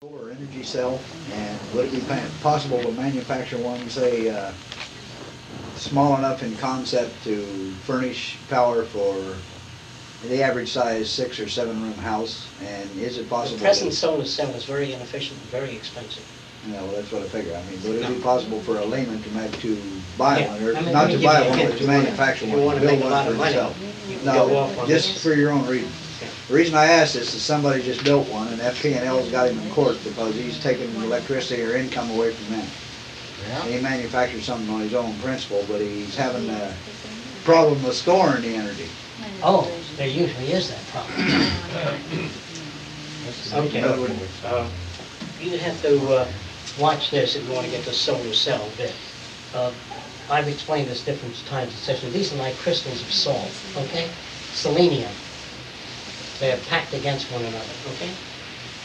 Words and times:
Solar 0.00 0.30
energy 0.30 0.62
cell, 0.62 1.00
and 1.32 1.58
would 1.74 1.86
it 1.86 1.90
be 1.92 2.00
possible 2.40 2.80
to 2.80 2.92
manufacture 2.92 3.58
one, 3.58 3.80
say, 3.90 4.28
uh, 4.30 4.52
small 5.74 6.16
enough 6.16 6.40
in 6.44 6.54
concept 6.58 7.10
to 7.24 7.44
furnish 7.84 8.36
power 8.48 8.84
for 8.84 9.16
the 10.28 10.40
average 10.40 10.70
size 10.70 11.10
six 11.10 11.40
or 11.40 11.48
seven 11.48 11.82
room 11.82 11.94
house? 11.94 12.46
And 12.62 12.88
is 13.00 13.18
it 13.18 13.28
possible? 13.28 13.58
The 13.58 13.64
present 13.64 13.90
to- 13.90 13.96
solar 13.96 14.24
cell 14.24 14.50
is 14.50 14.62
very 14.64 14.92
inefficient 14.92 15.40
and 15.40 15.48
very 15.50 15.74
expensive. 15.74 16.22
Yeah, 16.70 16.80
well, 16.82 16.92
that's 16.92 17.10
what 17.10 17.22
I 17.22 17.28
figure. 17.30 17.56
I 17.56 17.68
mean, 17.68 17.82
would 17.82 18.00
it 18.00 18.06
be 18.08 18.22
possible 18.22 18.60
for 18.60 18.78
a 18.78 18.84
layman 18.84 19.20
to 19.20 19.30
make, 19.30 19.50
to 19.62 19.76
buy 20.16 20.38
Yeah, 20.38 20.52
one, 20.52 20.62
or 20.62 20.76
I 20.76 20.80
mean, 20.80 20.92
not 20.92 21.06
let 21.06 21.10
to 21.10 21.18
give 21.18 21.22
buy 21.24 21.38
you 21.40 21.44
a 21.44 21.48
one, 21.48 21.58
hint. 21.58 21.70
but 21.70 21.76
to 21.78 21.82
You 21.82 21.88
wanna- 21.90 22.02
manufacture 22.04 22.46
you 22.46 22.52
one, 22.52 22.64
wanna 22.66 22.80
build 22.82 22.92
make 22.92 23.00
a 23.00 23.02
one 23.02 23.10
lot 23.12 23.24
for 23.26 23.30
of 23.32 23.36
money, 23.38 23.52
himself? 23.52 23.76
you 24.08 24.14
can 24.18 24.24
go 24.26 24.56
off 24.58 24.76
No, 24.76 24.82
on 24.82 24.88
just 24.88 25.14
this. 25.14 25.22
for 25.24 25.34
your 25.34 25.50
own 25.50 25.66
reading. 25.66 25.90
Yeah. 26.20 26.28
The 26.48 26.54
reason 26.54 26.74
I 26.74 26.86
ask 26.86 27.14
this 27.14 27.34
is 27.34 27.42
somebody 27.42 27.82
just 27.82 28.02
built 28.04 28.28
one, 28.28 28.48
and 28.48 28.60
FP&L's 28.60 29.30
got 29.30 29.48
him 29.48 29.58
in 29.58 29.70
court 29.70 29.98
because 30.04 30.34
he's 30.34 30.60
taking 30.62 30.92
electricity 30.96 31.62
or 31.62 31.76
income 31.76 32.10
away 32.10 32.32
from 32.32 32.56
them. 32.56 32.66
He 33.66 33.80
manufactured 33.80 34.42
something 34.42 34.68
on 34.74 34.80
his 34.80 34.94
own 34.94 35.14
principle, 35.20 35.64
but 35.68 35.80
he's 35.80 36.16
having 36.16 36.48
a 36.50 36.74
problem 37.44 37.82
with 37.82 37.94
storing 37.94 38.42
the 38.42 38.54
energy. 38.54 38.88
Oh, 39.42 39.70
there 39.96 40.08
usually 40.08 40.52
is 40.52 40.70
that 40.70 40.84
problem. 40.88 41.50
Okay. 43.54 43.78
In 43.78 43.84
other 43.84 44.00
words, 44.00 44.14
Uh, 44.44 44.68
You 45.40 45.56
have 45.58 45.80
to 45.82 46.08
uh, 46.08 46.28
watch 46.78 47.10
this 47.10 47.36
if 47.36 47.46
you 47.46 47.52
want 47.54 47.66
to 47.66 47.70
get 47.70 47.84
the 47.84 47.92
solar 47.92 48.32
cell 48.34 48.68
bit. 48.76 48.92
Uh, 49.54 49.70
I've 50.28 50.48
explained 50.48 50.88
this 50.88 51.04
different 51.04 51.34
times 51.46 51.72
in 51.72 51.78
sessions. 51.78 52.12
These 52.12 52.32
are 52.32 52.36
like 52.36 52.56
crystals 52.56 53.00
of 53.02 53.12
salt, 53.12 53.50
okay? 53.76 54.10
Selenium. 54.52 55.12
They're 56.40 56.58
packed 56.68 56.94
against 56.94 57.30
one 57.32 57.44
another, 57.44 57.74
okay? 57.94 58.12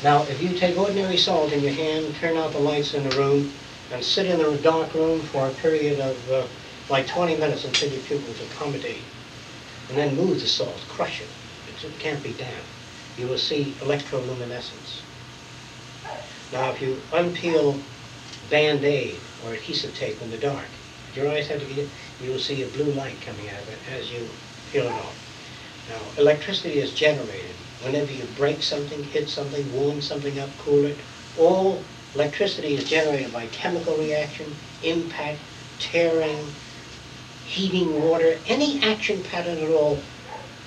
Now, 0.03 0.23
if 0.23 0.41
you 0.41 0.57
take 0.57 0.77
ordinary 0.77 1.17
salt 1.17 1.52
in 1.53 1.63
your 1.63 1.73
hand, 1.73 2.16
turn 2.16 2.38
out 2.38 2.52
the 2.52 2.59
lights 2.59 2.93
in 2.93 3.07
the 3.07 3.16
room, 3.17 3.53
and 3.91 4.03
sit 4.03 4.26
in 4.26 4.41
a 4.41 4.57
dark 4.57 4.93
room 4.93 5.21
for 5.21 5.48
a 5.48 5.54
period 5.54 5.99
of 5.99 6.31
uh, 6.31 6.46
like 6.90 7.07
20 7.07 7.37
minutes 7.37 7.63
until 7.63 7.91
your 7.91 8.01
pupils 8.01 8.41
accommodate, 8.41 9.04
and 9.90 9.98
then 9.98 10.15
move 10.15 10.41
the 10.41 10.48
salt, 10.48 10.81
crush 10.90 11.21
it, 11.21 11.27
it 11.84 11.99
can't 11.99 12.24
be 12.24 12.34
damp, 12.34 12.63
you 13.18 13.27
will 13.27 13.37
see 13.37 13.76
electroluminescence. 13.81 15.01
Now, 16.51 16.71
if 16.71 16.81
you 16.81 17.01
unpeel 17.12 17.81
Band-Aid 18.49 19.20
or 19.46 19.54
adhesive 19.54 19.96
tape 19.96 20.21
in 20.21 20.29
the 20.29 20.37
dark, 20.37 20.68
your 21.15 21.29
eyes 21.29 21.48
have 21.48 21.59
to 21.59 21.65
get, 21.65 21.87
you 22.21 22.31
will 22.31 22.40
see 22.40 22.63
a 22.63 22.68
blue 22.68 22.91
light 22.91 23.20
coming 23.21 23.49
out 23.49 23.62
of 23.62 23.70
it 23.70 23.79
as 23.91 24.12
you 24.12 24.27
peel 24.71 24.85
it 24.85 24.93
off. 24.93 25.23
Now, 25.89 25.99
electricity 26.17 26.79
is 26.79 26.93
generated 26.93 27.55
whenever 27.81 28.12
you 28.12 28.23
break 28.37 28.63
something, 28.63 29.03
hit 29.03 29.29
something, 29.29 29.73
warm 29.73 30.01
something 30.01 30.40
up, 30.40 30.49
cool 30.59 30.85
it. 30.85 30.98
All 31.37 31.84
electricity 32.15 32.75
is 32.75 32.90
generated 32.90 33.34
by 33.34 33.48
chemical 33.48 33.98
reaction, 33.98 34.55
impact, 34.81 35.40
tearing, 35.79 36.53
heating 37.45 38.01
water, 38.01 38.40
any 38.48 38.81
action 38.81 39.21
pattern 39.23 39.57
at 39.57 39.70
all 39.70 40.01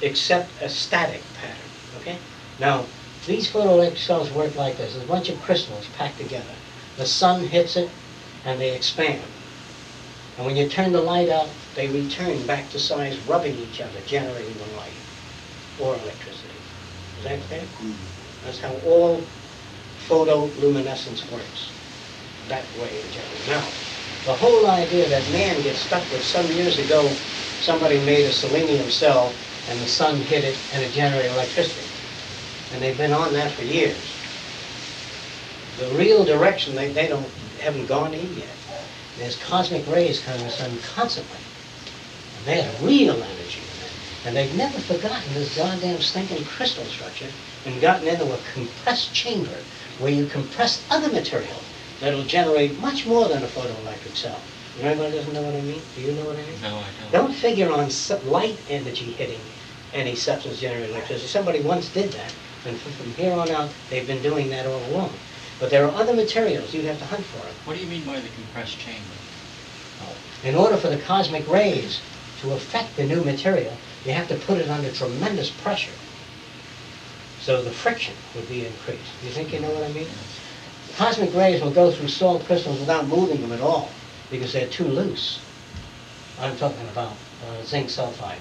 except 0.02 0.50
a 0.60 0.68
static 0.68 1.22
pattern, 1.34 1.70
okay? 1.98 2.18
Now, 2.58 2.84
these 3.26 3.50
photoelectric 3.50 3.98
cells 3.98 4.30
work 4.30 4.54
like 4.54 4.76
this. 4.76 4.92
There's 4.92 5.04
a 5.04 5.08
bunch 5.08 5.30
of 5.30 5.40
crystals 5.40 5.86
packed 5.96 6.18
together. 6.18 6.54
The 6.96 7.06
sun 7.06 7.46
hits 7.46 7.76
it 7.76 7.90
and 8.44 8.60
they 8.60 8.74
expand. 8.74 9.22
And 10.36 10.44
when 10.44 10.56
you 10.56 10.68
turn 10.68 10.92
the 10.92 11.00
light 11.00 11.30
out, 11.30 11.48
they 11.74 11.88
return 11.88 12.46
back 12.46 12.68
to 12.70 12.78
size, 12.78 13.18
rubbing 13.20 13.58
each 13.58 13.80
other, 13.80 14.00
generating 14.06 14.58
the 14.58 14.66
light 14.76 14.92
or 15.80 15.94
electricity. 15.94 16.54
Is 17.18 17.24
that 17.24 17.40
clear? 17.48 17.62
That's 18.44 18.60
how 18.60 18.72
all 18.86 19.20
photoluminescence 20.08 21.30
works, 21.32 21.70
that 22.48 22.64
way 22.80 23.00
in 23.00 23.10
general. 23.12 23.46
Now, 23.48 23.64
the 24.24 24.34
whole 24.34 24.66
idea 24.68 25.08
that 25.08 25.22
man 25.30 25.62
gets 25.62 25.78
stuck 25.80 26.02
with, 26.12 26.22
some 26.22 26.46
years 26.52 26.78
ago, 26.78 27.08
somebody 27.60 27.98
made 28.00 28.24
a 28.24 28.32
selenium 28.32 28.90
cell 28.90 29.32
and 29.68 29.80
the 29.80 29.86
sun 29.86 30.16
hit 30.16 30.44
it 30.44 30.56
and 30.72 30.82
it 30.82 30.92
generated 30.92 31.32
electricity. 31.32 31.86
And 32.72 32.82
they've 32.82 32.96
been 32.96 33.12
on 33.12 33.32
that 33.34 33.52
for 33.52 33.64
years. 33.64 33.96
The 35.78 35.88
real 35.96 36.24
direction, 36.24 36.74
they, 36.74 36.92
they 36.92 37.08
don't, 37.08 37.26
haven't 37.60 37.86
gone 37.86 38.14
in 38.14 38.34
yet. 38.36 38.48
There's 39.18 39.36
cosmic 39.44 39.86
rays 39.88 40.20
coming 40.20 40.40
from 40.40 40.48
the 40.48 40.52
sun 40.52 40.78
constantly. 40.94 41.38
And 42.38 42.46
they 42.46 42.84
real 42.84 43.14
energy 43.14 43.24
in 43.24 43.30
it. 43.30 43.35
And 44.26 44.36
they've 44.36 44.56
never 44.56 44.78
forgotten 44.80 45.34
this 45.34 45.56
goddamn 45.56 46.00
stinking 46.00 46.44
crystal 46.46 46.84
structure 46.86 47.28
and 47.64 47.80
gotten 47.80 48.08
into 48.08 48.24
a 48.24 48.38
compressed 48.52 49.14
chamber 49.14 49.56
where 50.00 50.10
you 50.10 50.26
compress 50.26 50.84
other 50.90 51.08
material 51.12 51.62
that'll 52.00 52.24
generate 52.24 52.76
much 52.80 53.06
more 53.06 53.28
than 53.28 53.44
a 53.44 53.46
photoelectric 53.46 54.16
cell. 54.16 54.40
You 54.76 54.82
know 54.82 54.90
anybody 54.90 55.16
doesn't 55.16 55.32
know 55.32 55.42
what 55.42 55.54
I 55.54 55.60
mean? 55.60 55.80
Do 55.94 56.00
you 56.02 56.12
know 56.12 56.24
what 56.24 56.36
I 56.36 56.42
mean? 56.42 56.60
No, 56.60 56.76
I 56.76 56.84
don't. 57.00 57.12
Don't 57.12 57.34
figure 57.34 57.70
on 57.70 57.88
light 58.26 58.58
energy 58.68 59.12
hitting 59.12 59.40
any 59.94 60.16
substance 60.16 60.60
generating 60.60 60.90
electricity. 60.90 61.28
Somebody 61.28 61.60
once 61.60 61.88
did 61.90 62.10
that, 62.12 62.34
and 62.66 62.76
from 62.76 63.12
here 63.12 63.32
on 63.32 63.48
out, 63.50 63.70
they've 63.90 64.08
been 64.08 64.22
doing 64.22 64.50
that 64.50 64.66
all 64.66 64.84
along. 64.86 65.12
But 65.60 65.70
there 65.70 65.86
are 65.86 65.94
other 65.94 66.14
materials, 66.14 66.74
you'd 66.74 66.84
have 66.86 66.98
to 66.98 67.06
hunt 67.06 67.24
for 67.24 67.46
them. 67.46 67.54
What 67.64 67.76
do 67.76 67.82
you 67.82 67.88
mean 67.88 68.04
by 68.04 68.18
the 68.18 68.28
compressed 68.28 68.78
chamber? 68.80 69.14
In 70.42 70.56
order 70.56 70.76
for 70.76 70.88
the 70.88 70.98
cosmic 70.98 71.48
rays 71.48 72.00
to 72.42 72.52
affect 72.52 72.96
the 72.96 73.04
new 73.06 73.22
material, 73.24 73.72
you 74.06 74.12
have 74.12 74.28
to 74.28 74.36
put 74.36 74.58
it 74.58 74.70
under 74.70 74.90
tremendous 74.92 75.50
pressure. 75.50 75.92
So 77.40 77.62
the 77.62 77.70
friction 77.70 78.14
would 78.34 78.48
be 78.48 78.64
increased. 78.64 79.12
You 79.24 79.30
think 79.30 79.52
you 79.52 79.60
know 79.60 79.70
what 79.70 79.82
I 79.82 79.92
mean? 79.92 80.08
Cosmic 80.96 81.34
rays 81.34 81.60
will 81.60 81.72
go 81.72 81.90
through 81.90 82.08
salt 82.08 82.44
crystals 82.44 82.80
without 82.80 83.06
moving 83.08 83.40
them 83.40 83.52
at 83.52 83.60
all 83.60 83.90
because 84.30 84.52
they're 84.52 84.68
too 84.68 84.86
loose. 84.86 85.40
I'm 86.40 86.56
talking 86.56 86.88
about 86.88 87.12
uh, 87.46 87.62
zinc 87.64 87.88
sulfide, 87.88 88.38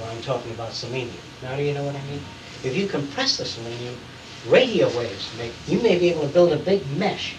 or 0.00 0.08
I'm 0.08 0.22
talking 0.22 0.52
about 0.52 0.72
selenium. 0.72 1.22
Now 1.42 1.56
do 1.56 1.62
you 1.62 1.74
know 1.74 1.84
what 1.84 1.96
I 1.96 2.02
mean? 2.04 2.22
If 2.62 2.76
you 2.76 2.86
compress 2.86 3.36
the 3.36 3.44
selenium, 3.44 3.96
radio 4.48 4.88
waves 4.96 5.28
make, 5.36 5.52
you 5.66 5.80
may 5.80 5.98
be 5.98 6.10
able 6.10 6.22
to 6.22 6.28
build 6.28 6.52
a 6.52 6.56
big 6.56 6.82
mesh 6.96 7.34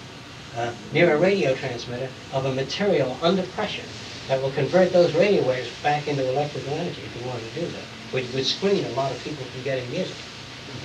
uh, 0.56 0.72
near 0.94 1.16
a 1.16 1.20
radio 1.20 1.56
transmitter 1.56 2.10
of 2.34 2.46
a 2.46 2.54
material 2.54 3.18
under 3.22 3.44
pressure 3.44 3.86
that 4.30 4.40
will 4.44 4.52
convert 4.52 4.94
those 4.94 5.12
radio 5.16 5.46
waves 5.48 5.72
back 5.82 6.08
into 6.08 6.24
electrical 6.30 6.72
energy 6.76 7.02
if 7.02 7.20
you 7.20 7.28
wanted 7.28 7.52
to 7.52 7.62
do 7.62 7.66
that, 7.66 7.82
which 8.14 8.32
would 8.32 8.46
screen 8.46 8.86
a 8.86 8.90
lot 8.90 9.12
of 9.12 9.22
people 9.24 9.44
from 9.44 9.64
getting 9.64 9.90
music 9.90 10.16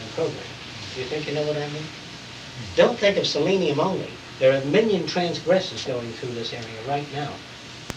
and 0.01 0.15
programs. 0.15 0.41
Do 0.95 1.03
you 1.03 1.07
think 1.07 1.29
you 1.29 1.35
know 1.35 1.47
what 1.47 1.59
I 1.59 1.69
mean? 1.69 1.85
Don't 2.75 2.99
think 2.99 3.19
of 3.19 3.27
selenium 3.27 3.81
only. 3.81 4.09
There 4.39 4.51
are 4.51 4.63
a 4.63 4.65
million 4.65 5.07
transgressors 5.07 5.85
going 5.85 6.11
through 6.13 6.33
this 6.33 6.55
area 6.55 6.89
right 6.89 7.07
now. 7.13 7.29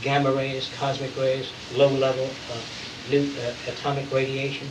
Gamma 0.02 0.34
rays, 0.34 0.70
cosmic 0.78 1.16
rays, 1.16 1.50
low-level 1.74 2.30
uh, 2.52 3.16
uh, 3.16 3.54
atomic 3.68 4.12
radiation, 4.14 4.68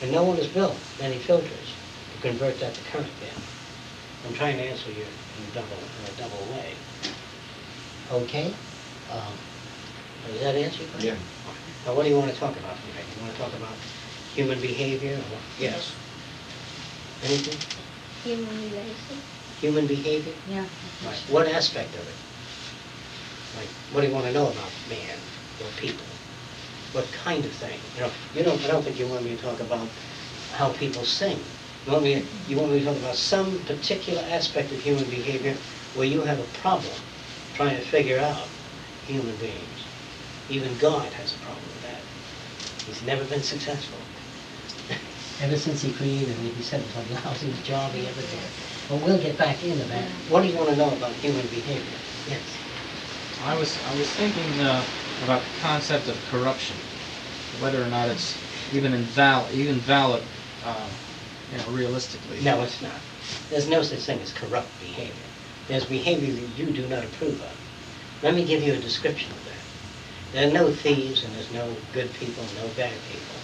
and 0.00 0.12
no 0.12 0.22
one 0.22 0.36
has 0.36 0.46
built 0.46 0.76
any 1.00 1.18
filters 1.18 1.74
to 2.14 2.28
convert 2.28 2.58
that 2.60 2.72
to 2.72 2.80
current 2.92 3.10
yet. 3.20 3.34
I'm 4.28 4.34
trying 4.34 4.58
to 4.58 4.62
answer 4.62 4.90
you 4.90 5.02
in 5.02 5.50
a 5.50 5.54
double, 5.54 5.76
in 5.98 6.14
a 6.14 6.16
double 6.16 6.44
way. 6.54 6.72
Okay? 8.12 8.54
Um, 9.10 9.34
Does 10.26 10.40
that 10.40 10.54
answer 10.54 10.82
your 10.82 10.90
question? 10.92 11.16
Yeah. 11.16 11.52
Now, 11.86 11.94
what 11.94 12.04
do 12.04 12.10
you 12.10 12.16
want 12.16 12.32
to 12.32 12.38
talk 12.38 12.56
about 12.56 12.76
today? 12.86 13.04
You 13.16 13.22
want 13.22 13.34
to 13.34 13.40
talk 13.40 13.52
about 13.54 13.76
human 14.34 14.60
behavior 14.60 15.16
or, 15.16 15.38
yes? 15.58 15.92
Anything? 17.22 17.56
Human 18.24 18.70
relation. 18.70 19.22
Human 19.60 19.86
behavior? 19.86 20.34
Yeah. 20.46 20.64
Right. 21.04 21.16
What 21.28 21.48
aspect 21.48 21.94
of 21.94 22.06
it? 22.06 22.14
Like, 23.56 23.68
what 23.92 24.02
do 24.02 24.08
you 24.08 24.14
want 24.14 24.26
to 24.26 24.32
know 24.32 24.48
about 24.48 24.70
man 24.88 25.16
or 25.60 25.66
people? 25.80 26.06
What 26.92 27.10
kind 27.12 27.44
of 27.44 27.52
thing? 27.52 27.78
You 27.94 28.02
know, 28.02 28.10
you 28.34 28.42
don't, 28.42 28.62
I 28.64 28.66
don't 28.68 28.82
think 28.82 28.98
you 28.98 29.06
want 29.06 29.24
me 29.24 29.36
to 29.36 29.42
talk 29.42 29.60
about 29.60 29.88
how 30.52 30.70
people 30.70 31.04
sing. 31.04 31.38
You 31.86 31.92
want 31.92 32.04
me, 32.04 32.26
you 32.46 32.56
want 32.56 32.72
me 32.72 32.80
to 32.80 32.84
talk 32.84 32.96
about 32.96 33.16
some 33.16 33.58
particular 33.64 34.22
aspect 34.30 34.70
of 34.72 34.78
human 34.78 35.04
behavior 35.04 35.56
where 35.94 36.06
you 36.06 36.22
have 36.22 36.38
a 36.38 36.44
problem 36.62 36.98
trying 37.54 37.76
to 37.76 37.84
figure 37.84 38.18
out 38.18 38.48
human 39.06 39.36
beings. 39.36 39.79
Even 40.50 40.76
God 40.78 41.12
has 41.14 41.32
a 41.32 41.38
problem 41.38 41.62
with 41.72 41.82
that. 41.82 42.00
He's 42.84 43.02
never 43.04 43.24
been 43.24 43.42
successful. 43.42 43.98
Ever 45.40 45.56
since 45.56 45.80
he 45.80 45.92
created 45.92 46.36
me, 46.42 46.50
he 46.50 46.62
said 46.62 46.80
it 46.80 46.86
was 46.86 46.94
the 47.06 47.14
lousiest 47.14 47.64
job 47.64 47.92
he 47.94 48.06
ever 48.06 48.20
did. 48.20 48.42
But 48.88 48.96
we'll 48.96 49.22
get 49.22 49.38
back 49.38 49.62
into 49.62 49.84
that. 49.84 50.08
What 50.28 50.42
do 50.42 50.48
you 50.48 50.56
want 50.56 50.70
to 50.70 50.76
know 50.76 50.90
about 50.90 51.14
human 51.14 51.46
behavior? 51.46 51.96
Yes. 52.26 52.58
I 53.40 53.54
was 53.54 53.78
I 53.86 53.94
was 53.94 54.12
thinking 54.12 54.60
uh, 54.60 54.84
about 55.22 55.42
the 55.44 55.60
concept 55.60 56.08
of 56.08 56.16
corruption, 56.28 56.76
whether 57.60 57.82
or 57.82 57.86
not 57.86 58.08
it's 58.10 58.36
even 58.72 58.92
invalid, 58.92 59.54
even 59.54 59.76
valid, 59.76 60.24
uh, 60.62 60.88
you 61.50 61.58
know, 61.58 61.70
realistically. 61.70 62.40
No, 62.42 62.60
it's 62.62 62.82
not. 62.82 63.00
There's 63.48 63.68
no 63.68 63.82
such 63.82 64.00
thing 64.00 64.20
as 64.20 64.32
corrupt 64.32 64.78
behavior. 64.80 65.14
There's 65.68 65.86
behavior 65.86 66.32
that 66.34 66.48
you 66.58 66.66
do 66.66 66.86
not 66.88 67.04
approve 67.04 67.40
of. 67.40 67.56
Let 68.22 68.34
me 68.34 68.44
give 68.44 68.62
you 68.62 68.74
a 68.74 68.78
description 68.78 69.32
of 69.32 69.44
that. 69.44 69.49
There 70.32 70.48
are 70.48 70.52
no 70.52 70.72
thieves 70.72 71.24
and 71.24 71.34
there's 71.34 71.50
no 71.52 71.76
good 71.92 72.12
people, 72.14 72.44
no 72.56 72.68
bad 72.68 72.94
people. 73.08 73.36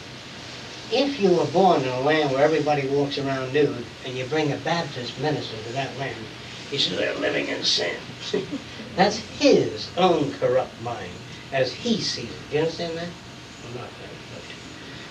If 0.93 1.21
you 1.21 1.31
were 1.35 1.47
born 1.47 1.83
in 1.83 1.89
a 1.89 2.01
land 2.01 2.33
where 2.33 2.45
everybody 2.45 2.87
walks 2.89 3.19
around 3.19 3.53
nude 3.53 3.87
and 4.05 4.17
you 4.17 4.25
bring 4.27 4.53
a 4.53 4.57
Baptist 4.57 5.19
minister 5.19 5.57
to 5.65 5.73
that 5.73 5.99
land, 5.99 6.27
He 6.71 6.79
says, 6.79 6.99
they're 6.99 7.15
living 7.15 7.49
in 7.49 7.65
sin. 7.65 7.97
That's 8.97 9.17
his 9.19 9.89
own 9.97 10.33
corrupt 10.33 10.81
mind, 10.81 11.15
as 11.53 11.73
he 11.73 12.01
sees 12.01 12.31
it. 12.31 12.51
Do 12.51 12.57
you 12.57 12.63
understand 12.63 12.99
that? 12.99 13.09
I'm 13.65 13.75
not. 13.75 13.91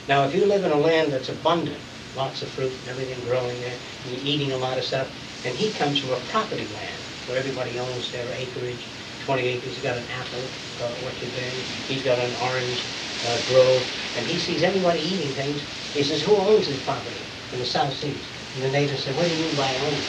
Now, 0.07 0.25
if 0.25 0.35
you 0.35 0.45
live 0.45 0.63
in 0.63 0.71
a 0.71 0.77
land 0.77 1.11
that's 1.11 1.29
abundant, 1.29 1.81
lots 2.15 2.41
of 2.43 2.49
fruit 2.51 2.73
and 2.81 2.89
everything 2.89 3.21
growing 3.23 3.59
there, 3.61 3.79
and 4.03 4.11
you're 4.13 4.21
eating 4.23 4.51
a 4.51 4.57
lot 4.57 4.77
of 4.77 4.83
stuff, 4.83 5.07
and 5.43 5.57
he 5.57 5.71
comes 5.73 5.99
from 5.99 6.11
a 6.11 6.19
property 6.21 6.67
land 6.67 7.01
where 7.25 7.37
everybody 7.37 7.79
owns 7.79 8.11
their 8.11 8.31
acreage, 8.33 8.87
20 9.25 9.47
acres, 9.47 9.73
he's 9.73 9.83
got 9.83 9.97
an 9.97 10.05
apple 10.11 10.43
uh, 10.79 11.05
orchard 11.05 11.31
there, 11.33 11.51
he's 11.87 12.03
got 12.03 12.19
an 12.19 12.35
orange 12.35 12.83
uh, 13.25 13.41
grove, 13.41 13.83
and 14.15 14.27
he 14.27 14.37
sees 14.37 14.61
everybody 14.63 14.99
eating 15.01 15.33
things. 15.33 15.61
He 15.93 16.03
says, 16.03 16.21
who 16.21 16.35
owns 16.35 16.67
this 16.67 16.77
property 16.83 17.21
in 17.51 17.59
the 17.59 17.65
South 17.65 17.93
Seas? 17.93 18.25
And 18.53 18.63
the 18.63 18.69
natives 18.69 19.03
say, 19.03 19.13
what 19.13 19.27
do 19.27 19.33
you 19.33 19.39
mean 19.39 19.55
by 19.55 19.75
owning? 19.77 20.03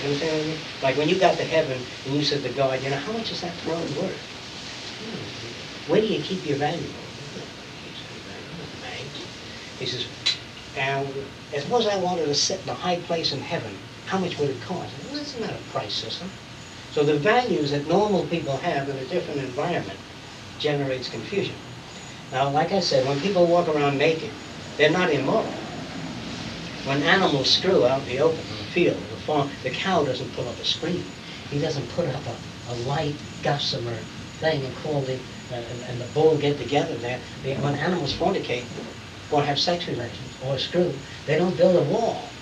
You 0.00 0.04
understand 0.04 0.36
what 0.36 0.42
I 0.42 0.48
mean? 0.48 0.60
Like 0.82 0.96
when 0.96 1.08
you 1.08 1.18
got 1.18 1.38
to 1.38 1.44
heaven 1.44 1.86
and 2.04 2.14
you 2.14 2.22
said 2.24 2.42
to 2.42 2.50
God, 2.50 2.82
you 2.82 2.90
know, 2.90 2.96
how 2.96 3.12
much 3.12 3.30
is 3.30 3.40
that 3.42 3.56
throne 3.58 3.94
worth? 3.96 4.20
Where 5.86 6.00
do 6.00 6.06
you 6.06 6.22
keep 6.22 6.44
your 6.44 6.58
valuables? 6.58 6.92
He 9.78 9.86
says, 9.86 10.06
and 10.76 11.08
suppose 11.58 11.86
I 11.86 11.96
wanted 11.96 12.26
to 12.26 12.34
sit 12.34 12.62
in 12.62 12.68
a 12.68 12.74
high 12.74 12.96
place 12.96 13.32
in 13.32 13.40
heaven, 13.40 13.78
how 14.06 14.18
much 14.18 14.38
would 14.38 14.50
it 14.50 14.60
cost? 14.60 14.92
Well, 15.04 15.14
that's 15.16 15.38
not 15.38 15.50
a 15.50 15.58
price 15.72 15.94
system. 15.94 16.30
So 16.94 17.02
the 17.02 17.18
values 17.18 17.72
that 17.72 17.88
normal 17.88 18.24
people 18.26 18.56
have 18.58 18.88
in 18.88 18.96
a 18.96 19.04
different 19.06 19.40
environment 19.40 19.98
generates 20.60 21.08
confusion. 21.08 21.56
Now, 22.30 22.50
like 22.50 22.70
I 22.70 22.78
said, 22.78 23.04
when 23.04 23.20
people 23.20 23.48
walk 23.48 23.66
around 23.66 23.98
naked, 23.98 24.30
they're 24.76 24.90
not 24.90 25.10
immoral. 25.10 25.42
When 26.86 27.02
animals 27.02 27.50
screw 27.50 27.84
out 27.84 28.02
in 28.02 28.08
the 28.10 28.20
open, 28.20 28.38
in 28.38 28.58
the 28.58 28.70
field, 28.70 29.02
the 29.10 29.16
farm, 29.16 29.50
the 29.64 29.70
cow 29.70 30.04
doesn't 30.04 30.32
pull 30.34 30.48
up 30.48 30.60
a 30.60 30.64
screen. 30.64 31.04
He 31.50 31.58
doesn't 31.58 31.88
put 31.88 32.06
up 32.06 32.22
a, 32.28 32.36
a 32.70 32.74
light 32.86 33.16
gossamer 33.42 33.98
thing 34.38 34.64
and 34.64 34.76
call 34.76 35.00
the, 35.00 35.14
uh, 35.50 35.54
and, 35.54 35.82
and 35.82 36.00
the 36.00 36.06
bull 36.14 36.36
get 36.36 36.58
together 36.58 36.94
there. 36.98 37.18
When 37.42 37.74
animals 37.74 38.14
fornicate 38.14 38.66
or 39.32 39.42
have 39.42 39.58
sex 39.58 39.88
relations 39.88 40.36
or 40.44 40.58
screw, 40.58 40.94
they 41.26 41.38
don't 41.38 41.56
build 41.56 41.74
a 41.74 41.82
wall. 41.90 42.33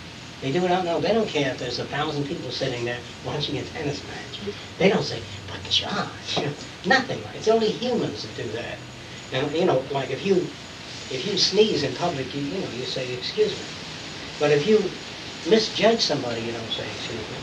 They 0.42 0.50
do 0.50 0.64
it 0.64 0.72
out 0.72 0.84
now. 0.84 0.98
They 0.98 1.14
don't 1.14 1.28
care 1.28 1.52
if 1.52 1.58
there's 1.58 1.78
a 1.78 1.84
thousand 1.84 2.24
people 2.26 2.50
sitting 2.50 2.84
there 2.84 2.98
watching 3.24 3.58
a 3.58 3.62
tennis 3.64 4.02
match. 4.08 4.54
They 4.76 4.88
don't 4.88 5.04
say, 5.04 5.22
but 5.46 5.62
Josh, 5.70 6.40
nothing. 6.84 7.22
It's 7.32 7.46
only 7.46 7.70
humans 7.70 8.24
that 8.24 8.34
do 8.34 8.50
that. 8.50 8.78
Now, 9.30 9.48
you 9.50 9.64
know, 9.64 9.86
like 9.92 10.10
if 10.10 10.26
you, 10.26 10.50
if 11.10 11.24
you 11.24 11.38
sneeze 11.38 11.84
in 11.84 11.94
public, 11.94 12.34
you, 12.34 12.42
you 12.42 12.58
know, 12.58 12.70
you 12.70 12.84
say, 12.84 13.12
excuse 13.12 13.56
me. 13.56 13.64
But 14.40 14.50
if 14.50 14.66
you 14.66 14.90
misjudge 15.46 16.00
somebody, 16.00 16.42
you 16.42 16.52
don't 16.52 16.72
say, 16.72 16.90
excuse 16.90 17.24
me. 17.30 17.36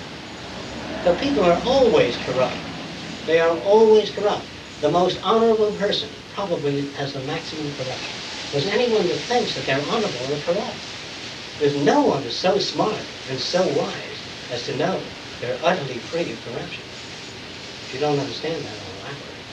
The 1.05 1.15
people 1.15 1.45
are 1.45 1.61
always 1.63 2.17
corrupt. 2.17 2.57
They 3.25 3.39
are 3.39 3.57
always 3.59 4.11
corrupt. 4.11 4.45
The 4.81 4.91
most 4.91 5.19
honorable 5.23 5.71
person 5.71 6.09
probably 6.35 6.91
has 6.91 7.13
the 7.13 7.21
maximum 7.21 7.73
corruption. 7.75 8.15
There's 8.51 8.67
anyone 8.67 9.07
that 9.07 9.19
thinks 9.19 9.55
that 9.55 9.65
they're 9.65 9.81
honorable 9.81 10.33
or 10.33 10.39
corrupt. 10.41 10.88
There's 11.59 11.75
no 11.75 12.01
one 12.01 12.23
who's 12.23 12.37
so 12.37 12.57
smart 12.57 13.01
and 13.27 13.37
so 13.37 13.67
wise 13.67 14.17
as 14.49 14.63
to 14.63 14.77
know 14.77 15.01
they're 15.41 15.59
utterly 15.61 15.99
free 15.99 16.31
of 16.31 16.39
corruption. 16.45 16.83
If 17.85 17.93
you 17.93 17.99
don't 17.99 18.17
understand 18.17 18.63
that, 18.63 18.71
I'll 18.71 18.99
elaborate. 19.01 19.43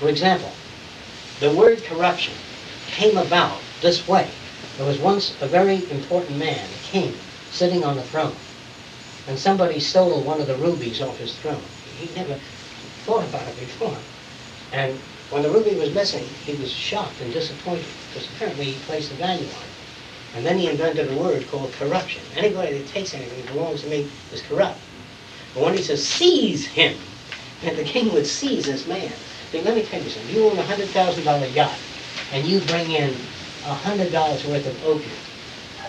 For 0.00 0.08
example, 0.08 0.52
the 1.38 1.54
word 1.54 1.84
corruption 1.84 2.34
came 2.88 3.16
about 3.16 3.60
this 3.80 4.08
way. 4.08 4.28
There 4.76 4.86
was 4.86 4.98
once 4.98 5.36
a 5.40 5.46
very 5.46 5.88
important 5.88 6.36
man, 6.36 6.68
a 6.72 6.90
king, 6.90 7.14
sitting 7.52 7.84
on 7.84 7.98
a 7.98 8.02
throne. 8.02 8.36
And 9.28 9.38
somebody 9.38 9.78
stole 9.78 10.22
one 10.22 10.40
of 10.40 10.48
the 10.48 10.56
rubies 10.56 11.00
off 11.00 11.18
his 11.18 11.36
throne. 11.36 11.62
He 11.84 12.08
never 12.14 12.40
thought 13.04 13.24
about 13.24 13.46
it 13.46 13.60
before. 13.60 13.98
And 14.72 14.98
when 15.30 15.42
the 15.42 15.50
ruby 15.50 15.76
was 15.76 15.90
missing, 15.90 16.28
he 16.44 16.54
was 16.54 16.72
shocked 16.72 17.20
and 17.20 17.32
disappointed 17.32 17.86
because 18.08 18.28
apparently 18.28 18.64
he 18.64 18.78
placed 18.80 19.12
a 19.12 19.14
value 19.14 19.46
on 19.46 19.62
it. 19.62 19.75
And 20.34 20.46
then 20.46 20.58
he 20.58 20.68
invented 20.68 21.08
a 21.10 21.14
word 21.14 21.48
called 21.48 21.72
corruption. 21.74 22.24
Anybody 22.34 22.78
that 22.78 22.88
takes 22.88 23.14
anything 23.14 23.38
that 23.44 23.52
belongs 23.52 23.82
to 23.82 23.88
me 23.88 24.12
is 24.30 24.42
corrupt. 24.42 24.84
But 25.54 25.64
when 25.64 25.74
he 25.74 25.82
says 25.82 26.06
seize 26.06 26.66
him, 26.68 26.98
and 27.62 27.78
the 27.78 27.84
king 27.84 28.12
would 28.12 28.26
seize 28.26 28.66
this 28.66 28.86
man. 28.86 29.14
See, 29.50 29.62
let 29.62 29.74
me 29.74 29.82
tell 29.84 30.02
you 30.02 30.10
something. 30.10 30.30
You 30.34 30.50
own 30.50 30.58
a 30.58 30.64
hundred 30.64 30.92
thousand 30.92 31.24
dollar 31.24 31.46
yacht, 31.46 31.80
and 32.30 32.46
you 32.46 32.60
bring 32.60 32.90
in 32.90 33.28
a 33.62 33.74
hundred 33.74 34.12
dollars 34.12 34.44
worth 34.44 34.66
of 34.66 34.82
opium 34.82 35.22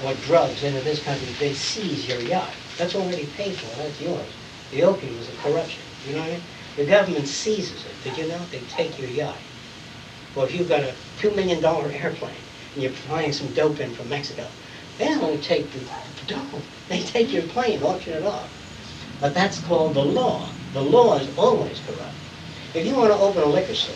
or 0.01 0.15
drugs 0.15 0.63
into 0.63 0.81
this 0.81 1.01
country, 1.01 1.33
they 1.33 1.53
seize 1.53 2.07
your 2.07 2.21
yacht. 2.21 2.55
That's 2.77 2.95
already 2.95 3.27
paid 3.27 3.59
for. 3.59 3.75
That's 3.75 3.99
yours. 3.99 4.37
The 4.71 4.83
opium 4.83 5.19
is 5.19 5.29
a 5.29 5.33
corruption. 5.33 5.85
You 6.03 6.13
know 6.13 6.21
what 6.21 6.29
I 6.29 6.33
mean? 6.33 6.47
The 6.75 6.85
government 6.85 7.27
seizes 7.27 7.85
it. 7.85 8.01
Did 8.01 8.17
you 8.17 8.27
know? 8.27 8.47
They 8.51 8.61
take 8.61 8.99
your 8.99 9.09
yacht. 9.09 9.41
Well, 10.35 10.45
if 10.45 10.53
you've 10.53 10.69
got 10.69 10.83
a 10.83 10.97
two 11.17 11.31
million 11.31 11.61
dollar 11.61 11.91
airplane 11.91 12.46
and 12.77 12.83
you're 12.83 12.91
flying 12.91 13.33
some 13.33 13.51
dope 13.53 13.79
in 13.79 13.91
from 13.95 14.07
Mexico, 14.07 14.45
they 14.99 15.05
don't 15.05 15.23
only 15.23 15.39
take 15.39 15.65
the 15.71 15.79
dope. 16.27 16.61
They 16.89 16.99
take 17.01 17.33
your 17.33 17.41
plane, 17.43 17.81
auction 17.81 18.13
it 18.13 18.23
off. 18.23 18.47
But 19.19 19.33
that's 19.33 19.59
called 19.61 19.95
the 19.95 20.05
law. 20.05 20.47
The 20.73 20.81
law 20.81 21.17
is 21.17 21.27
always 21.37 21.79
corrupt. 21.79 22.13
If 22.75 22.85
you 22.85 22.93
want 22.93 23.09
to 23.09 23.17
open 23.17 23.41
a 23.41 23.47
liquor 23.47 23.73
store, 23.73 23.95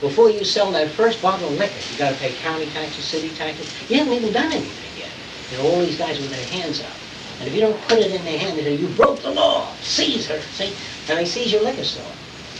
before 0.00 0.30
you 0.30 0.42
sell 0.42 0.72
that 0.72 0.88
first 0.92 1.20
bottle 1.20 1.48
of 1.48 1.58
liquor, 1.58 1.74
you 1.92 1.98
got 1.98 2.10
to 2.10 2.16
pay 2.16 2.32
county 2.32 2.64
taxes, 2.70 3.04
city 3.04 3.28
taxes. 3.28 3.66
You 3.90 3.98
haven't 3.98 4.14
even 4.14 4.32
done 4.32 4.52
anything 4.52 4.96
yet. 4.96 5.10
You 5.50 5.58
know, 5.58 5.64
all 5.64 5.80
these 5.84 5.98
guys 5.98 6.18
with 6.18 6.30
their 6.30 6.46
hands 6.46 6.80
out. 6.80 6.96
And 7.40 7.46
if 7.46 7.54
you 7.54 7.60
don't 7.60 7.80
put 7.82 7.98
it 7.98 8.10
in 8.10 8.24
their 8.24 8.38
hand, 8.38 8.56
they 8.56 8.64
say, 8.64 8.76
you 8.76 8.88
broke 8.88 9.20
the 9.20 9.30
law. 9.30 9.68
Seize 9.82 10.26
her, 10.28 10.40
see? 10.40 10.72
And 11.08 11.18
they 11.18 11.26
seize 11.26 11.52
your 11.52 11.62
liquor 11.62 11.84
store. 11.84 12.12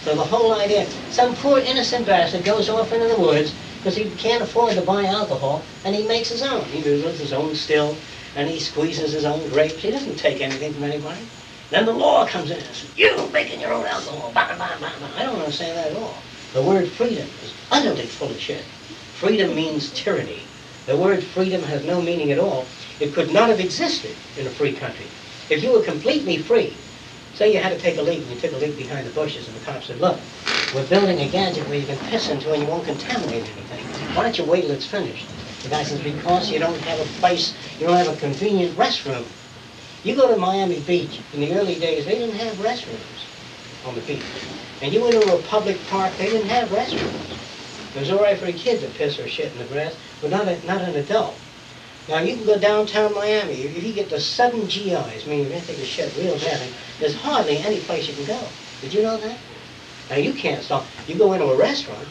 So 0.04 0.14
the 0.14 0.24
whole 0.24 0.54
idea, 0.60 0.86
some 1.08 1.34
poor 1.36 1.58
innocent 1.58 2.04
bastard 2.04 2.44
goes 2.44 2.68
off 2.68 2.92
into 2.92 3.08
the 3.08 3.18
woods 3.18 3.54
because 3.80 3.96
he 3.96 4.04
can't 4.10 4.42
afford 4.42 4.74
to 4.74 4.82
buy 4.82 5.06
alcohol, 5.06 5.62
and 5.86 5.96
he 5.96 6.06
makes 6.06 6.28
his 6.28 6.42
own. 6.42 6.62
He 6.66 6.82
does 6.82 7.18
his 7.18 7.32
own 7.32 7.54
still, 7.54 7.96
and 8.36 8.46
he 8.46 8.60
squeezes 8.60 9.12
his 9.12 9.24
own 9.24 9.48
grapes. 9.48 9.82
He 9.82 9.90
doesn't 9.90 10.16
take 10.16 10.42
anything 10.42 10.74
from 10.74 10.84
anybody. 10.84 11.26
Then 11.70 11.86
the 11.86 11.92
law 11.92 12.26
comes 12.26 12.50
in 12.50 12.58
and 12.58 12.66
says, 12.66 12.90
you 12.94 13.26
making 13.32 13.60
your 13.60 13.72
own 13.72 13.86
alcohol. 13.86 14.32
Bah, 14.34 14.54
bah, 14.58 14.76
bah. 14.78 15.08
I 15.16 15.22
don't 15.22 15.38
understand 15.38 15.78
that 15.78 15.92
at 15.92 15.96
all. 15.96 16.14
The 16.52 16.62
word 16.62 16.88
freedom 16.88 17.26
is 17.42 17.54
utterly 17.70 18.06
full 18.06 18.30
of 18.30 18.38
shit. 18.38 18.64
Freedom 19.14 19.54
means 19.54 19.90
tyranny. 19.92 20.42
The 20.86 20.96
word 20.96 21.22
freedom 21.22 21.62
has 21.62 21.84
no 21.84 22.02
meaning 22.02 22.32
at 22.32 22.38
all. 22.38 22.66
It 22.98 23.14
could 23.14 23.32
not 23.32 23.48
have 23.48 23.60
existed 23.60 24.14
in 24.36 24.46
a 24.46 24.50
free 24.50 24.72
country. 24.72 25.06
If 25.48 25.62
you 25.62 25.72
were 25.72 25.82
completely 25.82 26.38
free, 26.38 26.76
say 27.34 27.52
you 27.52 27.60
had 27.60 27.72
to 27.72 27.78
take 27.78 27.98
a 27.98 28.02
leak 28.02 28.18
and 28.22 28.30
you 28.30 28.40
took 28.40 28.52
a 28.52 28.56
leak 28.56 28.76
behind 28.76 29.06
the 29.06 29.12
bushes 29.12 29.46
and 29.46 29.56
the 29.56 29.64
cop 29.64 29.84
said, 29.84 30.00
look, 30.00 30.18
we're 30.74 30.86
building 30.88 31.20
a 31.20 31.28
gadget 31.28 31.68
where 31.68 31.78
you 31.78 31.86
can 31.86 31.98
piss 32.10 32.28
into 32.30 32.52
and 32.52 32.62
you 32.62 32.68
won't 32.68 32.84
contaminate 32.84 33.44
anything. 33.44 33.69
Why 34.14 34.24
don't 34.24 34.38
you 34.38 34.44
wait 34.44 34.62
till 34.62 34.72
it's 34.72 34.86
finished? 34.86 35.26
The 35.62 35.68
guy 35.68 35.82
says, 35.82 36.00
because 36.00 36.50
you 36.50 36.58
don't 36.58 36.80
have 36.80 37.00
a 37.00 37.06
place, 37.06 37.54
you 37.78 37.86
don't 37.86 37.96
have 37.96 38.08
a 38.08 38.16
convenient 38.16 38.76
restroom. 38.76 39.26
You 40.02 40.16
go 40.16 40.28
to 40.28 40.36
Miami 40.36 40.80
Beach, 40.80 41.20
in 41.32 41.40
the 41.40 41.52
early 41.54 41.78
days, 41.78 42.06
they 42.06 42.14
didn't 42.18 42.36
have 42.36 42.56
restrooms 42.56 43.26
on 43.84 43.94
the 43.94 44.00
beach. 44.00 44.24
And 44.80 44.92
you 44.92 45.02
went 45.02 45.14
to 45.14 45.22
a 45.22 45.42
public 45.42 45.84
park, 45.86 46.16
they 46.16 46.30
didn't 46.30 46.48
have 46.48 46.70
restrooms. 46.70 47.36
It 47.94 47.98
was 47.98 48.10
all 48.10 48.22
right 48.22 48.38
for 48.38 48.46
a 48.46 48.52
kid 48.52 48.80
to 48.80 48.88
piss 48.88 49.18
or 49.18 49.28
shit 49.28 49.52
in 49.52 49.58
the 49.58 49.64
grass, 49.66 49.96
but 50.20 50.30
not, 50.30 50.48
a, 50.48 50.64
not 50.66 50.80
an 50.82 50.96
adult. 50.96 51.38
Now, 52.08 52.20
you 52.20 52.36
can 52.36 52.46
go 52.46 52.58
downtown 52.58 53.14
Miami. 53.14 53.62
If 53.62 53.84
you 53.84 53.92
get 53.92 54.08
the 54.10 54.20
sudden 54.20 54.66
GIs, 54.66 55.26
meaning 55.26 55.42
you're 55.42 55.50
going 55.50 55.60
to 55.60 55.66
take 55.66 55.78
a 55.78 55.84
shit 55.84 56.16
real 56.16 56.38
bad, 56.38 56.72
there's 56.98 57.14
hardly 57.14 57.58
any 57.58 57.80
place 57.80 58.08
you 58.08 58.14
can 58.14 58.24
go. 58.24 58.48
Did 58.80 58.94
you 58.94 59.02
know 59.02 59.18
that? 59.18 59.38
Now, 60.08 60.16
you 60.16 60.32
can't 60.32 60.64
stop. 60.64 60.88
You 61.06 61.16
go 61.16 61.34
into 61.34 61.46
a 61.46 61.56
restaurant, 61.56 62.08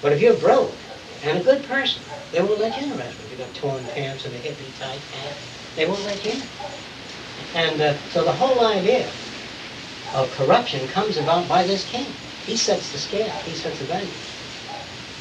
but 0.00 0.12
if 0.12 0.20
you're 0.20 0.34
broke 0.36 0.83
and 1.24 1.38
a 1.38 1.42
good 1.42 1.64
person, 1.64 2.02
they 2.32 2.42
won't 2.42 2.60
let 2.60 2.76
you 2.76 2.86
in 2.86 2.92
a 2.92 2.96
restaurant. 2.96 3.30
You've 3.30 3.38
got 3.40 3.54
torn 3.54 3.84
pants 3.86 4.24
and 4.24 4.34
a 4.34 4.38
hippie 4.38 4.74
tight 4.78 5.00
hat. 5.10 5.36
They 5.76 5.86
won't 5.86 6.04
let 6.04 6.24
you 6.24 6.32
in. 6.32 6.42
And 7.54 7.80
uh, 7.80 7.98
so 8.10 8.24
the 8.24 8.32
whole 8.32 8.64
idea 8.66 9.10
of 10.12 10.30
corruption 10.32 10.86
comes 10.88 11.16
about 11.16 11.48
by 11.48 11.64
this 11.64 11.84
king. 11.84 12.06
He 12.46 12.56
sets 12.56 12.92
the 12.92 12.98
scale. 12.98 13.32
He 13.44 13.54
sets 13.54 13.78
the 13.78 13.86
value. 13.86 14.10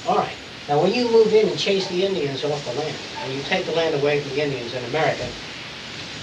All 0.06 0.18
right. 0.18 0.36
Now, 0.68 0.82
when 0.82 0.94
you 0.94 1.10
move 1.12 1.34
in 1.34 1.50
and 1.50 1.58
chase 1.58 1.88
the 1.88 2.06
Indians 2.06 2.44
off 2.44 2.66
the 2.66 2.74
land, 2.74 2.98
and 3.22 3.34
you 3.34 3.44
take 3.44 3.66
the 3.66 3.72
land 3.72 3.96
away 3.96 4.22
from 4.22 4.30
the 4.32 4.42
Indians 4.42 4.74
in 4.74 4.84
America, 4.86 5.28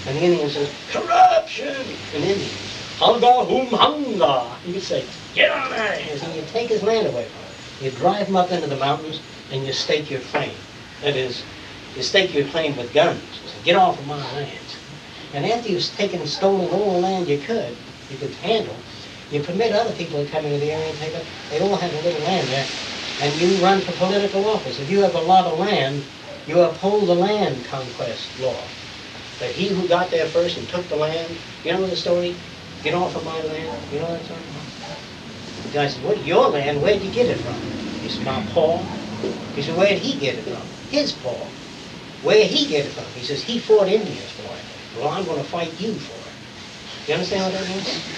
and 0.05 0.17
the 0.17 0.21
Indian 0.21 0.49
says, 0.49 0.69
corruption, 0.89 1.87
in 2.13 2.23
Indians, 2.23 2.75
hanga 2.97 3.45
hum 3.45 3.67
hanga, 3.67 4.57
you 4.65 4.79
say, 4.79 5.05
get 5.33 5.51
on 5.51 5.73
out 5.73 5.93
of 5.95 6.01
here. 6.01 6.17
So 6.17 6.31
you 6.33 6.43
take 6.45 6.69
his 6.69 6.83
land 6.83 7.07
away 7.07 7.29
from 7.29 7.41
him. 7.41 7.51
You 7.79 7.91
drive 7.91 8.27
him 8.27 8.35
up 8.35 8.51
into 8.51 8.67
the 8.67 8.77
mountains, 8.77 9.21
and 9.51 9.65
you 9.65 9.73
stake 9.73 10.09
your 10.09 10.21
claim. 10.21 10.55
That 11.01 11.15
is, 11.15 11.43
you 11.95 12.01
stake 12.01 12.33
your 12.33 12.47
claim 12.47 12.77
with 12.77 12.93
guns. 12.93 13.41
Say, 13.45 13.61
get 13.63 13.75
off 13.75 13.99
of 13.99 14.07
my 14.07 14.17
lands. 14.33 14.77
And 15.33 15.45
after 15.45 15.69
you've 15.69 15.83
taken 15.83 16.21
and 16.21 16.29
stolen 16.29 16.69
all 16.69 16.93
the 16.93 16.99
land 16.99 17.27
you 17.27 17.39
could, 17.39 17.77
you 18.09 18.17
could 18.17 18.33
handle, 18.35 18.75
you 19.29 19.41
permit 19.41 19.73
other 19.73 19.93
people 19.93 20.23
to 20.23 20.29
come 20.29 20.45
into 20.45 20.59
the 20.59 20.71
area 20.71 20.89
and 20.89 20.97
take 20.97 21.13
it. 21.13 21.25
They 21.49 21.59
all 21.59 21.77
have 21.77 21.93
a 21.93 21.99
little 21.99 22.21
land 22.21 22.49
there, 22.49 22.67
and 23.19 23.39
you 23.39 23.55
run 23.55 23.81
for 23.81 23.91
political 23.93 24.45
office. 24.45 24.79
If 24.79 24.89
you 24.89 25.01
have 25.01 25.15
a 25.15 25.21
lot 25.21 25.45
of 25.45 25.57
land, 25.59 26.05
you 26.47 26.59
uphold 26.61 27.07
the 27.07 27.15
land 27.15 27.65
conquest 27.65 28.37
law. 28.39 28.67
That 29.39 29.51
he 29.55 29.69
who 29.69 29.87
got 29.87 30.11
there 30.11 30.27
first 30.27 30.57
and 30.57 30.67
took 30.67 30.87
the 30.89 30.95
land, 30.97 31.37
you 31.63 31.73
know 31.73 31.87
the 31.87 31.95
story? 31.95 32.35
Get 32.83 32.93
off 32.93 33.15
of 33.15 33.23
my 33.23 33.41
land, 33.41 33.71
you 33.91 33.99
know 33.99 34.11
that 34.11 34.25
story? 34.25 34.41
The 35.63 35.69
guy 35.77 35.87
said, 35.87 36.03
what, 36.03 36.25
your 36.25 36.49
land, 36.49 36.81
where'd 36.81 37.01
you 37.01 37.11
get 37.11 37.27
it 37.27 37.39
from? 37.39 37.55
Said, 38.07 38.25
my 38.25 38.45
Paul. 38.51 38.85
He 39.53 39.61
said, 39.61 39.77
where'd 39.77 39.99
he 39.99 40.19
get 40.19 40.35
it 40.37 40.47
from? 40.47 40.71
His 40.87 41.13
Paul. 41.13 41.57
Where'd 42.21 42.47
he 42.47 42.67
get 42.67 42.85
it 42.87 42.93
from? 42.93 43.13
He 43.13 43.23
says, 43.23 43.43
he 43.43 43.59
fought 43.59 43.89
Indians 43.89 44.31
for 44.31 44.57
it. 44.57 44.65
Well, 44.93 45.09
I'm 45.09 45.25
gonna 45.25 45.43
fight 45.43 45.79
you 45.79 45.99
for 45.99 46.29
it. 46.29 46.35
You 47.07 47.15
understand 47.15 47.43
what 47.45 47.53
that 47.53 47.67
means? 47.69 48.07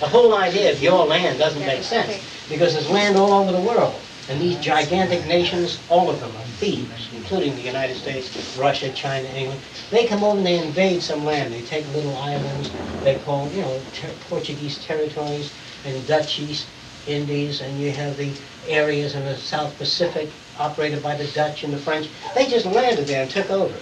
The 0.00 0.08
whole 0.08 0.34
idea 0.36 0.72
of 0.72 0.82
your 0.82 1.06
land 1.06 1.38
doesn't 1.38 1.64
make 1.66 1.82
sense, 1.82 2.26
because 2.48 2.74
there's 2.74 2.90
land 2.90 3.16
all 3.16 3.32
over 3.32 3.52
the 3.52 3.60
world. 3.62 4.06
And 4.28 4.40
these 4.40 4.58
gigantic 4.58 5.26
nations, 5.26 5.84
all 5.88 6.10
of 6.10 6.20
them 6.20 6.36
are 6.36 6.46
thieves, 6.46 7.10
including 7.12 7.56
the 7.56 7.62
United 7.62 7.96
States, 7.96 8.32
Russia, 8.54 8.92
China, 8.92 9.28
England. 9.28 9.62
They 9.90 10.06
come 10.06 10.24
over 10.24 10.38
and 10.38 10.46
they 10.46 10.58
invade 10.58 11.02
some 11.02 11.24
land. 11.24 11.52
They 11.52 11.62
take 11.64 11.88
little 11.88 12.16
islands 12.18 12.76
they 13.02 13.18
call, 13.18 13.52
you 13.52 13.62
know, 13.62 13.88
ter- 13.92 14.16
Portuguese 14.16 14.80
territories 14.80 15.56
and 15.84 16.06
Dutch 16.06 16.38
East 16.38 16.72
Indies, 17.06 17.60
and 17.62 17.80
you 17.80 17.92
have 17.92 18.16
the 18.16 18.40
areas 18.68 19.14
in 19.14 19.24
the 19.24 19.36
South 19.36 19.76
Pacific 19.78 20.30
operated 20.58 21.02
by 21.02 21.16
the 21.16 21.26
Dutch 21.28 21.64
and 21.64 21.72
the 21.72 21.78
French. 21.78 22.08
They 22.34 22.46
just 22.48 22.66
landed 22.66 23.06
there 23.06 23.22
and 23.22 23.30
took 23.30 23.50
over. 23.50 23.74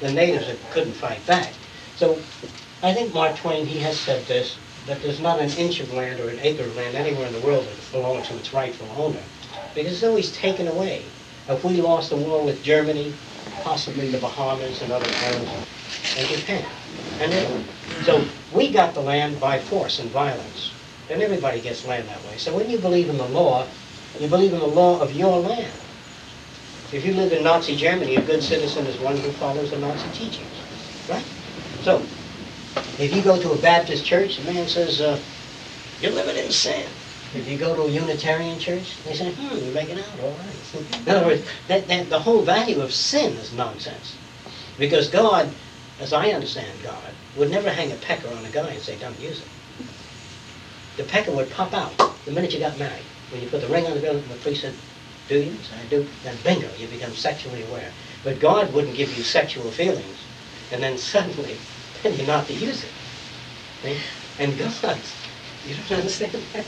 The 0.00 0.12
natives 0.12 0.46
couldn't 0.70 0.94
fight 0.94 1.26
back. 1.26 1.54
So 1.96 2.18
I 2.82 2.94
think 2.94 3.12
Mark 3.14 3.36
Twain, 3.36 3.66
he 3.66 3.78
has 3.80 4.00
said 4.00 4.26
this, 4.26 4.58
that 4.86 5.02
there's 5.02 5.20
not 5.20 5.40
an 5.40 5.50
inch 5.54 5.80
of 5.80 5.92
land 5.92 6.20
or 6.20 6.30
an 6.30 6.40
acre 6.40 6.64
of 6.64 6.76
land 6.76 6.96
anywhere 6.96 7.26
in 7.26 7.32
the 7.34 7.40
world 7.40 7.66
that 7.66 7.92
belongs 7.92 8.28
to 8.28 8.38
its 8.38 8.54
rightful 8.54 8.90
owner, 8.96 9.22
because 9.74 9.92
it's 9.92 10.02
always 10.04 10.32
taken 10.32 10.68
away. 10.68 11.12
If 11.48 11.64
we 11.64 11.80
lost 11.82 12.10
the 12.10 12.16
war 12.16 12.42
with 12.42 12.62
Germany, 12.62 13.18
possibly 13.60 14.10
the 14.10 14.18
Bahamas 14.18 14.80
and 14.82 14.92
other 14.92 15.14
islands, 15.16 15.50
and 16.16 16.28
Japan, 16.28 16.66
and 17.18 17.32
Italy. 17.32 17.64
So 18.00 18.28
we 18.50 18.72
got 18.72 18.94
the 18.94 19.02
land 19.02 19.40
by 19.40 19.60
force 19.60 19.98
and 19.98 20.10
violence, 20.10 20.72
and 21.08 21.22
everybody 21.22 21.60
gets 21.60 21.84
land 21.84 22.08
that 22.08 22.24
way. 22.24 22.38
So 22.38 22.54
when 22.56 22.70
you 22.70 22.78
believe 22.78 23.10
in 23.10 23.18
the 23.18 23.28
law, 23.28 23.68
you 24.18 24.28
believe 24.28 24.52
in 24.52 24.60
the 24.60 24.66
law 24.66 25.00
of 25.00 25.12
your 25.12 25.38
land. 25.38 25.72
If 26.92 27.04
you 27.04 27.14
live 27.14 27.32
in 27.32 27.44
Nazi 27.44 27.76
Germany, 27.76 28.16
a 28.16 28.22
good 28.22 28.42
citizen 28.42 28.86
is 28.86 28.98
one 28.98 29.16
who 29.16 29.30
follows 29.32 29.70
the 29.70 29.78
Nazi 29.78 30.08
teachings, 30.12 30.48
right? 31.08 31.24
So, 31.82 32.02
if 32.98 33.14
you 33.14 33.22
go 33.22 33.40
to 33.40 33.52
a 33.52 33.58
Baptist 33.58 34.04
church, 34.04 34.38
the 34.38 34.52
man 34.52 34.66
says, 34.66 35.00
uh, 35.00 35.20
you're 36.00 36.12
living 36.12 36.36
in 36.36 36.50
sin. 36.50 36.88
If 37.34 37.48
you 37.48 37.56
go 37.56 37.76
to 37.76 37.82
a 37.82 37.90
Unitarian 37.90 38.58
church, 38.58 38.96
they 39.04 39.14
say, 39.14 39.30
hmm, 39.32 39.56
you're 39.56 39.72
making 39.72 40.00
out 40.00 40.20
all 40.20 40.32
right. 40.32 40.96
In 41.06 41.08
other 41.08 41.26
words, 41.26 41.46
that, 41.68 41.86
that, 41.86 42.10
the 42.10 42.18
whole 42.18 42.42
value 42.42 42.80
of 42.80 42.92
sin 42.92 43.34
is 43.36 43.52
nonsense. 43.52 44.16
Because 44.78 45.08
God, 45.08 45.48
as 46.00 46.12
I 46.12 46.30
understand 46.30 46.82
God, 46.82 47.14
would 47.36 47.50
never 47.50 47.70
hang 47.70 47.92
a 47.92 47.96
pecker 47.96 48.28
on 48.28 48.44
a 48.44 48.50
guy 48.50 48.70
and 48.70 48.82
say, 48.82 48.98
don't 48.98 49.18
use 49.20 49.40
it. 49.40 49.86
The 50.96 51.04
pecker 51.04 51.30
would 51.30 51.50
pop 51.50 51.72
out 51.72 51.96
the 52.24 52.32
minute 52.32 52.52
you 52.52 52.58
got 52.58 52.78
married. 52.78 53.04
When 53.30 53.42
you 53.42 53.48
put 53.48 53.60
the 53.60 53.68
ring 53.68 53.86
on 53.86 53.94
the 53.94 54.00
finger 54.00 54.18
and 54.18 54.30
the 54.30 54.36
priest 54.36 54.62
said, 54.62 54.74
do 55.30 55.38
you? 55.38 55.54
So 55.62 55.76
I 55.76 55.86
do. 55.88 56.06
Then 56.24 56.36
bingo, 56.42 56.68
you 56.76 56.88
become 56.88 57.14
sexually 57.14 57.62
aware. 57.62 57.92
But 58.24 58.40
God 58.40 58.72
wouldn't 58.74 58.96
give 58.96 59.16
you 59.16 59.22
sexual 59.22 59.70
feelings, 59.70 60.18
and 60.72 60.82
then 60.82 60.98
suddenly, 60.98 61.56
then 62.02 62.16
you're 62.16 62.26
not 62.26 62.48
to 62.48 62.52
use 62.54 62.84
it. 62.84 63.96
And 64.38 64.58
God, 64.58 64.98
you 65.66 65.76
don't 65.76 65.98
understand 65.98 66.32
that? 66.52 66.66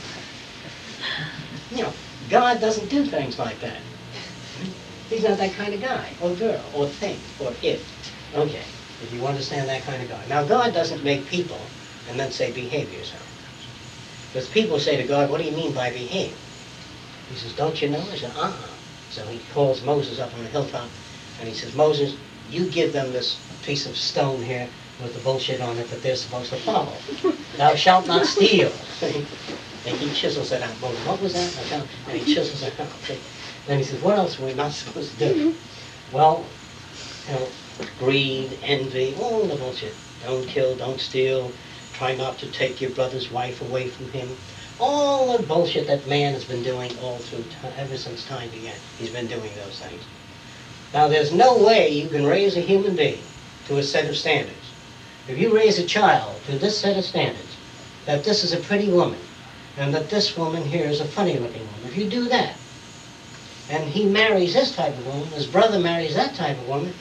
You 1.71 1.83
know, 1.83 1.93
God 2.29 2.61
doesn't 2.61 2.89
do 2.89 3.05
things 3.05 3.37
like 3.37 3.59
that. 3.59 3.79
He's 5.09 5.23
not 5.23 5.37
that 5.39 5.53
kind 5.53 5.73
of 5.73 5.81
guy, 5.81 6.13
or 6.21 6.33
girl, 6.33 6.63
or 6.73 6.87
thing, 6.87 7.19
or 7.39 7.53
it. 7.61 7.81
Okay, 8.33 8.63
if 9.03 9.13
you 9.13 9.27
understand 9.27 9.67
that 9.69 9.83
kind 9.83 10.01
of 10.01 10.09
guy. 10.09 10.25
Now, 10.27 10.43
God 10.43 10.73
doesn't 10.73 11.03
make 11.03 11.27
people 11.27 11.67
and 12.09 12.19
then 12.19 12.31
say, 12.31 12.51
behave 12.51 12.91
yourself. 12.93 13.21
Because 14.31 14.47
people 14.47 14.79
say 14.79 14.97
to 14.97 15.03
God, 15.03 15.29
what 15.29 15.39
do 15.39 15.45
you 15.45 15.51
mean 15.51 15.73
by 15.73 15.91
behave? 15.91 16.35
He 17.29 17.35
says, 17.35 17.53
don't 17.53 17.81
you 17.81 17.89
know? 17.89 18.05
I 18.11 18.15
said, 18.15 18.31
uh-uh. 18.35 18.69
So 19.09 19.27
he 19.27 19.39
calls 19.53 19.83
Moses 19.83 20.19
up 20.19 20.33
on 20.33 20.43
the 20.43 20.49
hilltop, 20.49 20.89
and 21.39 21.47
he 21.47 21.53
says, 21.53 21.73
Moses, 21.75 22.15
you 22.49 22.65
give 22.69 22.93
them 22.93 23.11
this 23.11 23.39
piece 23.61 23.85
of 23.85 23.95
stone 23.95 24.41
here 24.41 24.69
with 25.01 25.13
the 25.13 25.19
bullshit 25.19 25.61
on 25.61 25.77
it 25.77 25.87
that 25.89 26.01
they're 26.01 26.15
supposed 26.15 26.51
to 26.51 26.57
follow. 26.57 26.97
Thou 27.57 27.75
shalt 27.75 28.07
not 28.07 28.25
steal. 28.25 28.71
and 29.01 29.95
he 29.97 30.11
chisels 30.13 30.51
it 30.51 30.61
out. 30.61 30.79
Moses, 30.81 31.05
what 31.05 31.21
was 31.21 31.33
that? 31.33 31.71
And 32.07 32.17
he 32.17 32.33
chisels 32.33 32.63
it 32.63 32.79
out. 32.79 32.89
Then 33.65 33.77
he 33.77 33.83
says, 33.85 34.01
what 34.01 34.17
else 34.17 34.37
were 34.39 34.47
we 34.47 34.53
not 34.53 34.73
supposed 34.73 35.17
to 35.17 35.33
do? 35.33 35.55
Well, 36.11 36.45
you 37.27 37.33
know, 37.33 37.49
greed, 37.99 38.59
envy, 38.61 39.15
all 39.15 39.47
the 39.47 39.55
bullshit. 39.55 39.95
Don't 40.21 40.45
kill, 40.47 40.75
don't 40.75 40.99
steal, 40.99 41.53
try 41.93 42.15
not 42.15 42.39
to 42.39 42.51
take 42.51 42.81
your 42.81 42.91
brother's 42.91 43.31
wife 43.31 43.61
away 43.61 43.87
from 43.89 44.09
him. 44.11 44.37
All 44.79 45.37
the 45.37 45.43
bullshit 45.43 45.87
that 45.87 46.07
man 46.07 46.33
has 46.33 46.45
been 46.45 46.63
doing 46.63 46.91
all 46.99 47.17
through, 47.17 47.43
ti- 47.43 47.77
ever 47.77 47.97
since 47.97 48.25
time 48.25 48.49
began. 48.49 48.75
He's 48.97 49.09
been 49.09 49.27
doing 49.27 49.51
those 49.55 49.79
things. 49.79 50.01
Now, 50.93 51.07
there's 51.07 51.31
no 51.33 51.57
way 51.57 51.89
you 51.89 52.09
can 52.09 52.25
raise 52.25 52.57
a 52.57 52.61
human 52.61 52.95
being 52.95 53.23
to 53.67 53.77
a 53.77 53.83
set 53.83 54.09
of 54.09 54.17
standards. 54.17 54.57
If 55.27 55.37
you 55.37 55.55
raise 55.55 55.79
a 55.79 55.85
child 55.85 56.41
to 56.47 56.57
this 56.57 56.77
set 56.77 56.97
of 56.97 57.05
standards, 57.05 57.55
that 58.05 58.23
this 58.23 58.43
is 58.43 58.53
a 58.53 58.57
pretty 58.57 58.89
woman, 58.89 59.19
and 59.77 59.93
that 59.93 60.09
this 60.09 60.35
woman 60.37 60.63
here 60.63 60.85
is 60.85 60.99
a 60.99 61.05
funny 61.05 61.37
looking 61.37 61.65
woman, 61.65 61.85
if 61.85 61.97
you 61.97 62.09
do 62.09 62.27
that, 62.29 62.55
and 63.69 63.83
he 63.85 64.05
marries 64.05 64.53
this 64.53 64.75
type 64.75 64.97
of 64.97 65.07
woman, 65.07 65.27
his 65.29 65.47
brother 65.47 65.79
marries 65.79 66.15
that 66.15 66.35
type 66.35 66.57
of 66.57 66.67
woman, 66.67 66.93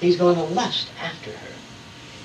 he's 0.00 0.16
going 0.16 0.36
to 0.36 0.42
lust 0.42 0.88
after 1.00 1.30
her. 1.30 1.52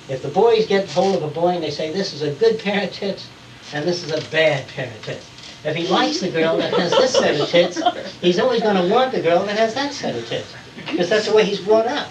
If 0.07 0.21
the 0.21 0.29
boys 0.29 0.65
get 0.67 0.89
hold 0.89 1.15
of 1.15 1.23
a 1.23 1.27
boy 1.27 1.49
and 1.49 1.63
they 1.63 1.71
say, 1.71 1.91
this 1.91 2.13
is 2.13 2.21
a 2.21 2.31
good 2.31 2.59
pair 2.59 2.87
of 2.87 2.93
tits, 2.93 3.27
and 3.73 3.85
this 3.85 4.03
is 4.03 4.11
a 4.11 4.29
bad 4.31 4.67
pair 4.69 4.87
of 4.87 5.05
tits. 5.05 5.29
If 5.63 5.75
he 5.75 5.87
likes 5.87 6.19
the 6.19 6.29
girl 6.31 6.57
that 6.57 6.73
has 6.73 6.91
this 6.91 7.13
set 7.13 7.39
of 7.39 7.47
tits, 7.47 7.81
he's 8.19 8.39
always 8.39 8.61
going 8.61 8.75
to 8.75 8.93
want 8.93 9.11
the 9.11 9.21
girl 9.21 9.45
that 9.45 9.57
has 9.57 9.73
that 9.75 9.93
set 9.93 10.15
of 10.15 10.27
tits, 10.27 10.53
because 10.89 11.09
that's 11.09 11.27
the 11.27 11.35
way 11.35 11.45
he's 11.45 11.61
brought 11.61 11.85
up. 11.85 12.09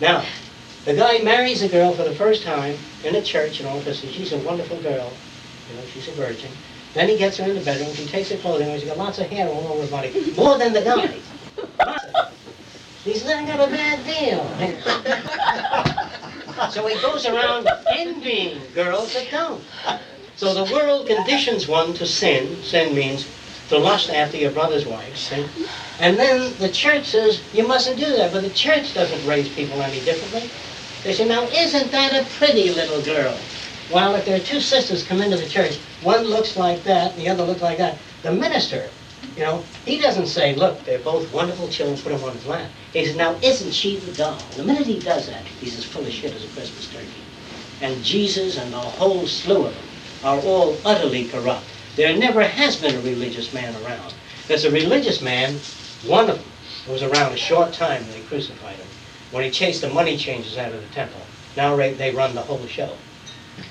Now, 0.00 0.24
the 0.84 0.94
guy 0.94 1.18
marries 1.18 1.62
a 1.62 1.68
girl 1.68 1.92
for 1.94 2.04
the 2.04 2.14
first 2.14 2.42
time 2.44 2.76
in 3.04 3.14
a 3.16 3.22
church 3.22 3.60
and 3.60 3.68
all 3.68 3.78
this, 3.80 4.02
and 4.02 4.12
she's 4.12 4.32
a 4.32 4.38
wonderful 4.38 4.80
girl, 4.82 5.12
you 5.68 5.76
know, 5.76 5.84
she's 5.92 6.08
a 6.08 6.12
virgin. 6.12 6.50
Then 6.94 7.08
he 7.08 7.18
gets 7.18 7.36
her 7.36 7.44
in 7.44 7.54
the 7.54 7.60
bedroom, 7.60 7.92
she 7.94 8.06
takes 8.06 8.30
her 8.30 8.38
clothing 8.38 8.70
off, 8.70 8.78
she's 8.78 8.88
got 8.88 8.96
lots 8.96 9.18
of 9.18 9.26
hair 9.26 9.48
all 9.48 9.68
over 9.68 9.82
her 9.82 9.90
body, 9.90 10.32
more 10.36 10.56
than 10.58 10.72
the 10.72 10.82
guy. 10.82 11.20
Lots 11.84 12.04
of 12.04 12.14
hair. 12.14 12.32
He 13.04 13.14
says, 13.14 13.30
I 13.30 13.46
got 13.46 13.68
a 13.68 13.70
bad 13.70 14.04
deal. 14.04 14.42
So 16.70 16.86
he 16.86 16.98
goes 17.02 17.26
around 17.26 17.68
envying 17.90 18.60
girls 18.74 19.12
that 19.12 19.30
don't. 19.30 19.62
So 20.36 20.52
the 20.52 20.70
world 20.70 21.06
conditions 21.06 21.66
one 21.66 21.94
to 21.94 22.06
sin. 22.06 22.62
Sin 22.62 22.94
means 22.94 23.26
to 23.70 23.78
lust 23.78 24.10
after 24.10 24.36
your 24.36 24.50
brother's 24.50 24.84
wife. 24.84 25.16
See? 25.16 25.46
And 25.98 26.18
then 26.18 26.52
the 26.58 26.68
church 26.68 27.06
says, 27.06 27.40
you 27.54 27.66
mustn't 27.66 27.98
do 27.98 28.16
that. 28.16 28.32
But 28.32 28.42
the 28.42 28.50
church 28.50 28.92
doesn't 28.92 29.26
raise 29.26 29.48
people 29.48 29.80
any 29.80 30.04
differently. 30.04 30.50
They 31.04 31.14
say, 31.14 31.26
now 31.26 31.44
isn't 31.44 31.90
that 31.90 32.12
a 32.12 32.28
pretty 32.36 32.70
little 32.70 33.00
girl? 33.02 33.34
While 33.90 34.14
if 34.16 34.26
there 34.26 34.36
are 34.36 34.44
two 34.44 34.60
sisters 34.60 35.06
come 35.06 35.22
into 35.22 35.38
the 35.38 35.48
church, 35.48 35.78
one 36.02 36.24
looks 36.24 36.56
like 36.56 36.82
that, 36.84 37.12
and 37.12 37.20
the 37.20 37.28
other 37.28 37.44
looks 37.44 37.62
like 37.62 37.78
that, 37.78 37.96
the 38.22 38.32
minister, 38.32 38.90
you 39.36 39.42
know, 39.42 39.64
he 39.86 40.00
doesn't 40.00 40.26
say, 40.26 40.54
look, 40.54 40.84
they're 40.84 40.98
both 40.98 41.32
wonderful 41.32 41.68
children, 41.68 41.98
put 41.98 42.12
them 42.12 42.22
on 42.24 42.34
his 42.34 42.46
lap. 42.46 42.68
He 42.92 43.06
says, 43.06 43.16
now 43.16 43.36
isn't 43.42 43.72
she 43.72 43.98
the 44.00 44.12
doll? 44.12 44.38
The 44.56 44.64
minute 44.64 44.86
he 44.86 44.98
does 44.98 45.28
that, 45.28 45.44
he's 45.60 45.78
as 45.78 45.84
full 45.84 46.04
of 46.04 46.12
shit 46.12 46.34
as 46.34 46.44
a 46.44 46.48
Christmas 46.48 46.92
turkey. 46.92 47.06
And 47.80 48.02
Jesus 48.02 48.58
and 48.58 48.72
the 48.72 48.78
whole 48.78 49.26
slew 49.26 49.66
of 49.66 49.74
them 49.74 49.84
are 50.26 50.40
all 50.40 50.76
utterly 50.84 51.24
corrupt. 51.28 51.64
There 51.94 52.16
never 52.16 52.42
has 52.42 52.76
been 52.76 52.96
a 52.96 53.00
religious 53.00 53.54
man 53.54 53.76
around. 53.84 54.12
There's 54.48 54.64
a 54.64 54.70
religious 54.72 55.22
man, 55.22 55.60
one 56.04 56.28
of 56.28 56.38
them, 56.38 56.52
was 56.88 57.02
around 57.02 57.32
a 57.32 57.36
short 57.36 57.72
time 57.72 58.02
when 58.02 58.12
they 58.12 58.26
crucified 58.26 58.76
him, 58.76 58.88
when 59.30 59.44
he 59.44 59.50
chased 59.50 59.82
the 59.82 59.88
money 59.88 60.16
changers 60.16 60.58
out 60.58 60.72
of 60.72 60.80
the 60.80 60.94
temple. 60.94 61.20
Now 61.56 61.76
they 61.76 62.12
run 62.12 62.34
the 62.34 62.42
whole 62.42 62.66
show. 62.66 62.96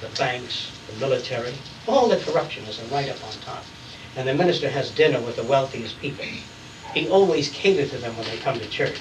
The 0.01 0.07
banks, 0.17 0.71
the 0.89 0.97
military, 0.97 1.53
all 1.87 2.07
the 2.07 2.17
corruption 2.17 2.63
is 2.65 2.81
right 2.89 3.09
up 3.09 3.23
on 3.23 3.33
top. 3.41 3.65
And 4.15 4.25
the 4.25 4.33
minister 4.33 4.69
has 4.69 4.91
dinner 4.91 5.19
with 5.19 5.35
the 5.35 5.43
wealthiest 5.43 5.99
people. 5.99 6.25
He 6.93 7.09
always 7.09 7.49
caters 7.49 7.91
to 7.91 7.97
them 7.97 8.15
when 8.15 8.27
they 8.27 8.37
come 8.37 8.59
to 8.59 8.69
church. 8.69 8.97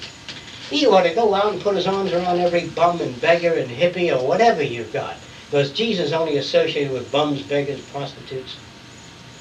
He 0.70 0.86
ought 0.86 1.04
to 1.04 1.14
go 1.14 1.34
out 1.34 1.52
and 1.52 1.62
put 1.62 1.76
his 1.76 1.86
arms 1.86 2.12
around 2.12 2.40
every 2.40 2.66
bum 2.66 3.00
and 3.00 3.20
beggar 3.20 3.54
and 3.54 3.70
hippie 3.70 4.12
or 4.12 4.26
whatever 4.26 4.62
you've 4.62 4.92
got. 4.92 5.16
Because 5.54 5.70
Jesus 5.70 6.10
only 6.10 6.36
associated 6.38 6.90
with 6.90 7.12
bums, 7.12 7.40
beggars, 7.42 7.80
prostitutes, 7.92 8.56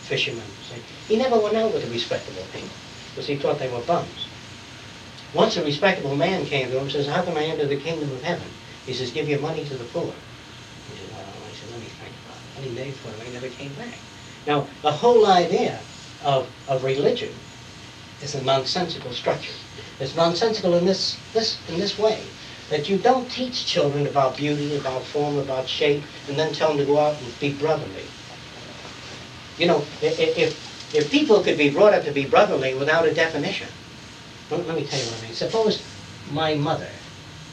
fishermen. 0.04 0.46
See? 0.70 0.80
He 1.08 1.18
never 1.20 1.40
went 1.40 1.58
out 1.58 1.74
with 1.74 1.82
the 1.82 1.90
respectable 1.90 2.46
people 2.54 2.70
because 3.10 3.26
he 3.26 3.36
thought 3.36 3.58
they 3.58 3.68
were 3.68 3.82
bums. 3.82 4.28
Once 5.34 5.58
a 5.58 5.64
respectable 5.64 6.16
man 6.16 6.46
came 6.46 6.68
to 6.68 6.76
him 6.76 6.84
and 6.84 6.92
says, 6.92 7.08
how 7.08 7.24
can 7.24 7.36
I 7.36 7.46
enter 7.46 7.66
the 7.66 7.78
kingdom 7.78 8.12
of 8.12 8.22
heaven? 8.22 8.46
He 8.86 8.94
says, 8.94 9.10
give 9.10 9.28
your 9.28 9.40
money 9.40 9.66
to 9.66 9.74
the 9.74 9.86
poor. 9.86 10.14
He 10.92 11.00
said, 11.00 11.10
well, 11.14 11.26
I 11.50 11.54
said, 11.56 11.72
let 11.72 11.80
me 11.80 11.88
think 11.88 12.14
about 12.28 12.38
it. 12.38 12.58
And 12.58 12.66
he 12.66 12.72
made 12.76 12.94
for 12.94 13.08
him. 13.10 13.26
He 13.26 13.34
never 13.34 13.50
came 13.50 13.74
back. 13.74 13.98
Now, 14.46 14.68
the 14.84 14.92
whole 14.92 15.26
idea 15.26 15.80
of, 16.24 16.48
of 16.68 16.84
religion 16.84 17.34
is 18.22 18.36
a 18.36 18.44
nonsensical 18.44 19.14
structure. 19.14 19.56
It's 20.00 20.16
nonsensical 20.16 20.76
in 20.76 20.86
this, 20.86 21.18
this, 21.34 21.58
in 21.70 21.80
this 21.80 21.98
way. 21.98 22.24
That 22.70 22.90
you 22.90 22.98
don't 22.98 23.30
teach 23.30 23.66
children 23.66 24.08
about 24.08 24.38
beauty, 24.38 24.76
about 24.76 25.06
form, 25.06 25.38
about 25.38 25.68
shape, 25.68 26.04
and 26.28 26.40
then 26.40 26.54
tell 26.54 26.70
them 26.70 26.78
to 26.78 26.86
go 26.86 27.00
out 27.00 27.20
and 27.20 27.40
be 27.40 27.54
brotherly. 27.54 28.06
You 29.58 29.68
know, 29.68 29.86
if, 30.02 30.56
if 30.94 31.12
people 31.12 31.44
could 31.44 31.58
be 31.58 31.70
brought 31.70 31.94
up 31.94 32.04
to 32.06 32.12
be 32.12 32.26
brotherly 32.26 32.74
without 32.74 33.08
a 33.08 33.14
definition, 33.14 33.68
let 34.50 34.76
me 34.76 34.86
tell 34.86 35.00
you 35.00 35.06
what 35.06 35.20
I 35.20 35.22
mean. 35.22 35.34
Suppose 35.34 35.84
my 36.32 36.56
mother 36.56 36.90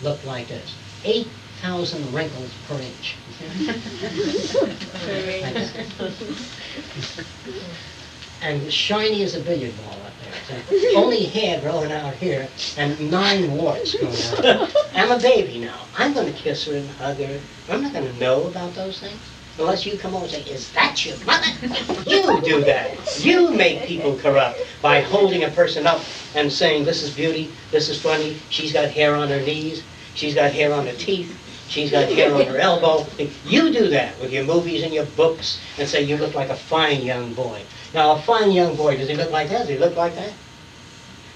looked 0.02 0.24
like 0.24 0.48
this, 0.48 0.74
8,000 1.04 2.12
wrinkles 2.12 2.50
per 2.66 2.80
inch. 2.80 3.16
and 8.42 8.72
shiny 8.72 9.22
as 9.22 9.34
a 9.34 9.40
billiard 9.40 9.76
ball 9.76 10.09
only 10.96 11.24
hair 11.24 11.60
growing 11.60 11.92
out 11.92 12.14
here 12.14 12.48
and 12.76 13.10
nine 13.10 13.52
warts 13.52 13.94
growing 13.94 14.48
out. 14.48 14.74
I'm 14.94 15.10
a 15.10 15.18
baby 15.18 15.58
now. 15.58 15.86
I'm 15.96 16.12
going 16.12 16.32
to 16.32 16.38
kiss 16.38 16.66
her 16.66 16.74
and 16.74 16.88
hug 16.90 17.18
her. 17.18 17.40
I'm 17.68 17.82
not 17.82 17.92
going 17.92 18.06
to 18.06 18.18
know 18.18 18.46
about 18.46 18.74
those 18.74 19.00
things. 19.00 19.20
Unless 19.58 19.84
you 19.84 19.98
come 19.98 20.14
over 20.14 20.24
and 20.24 20.32
say, 20.32 20.42
is 20.42 20.72
that 20.72 21.04
your 21.04 21.18
mother? 21.24 21.46
You 22.10 22.40
do 22.40 22.64
that. 22.64 23.24
You 23.24 23.50
make 23.50 23.84
people 23.84 24.16
corrupt 24.18 24.60
by 24.82 25.00
holding 25.00 25.44
a 25.44 25.50
person 25.50 25.86
up 25.86 26.00
and 26.34 26.50
saying, 26.50 26.84
this 26.84 27.02
is 27.02 27.14
beauty, 27.14 27.52
this 27.70 27.88
is 27.88 28.00
funny, 28.00 28.38
she's 28.48 28.72
got 28.72 28.88
hair 28.88 29.14
on 29.14 29.28
her 29.28 29.40
knees, 29.40 29.84
she's 30.14 30.34
got 30.34 30.52
hair 30.52 30.72
on 30.72 30.86
her 30.86 30.94
teeth, 30.94 31.36
she's 31.68 31.90
got 31.90 32.08
hair 32.08 32.34
on 32.34 32.46
her 32.46 32.56
elbow. 32.58 33.06
You 33.44 33.72
do 33.72 33.88
that 33.90 34.18
with 34.20 34.32
your 34.32 34.44
movies 34.44 34.82
and 34.82 34.92
your 34.94 35.04
books 35.06 35.60
and 35.78 35.88
say 35.88 36.02
you 36.02 36.16
look 36.16 36.34
like 36.34 36.48
a 36.48 36.56
fine 36.56 37.02
young 37.02 37.34
boy. 37.34 37.62
Now, 37.92 38.12
a 38.12 38.22
fine 38.22 38.52
young 38.52 38.76
boy, 38.76 38.96
does 38.96 39.08
he 39.08 39.14
look 39.16 39.30
like 39.30 39.48
that? 39.48 39.60
Does 39.60 39.68
he 39.68 39.78
look 39.78 39.96
like 39.96 40.14
that? 40.14 40.32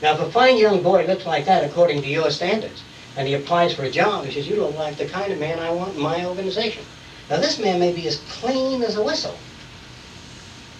Now, 0.03 0.15
if 0.15 0.21
a 0.21 0.31
fine 0.31 0.57
young 0.57 0.83
boy 0.83 1.07
looks 1.07 1.27
like 1.27 1.47
that 1.47 1.65
according 1.65 2.03
to 2.03 2.09
your 2.09 2.31
standards, 2.31 2.83
and 3.17 3.27
he 3.27 3.35
applies 3.35 3.75
for 3.75 3.83
a 3.85 3.91
job, 3.91 4.25
he 4.25 4.33
says, 4.33 4.49
you 4.49 4.57
look 4.57 4.77
like 4.77 4.97
the 4.97 5.07
kind 5.07 5.33
of 5.33 5.39
man 5.39 5.59
I 5.59 5.71
want 5.71 5.97
in 5.97 6.03
my 6.03 6.25
organization. 6.25 6.85
Now, 7.31 7.39
this 7.39 7.59
man 7.59 7.81
may 7.81 7.93
be 7.93 8.07
as 8.07 8.19
clean 8.29 8.83
as 8.83 8.97
a 8.97 9.03
whistle, 9.03 9.37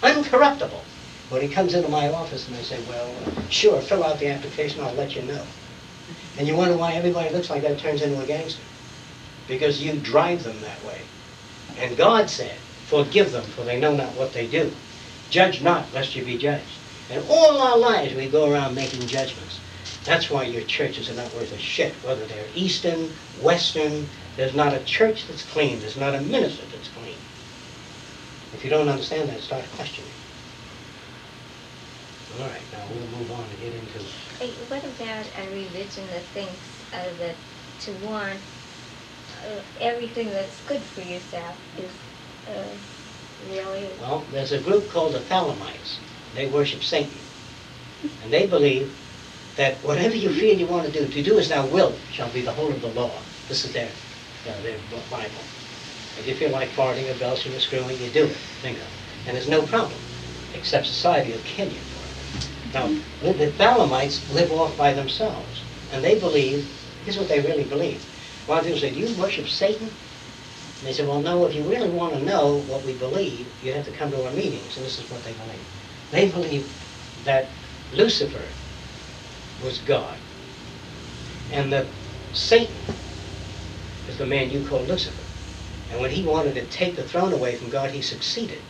uncorruptible. 0.03 0.81
When 1.31 1.41
he 1.41 1.49
comes 1.49 1.75
into 1.75 1.89
my 1.89 2.13
office 2.13 2.47
and 2.47 2.57
I 2.57 2.61
say, 2.61 2.79
well, 2.89 3.11
sure, 3.49 3.81
fill 3.81 4.05
out 4.05 4.19
the 4.19 4.29
application, 4.29 4.83
I'll 4.83 4.95
let 4.95 5.17
you 5.17 5.23
know. 5.23 5.43
And 6.39 6.47
you 6.47 6.55
wonder 6.55 6.77
why 6.77 6.93
everybody 6.93 7.31
looks 7.31 7.49
like 7.51 7.63
that 7.63 7.79
turns 7.79 8.03
into 8.03 8.21
a 8.21 8.27
gangster. 8.27 8.63
Because 9.49 9.83
you 9.83 9.95
drive 10.01 10.45
them 10.45 10.61
that 10.61 10.85
way. 10.85 11.01
And 11.79 11.97
God 11.97 12.29
said, 12.29 12.57
forgive 12.87 13.33
them, 13.33 13.45
for 13.45 13.65
they 13.65 13.81
know 13.81 13.97
not 13.97 14.15
what 14.15 14.33
they 14.33 14.47
do. 14.47 14.71
Judge 15.35 15.63
not, 15.63 15.93
lest 15.93 16.15
you 16.15 16.25
be 16.25 16.39
judged. 16.39 16.79
And 17.11 17.21
all 17.29 17.61
our 17.61 17.77
lives 17.77 18.15
we 18.15 18.29
go 18.29 18.49
around 18.49 18.77
making 18.77 19.09
judgments. 19.09 19.59
That's 20.05 20.31
why 20.31 20.45
your 20.45 20.63
churches 20.63 21.11
are 21.11 21.15
not 21.15 21.35
worth 21.35 21.51
a 21.51 21.59
shit, 21.59 21.93
whether 22.05 22.25
they're 22.25 22.47
Eastern, 22.55 23.13
Western. 23.43 24.09
There's 24.37 24.55
not 24.55 24.73
a 24.75 24.85
church 24.85 25.27
that's 25.27 25.43
clean. 25.43 25.81
There's 25.81 25.97
not 25.97 26.15
a 26.15 26.21
minister 26.21 26.63
that's 26.71 26.87
clean. 26.87 27.17
If 28.55 28.63
you 28.63 28.71
don't 28.71 28.89
understand 28.89 29.29
that, 29.29 29.41
start 29.41 29.65
questioning. 29.73 30.13
All 32.39 32.47
right, 32.47 32.63
now 32.71 32.87
we'll 32.89 33.19
move 33.19 33.33
on 33.33 33.43
and 33.43 33.59
get 33.59 33.75
into 33.75 34.07
Hey, 34.39 34.53
what 34.69 34.85
about 34.85 35.27
a 35.37 35.51
religion 35.51 36.07
that 36.13 36.23
thinks 36.33 36.85
uh, 36.93 37.11
that 37.19 37.35
to 37.81 37.91
want 38.07 38.39
uh, 39.45 39.63
everything 39.81 40.31
that's 40.31 40.61
good 40.61 40.83
for 40.95 41.01
yourself 41.01 41.57
is 41.77 41.91
uh, 42.47 42.77
really 43.51 43.89
Well, 44.01 44.25
there's 44.33 44.53
a 44.53 44.61
group 44.61 44.91
called 44.91 45.15
the 45.15 45.21
Thelemites. 45.21 45.99
They 46.35 46.47
worship 46.47 46.83
Satan. 46.83 47.19
And 48.23 48.33
they 48.33 48.47
believe 48.47 48.95
that 49.57 49.77
whatever 49.85 50.17
you 50.17 50.31
feel 50.31 50.59
you 50.59 50.67
want 50.67 50.87
to 50.87 50.93
do, 50.93 51.07
to 51.07 51.23
do 51.23 51.39
as 51.39 51.49
thou 51.49 51.67
wilt 51.67 51.95
shall 52.13 52.31
be 52.31 52.43
the 52.43 52.53
whole 52.53 52.71
of 52.71 52.81
the 52.81 52.89
law. 52.89 53.13
This 53.49 53.65
is 53.65 53.73
their, 53.73 53.89
uh, 54.49 54.63
their 54.63 54.79
Bible. 55.11 55.31
If 56.19 56.27
you 56.27 56.35
feel 56.35 56.51
like 56.51 56.69
farting 56.71 57.15
or 57.15 57.19
belching 57.19 57.55
or 57.55 57.61
screwing, 57.61 58.01
you 58.01 58.11
do 58.11 58.25
it. 58.25 58.37
Bingo. 58.63 58.81
And 59.27 59.37
there's 59.37 59.49
no 59.49 59.63
problem, 59.63 59.99
except 60.55 60.87
society 60.87 61.33
will 61.33 61.41
kill 61.41 61.69
you 61.69 61.79
for 61.79 62.05
it. 62.05 62.75
Now, 62.75 62.89
the 63.23 63.33
the 63.33 63.53
Thelemites 63.53 64.21
live 64.33 64.53
off 64.53 64.77
by 64.77 64.93
themselves. 64.93 65.63
And 65.93 66.05
they 66.05 66.19
believe, 66.19 66.69
here's 67.05 67.19
what 67.19 67.29
they 67.29 67.41
really 67.41 67.65
believe. 67.65 68.03
Lot 68.49 68.61
of 68.61 68.65
people 68.65 68.81
say, 68.81 68.91
you 68.91 69.13
worship 69.15 69.49
Satan? 69.49 69.91
And 70.79 70.89
they 70.89 70.93
said, 70.93 71.09
well, 71.09 71.21
no, 71.21 71.47
if 71.47 71.55
you 71.55 71.63
really 71.63 71.91
want 71.91 72.15
to 72.15 72.21
know 72.21 72.57
what 72.57 72.85
we 72.85 72.93
believe, 72.95 73.47
you 73.63 73.73
have 73.73 73.85
to 73.87 73.93
come 73.93 74.11
to 74.11 74.25
our 74.25 74.33
meetings, 74.33 74.77
and 74.77 74.85
this 74.85 74.99
is 74.99 75.11
what 75.11 75.23
they 75.23 75.33
believe. 75.33 75.65
They 76.11 76.29
believe 76.29 76.71
that 77.25 77.49
Lucifer 77.93 78.45
was 79.63 79.79
God, 79.79 80.19
and 81.53 81.73
that 81.73 81.87
Satan 82.33 82.75
is 84.09 84.19
the 84.19 84.27
man 84.27 84.51
you 84.51 84.67
call 84.67 84.83
Lucifer. 84.83 85.23
And 85.91 86.01
when 86.01 86.11
he 86.11 86.25
wanted 86.25 86.55
to 86.55 86.67
take 86.67 86.97
the 86.97 87.05
throne 87.05 87.33
away 87.33 87.57
from 87.57 87.71
God, 87.71 87.91
he 87.91 88.03
succeeded. 88.03 88.61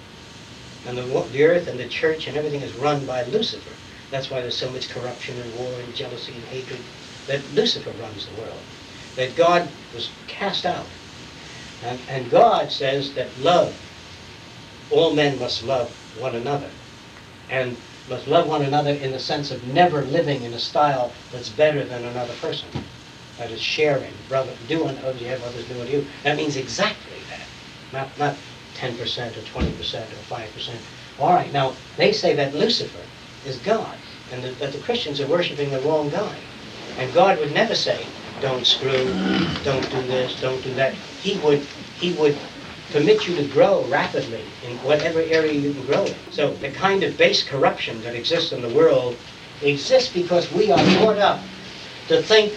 And 0.87 0.99
the, 0.99 1.27
the 1.33 1.45
earth 1.45 1.67
and 1.67 1.79
the 1.79 1.89
church 1.89 2.27
and 2.27 2.37
everything 2.37 2.61
is 2.61 2.75
run 2.75 3.07
by 3.07 3.25
Lucifer. 3.25 3.73
That's 4.11 4.31
why 4.31 4.41
there's 4.43 4.57
so 4.57 4.71
much 4.71 4.91
corruption 4.91 5.41
and 5.41 5.55
war 5.55 5.81
and 5.81 5.95
jealousy 5.95 6.35
and 6.35 6.45
hatred. 6.45 6.85
That 7.27 7.55
Lucifer 7.55 7.91
runs 7.99 8.27
the 8.27 8.41
world. 8.41 8.61
That 9.17 9.35
God 9.35 9.69
was 9.95 10.11
cast 10.27 10.67
out 10.67 10.87
and, 11.85 12.01
and 12.09 12.31
God 12.31 12.73
says 12.73 13.13
that 13.15 13.39
love, 13.39 13.75
all 14.91 15.15
men 15.15 15.39
must 15.39 15.63
love 15.65 15.91
one 16.19 16.35
another. 16.35 16.71
And 17.51 17.77
must 18.09 18.27
love 18.27 18.49
one 18.49 18.63
another 18.63 18.91
in 18.91 19.13
the 19.13 19.19
sense 19.19 19.51
of 19.51 19.63
never 19.65 20.03
living 20.03 20.43
in 20.43 20.55
a 20.55 20.59
style 20.59 21.13
that's 21.31 21.49
better 21.51 21.85
than 21.85 22.05
another 22.05 22.35
person. 22.35 22.69
That 23.39 23.51
is 23.51 23.61
sharing, 23.61 24.13
brother, 24.29 24.53
do 24.67 24.87
unto 24.87 25.19
you 25.19 25.29
have 25.29 25.43
others 25.43 25.65
do 25.67 25.81
unto 25.81 25.93
you. 25.93 26.07
That 26.23 26.37
means 26.37 26.57
exactly 26.57 27.21
that. 27.29 27.49
Not, 27.93 28.19
not 28.19 28.37
10% 28.75 28.99
or 29.37 29.43
20% 29.43 30.13
or 30.13 30.37
5%. 30.37 30.71
All 31.19 31.33
right, 31.35 31.53
now, 31.53 31.73
they 31.97 32.13
say 32.13 32.35
that 32.35 32.55
Lucifer 32.55 33.03
is 33.45 33.59
God, 33.59 33.97
and 34.33 34.43
that, 34.45 34.59
that 34.59 34.73
the 34.73 34.79
Christians 34.79 35.21
are 35.21 35.27
worshiping 35.27 35.71
the 35.71 35.81
wrong 35.81 36.09
guy. 36.09 36.37
And 36.99 37.13
God 37.13 37.39
would 37.39 37.53
never 37.53 37.75
say, 37.75 38.07
don't 38.41 38.67
screw, 38.67 39.07
don't 39.65 39.91
do 39.91 40.03
this, 40.07 40.41
don't 40.41 40.63
do 40.63 40.75
that. 40.75 40.95
He 41.25 41.39
would, 41.39 41.61
he 41.99 42.13
would 42.13 42.37
permit 42.93 43.27
you 43.27 43.35
to 43.37 43.45
grow 43.49 43.83
rapidly 43.87 44.45
in 44.63 44.77
whatever 44.79 45.21
area 45.21 45.55
you 45.55 45.73
can 45.73 45.87
grow 45.87 46.05
in. 46.05 46.15
So 46.31 46.53
the 46.57 46.71
kind 46.71 47.03
of 47.03 47.17
base 47.17 47.43
corruption 47.43 48.03
that 48.03 48.15
exists 48.15 48.53
in 48.53 48.61
the 48.61 48.69
world 48.69 49.17
exists 49.63 50.13
because 50.13 50.53
we 50.53 50.71
are 50.71 50.85
brought 50.99 51.17
up 51.17 51.41
to 52.09 52.23
think, 52.23 52.53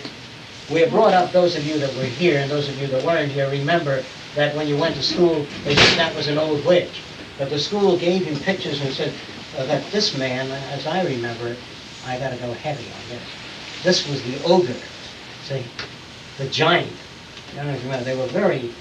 we're 0.70 0.90
brought 0.90 1.14
up, 1.14 1.32
those 1.32 1.56
of 1.56 1.66
you 1.66 1.80
that 1.80 1.96
were 1.96 2.04
here 2.04 2.42
and 2.42 2.52
those 2.52 2.68
of 2.68 2.78
you 2.78 2.88
that 2.88 3.06
weren't 3.06 3.32
here, 3.32 3.50
remember 3.50 4.04
that 4.36 4.54
when 4.54 4.68
you 4.68 4.76
went 4.76 4.96
to 4.96 5.02
school, 5.02 5.46
they 5.64 5.74
said 5.74 5.98
that 5.98 6.14
was 6.14 6.28
an 6.28 6.38
old 6.38 6.66
witch. 6.66 7.02
But 7.38 7.50
the 7.50 7.60
school 7.60 7.98
gave 7.98 8.26
him 8.26 8.38
pictures 8.38 8.82
and 8.82 8.94
said 8.94 9.14
uh, 9.58 9.66
that 9.68 9.90
this 9.92 10.18
man, 10.18 10.52
as 10.74 10.86
I 10.86 11.06
remember 11.06 11.48
it, 11.48 11.60
I 12.06 12.20
gotta 12.20 12.36
go 12.36 12.52
heavy 12.52 12.84
on 12.84 13.10
this. 13.10 13.24
This 13.82 14.10
was 14.10 14.22
the 14.24 14.44
ogre, 14.44 14.76
see, 15.44 15.64
the 16.38 16.48
giant. 16.50 16.92
They 17.54 18.16
were 18.16 18.28
very 18.28 18.76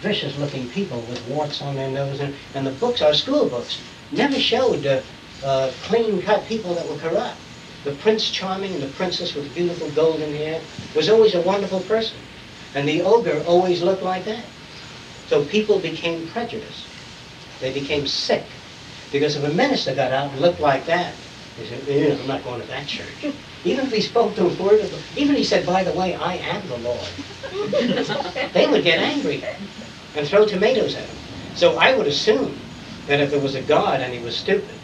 vicious-looking 0.00 0.70
people 0.70 1.02
with 1.02 1.26
warts 1.26 1.60
on 1.60 1.76
their 1.76 1.90
nose, 1.90 2.20
and, 2.20 2.34
and 2.54 2.66
the 2.66 2.70
books, 2.70 3.02
our 3.02 3.12
school 3.12 3.48
books, 3.48 3.82
never 4.10 4.38
showed 4.38 4.86
uh, 4.86 5.02
uh, 5.42 5.72
clean-cut 5.82 6.46
people 6.46 6.74
that 6.74 6.88
were 6.88 6.96
corrupt. 6.98 7.36
The 7.84 7.92
Prince 7.92 8.30
Charming 8.30 8.74
and 8.74 8.82
the 8.82 8.88
princess 8.88 9.34
with 9.34 9.54
beautiful 9.54 9.90
golden 9.90 10.34
hair 10.34 10.62
was 10.94 11.08
always 11.08 11.34
a 11.34 11.40
wonderful 11.40 11.80
person, 11.80 12.18
and 12.74 12.88
the 12.88 13.02
ogre 13.02 13.42
always 13.44 13.82
looked 13.82 14.02
like 14.02 14.24
that. 14.26 14.46
So 15.26 15.44
people 15.44 15.78
became 15.78 16.26
prejudiced. 16.26 16.88
They 17.60 17.72
became 17.72 18.06
sick. 18.06 18.46
Because 19.12 19.36
if 19.36 19.44
a 19.44 19.48
minister 19.48 19.94
got 19.94 20.12
out 20.12 20.32
and 20.32 20.40
looked 20.40 20.60
like 20.60 20.86
that, 20.86 21.14
they 21.56 21.66
said, 21.66 21.88
"Eh, 21.88 22.12
I'm 22.12 22.26
not 22.26 22.44
going 22.44 22.60
to 22.60 22.66
that 22.66 22.86
church. 22.86 23.24
Even 23.64 23.86
if 23.86 23.92
he 23.92 24.00
spoke 24.00 24.34
to 24.36 24.46
a 24.46 24.62
word 24.62 24.80
of, 24.80 24.92
even 25.16 25.34
if 25.34 25.38
he 25.38 25.44
said, 25.44 25.66
by 25.66 25.84
the 25.84 25.92
way, 25.92 26.14
I 26.14 26.36
am 26.36 26.66
the 26.68 26.76
Lord, 26.78 27.08
they 28.52 28.66
would 28.66 28.84
get 28.84 28.98
angry 28.98 29.44
and 30.14 30.26
throw 30.26 30.46
tomatoes 30.46 30.94
at 30.94 31.04
him. 31.04 31.16
So 31.56 31.76
I 31.76 31.94
would 31.94 32.06
assume 32.06 32.58
that 33.06 33.20
if 33.20 33.30
there 33.30 33.40
was 33.40 33.54
a 33.54 33.62
God 33.62 34.00
and 34.00 34.14
he 34.14 34.20
was 34.20 34.36
stupid, 34.36 34.74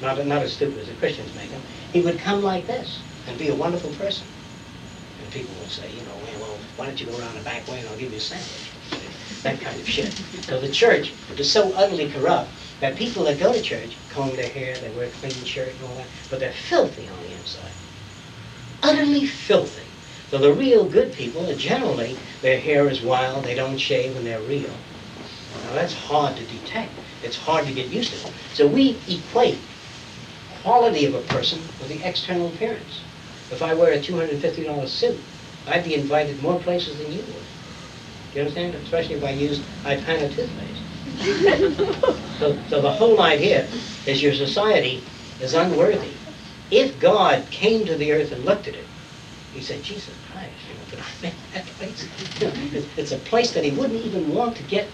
not, 0.00 0.24
not 0.26 0.42
as 0.42 0.52
stupid 0.52 0.78
as 0.78 0.88
the 0.88 0.94
Christians 0.94 1.34
make 1.34 1.50
him, 1.50 1.62
he 1.92 2.00
would 2.02 2.18
come 2.18 2.42
like 2.42 2.66
this 2.66 3.00
and 3.26 3.38
be 3.38 3.48
a 3.48 3.54
wonderful 3.54 3.90
person. 3.94 4.26
And 5.22 5.32
people 5.32 5.54
would 5.60 5.70
say, 5.70 5.90
you 5.90 6.02
know, 6.02 6.16
well, 6.22 6.40
well, 6.40 6.58
why 6.76 6.86
don't 6.86 7.00
you 7.00 7.06
go 7.06 7.16
around 7.16 7.36
the 7.36 7.42
back 7.42 7.66
way 7.68 7.80
and 7.80 7.88
I'll 7.88 7.96
give 7.96 8.12
you 8.12 8.18
a 8.18 8.20
sandwich? 8.20 8.70
That 9.42 9.60
kind 9.60 9.80
of 9.80 9.88
shit. 9.88 10.12
So 10.48 10.60
the 10.60 10.68
church 10.68 11.12
is 11.36 11.50
so 11.50 11.72
utterly 11.72 12.10
corrupt 12.10 12.50
that 12.80 12.96
people 12.96 13.24
that 13.24 13.38
go 13.38 13.52
to 13.52 13.62
church 13.62 13.96
comb 14.10 14.36
their 14.36 14.48
hair, 14.48 14.80
they 14.80 14.90
wear 14.90 15.06
a 15.06 15.10
clean 15.10 15.44
shirt 15.44 15.74
and 15.74 15.84
all 15.84 15.96
that, 15.96 16.06
but 16.30 16.40
they're 16.40 16.52
filthy 16.52 17.08
on 17.08 17.22
the 17.22 17.27
inside. 17.38 17.72
Utterly 18.82 19.26
filthy. 19.26 19.82
So 20.30 20.38
the 20.38 20.52
real 20.52 20.84
good 20.84 21.12
people 21.12 21.48
are 21.48 21.56
generally, 21.56 22.16
their 22.42 22.60
hair 22.60 22.88
is 22.88 23.02
wild, 23.02 23.44
they 23.44 23.54
don't 23.54 23.78
shave, 23.78 24.14
and 24.16 24.26
they're 24.26 24.40
real. 24.40 24.74
Now 25.64 25.74
that's 25.74 25.94
hard 25.94 26.36
to 26.36 26.44
detect. 26.44 26.90
It's 27.22 27.36
hard 27.36 27.66
to 27.66 27.72
get 27.72 27.86
used 27.86 28.12
to. 28.12 28.18
So 28.54 28.66
we 28.66 29.00
equate 29.08 29.58
quality 30.62 31.06
of 31.06 31.14
a 31.14 31.22
person 31.22 31.60
with 31.80 31.88
the 31.88 32.02
external 32.04 32.48
appearance. 32.48 33.00
If 33.50 33.62
I 33.62 33.74
wear 33.74 33.92
a 33.92 33.98
$250 33.98 34.88
suit, 34.88 35.18
I'd 35.66 35.84
be 35.84 35.94
invited 35.94 36.42
more 36.42 36.58
places 36.60 36.98
than 36.98 37.10
you 37.12 37.20
would. 37.22 37.46
Do 38.32 38.38
you 38.38 38.40
understand? 38.40 38.74
Especially 38.74 39.14
if 39.14 39.24
I 39.24 39.30
used 39.30 39.62
Ipana 39.84 40.34
toothpaste. 40.34 42.04
So, 42.38 42.56
so 42.68 42.80
the 42.80 42.92
whole 42.92 43.20
idea 43.20 43.66
is 44.06 44.22
your 44.22 44.32
society 44.32 45.02
is 45.40 45.54
unworthy. 45.54 46.17
If 46.70 47.00
God 47.00 47.50
came 47.50 47.86
to 47.86 47.96
the 47.96 48.12
earth 48.12 48.32
and 48.32 48.44
looked 48.44 48.68
at 48.68 48.74
it, 48.74 48.84
he 49.54 49.60
said, 49.60 49.82
Jesus 49.82 50.14
Christ, 50.30 50.52
you 50.68 50.98
know, 50.98 51.32
that 51.54 51.66
place? 51.78 52.06
it's 52.96 53.12
a 53.12 53.18
place 53.18 53.52
that 53.52 53.64
he 53.64 53.70
wouldn't 53.70 54.04
even 54.04 54.34
want 54.34 54.56
to 54.56 54.62
get 54.64 54.88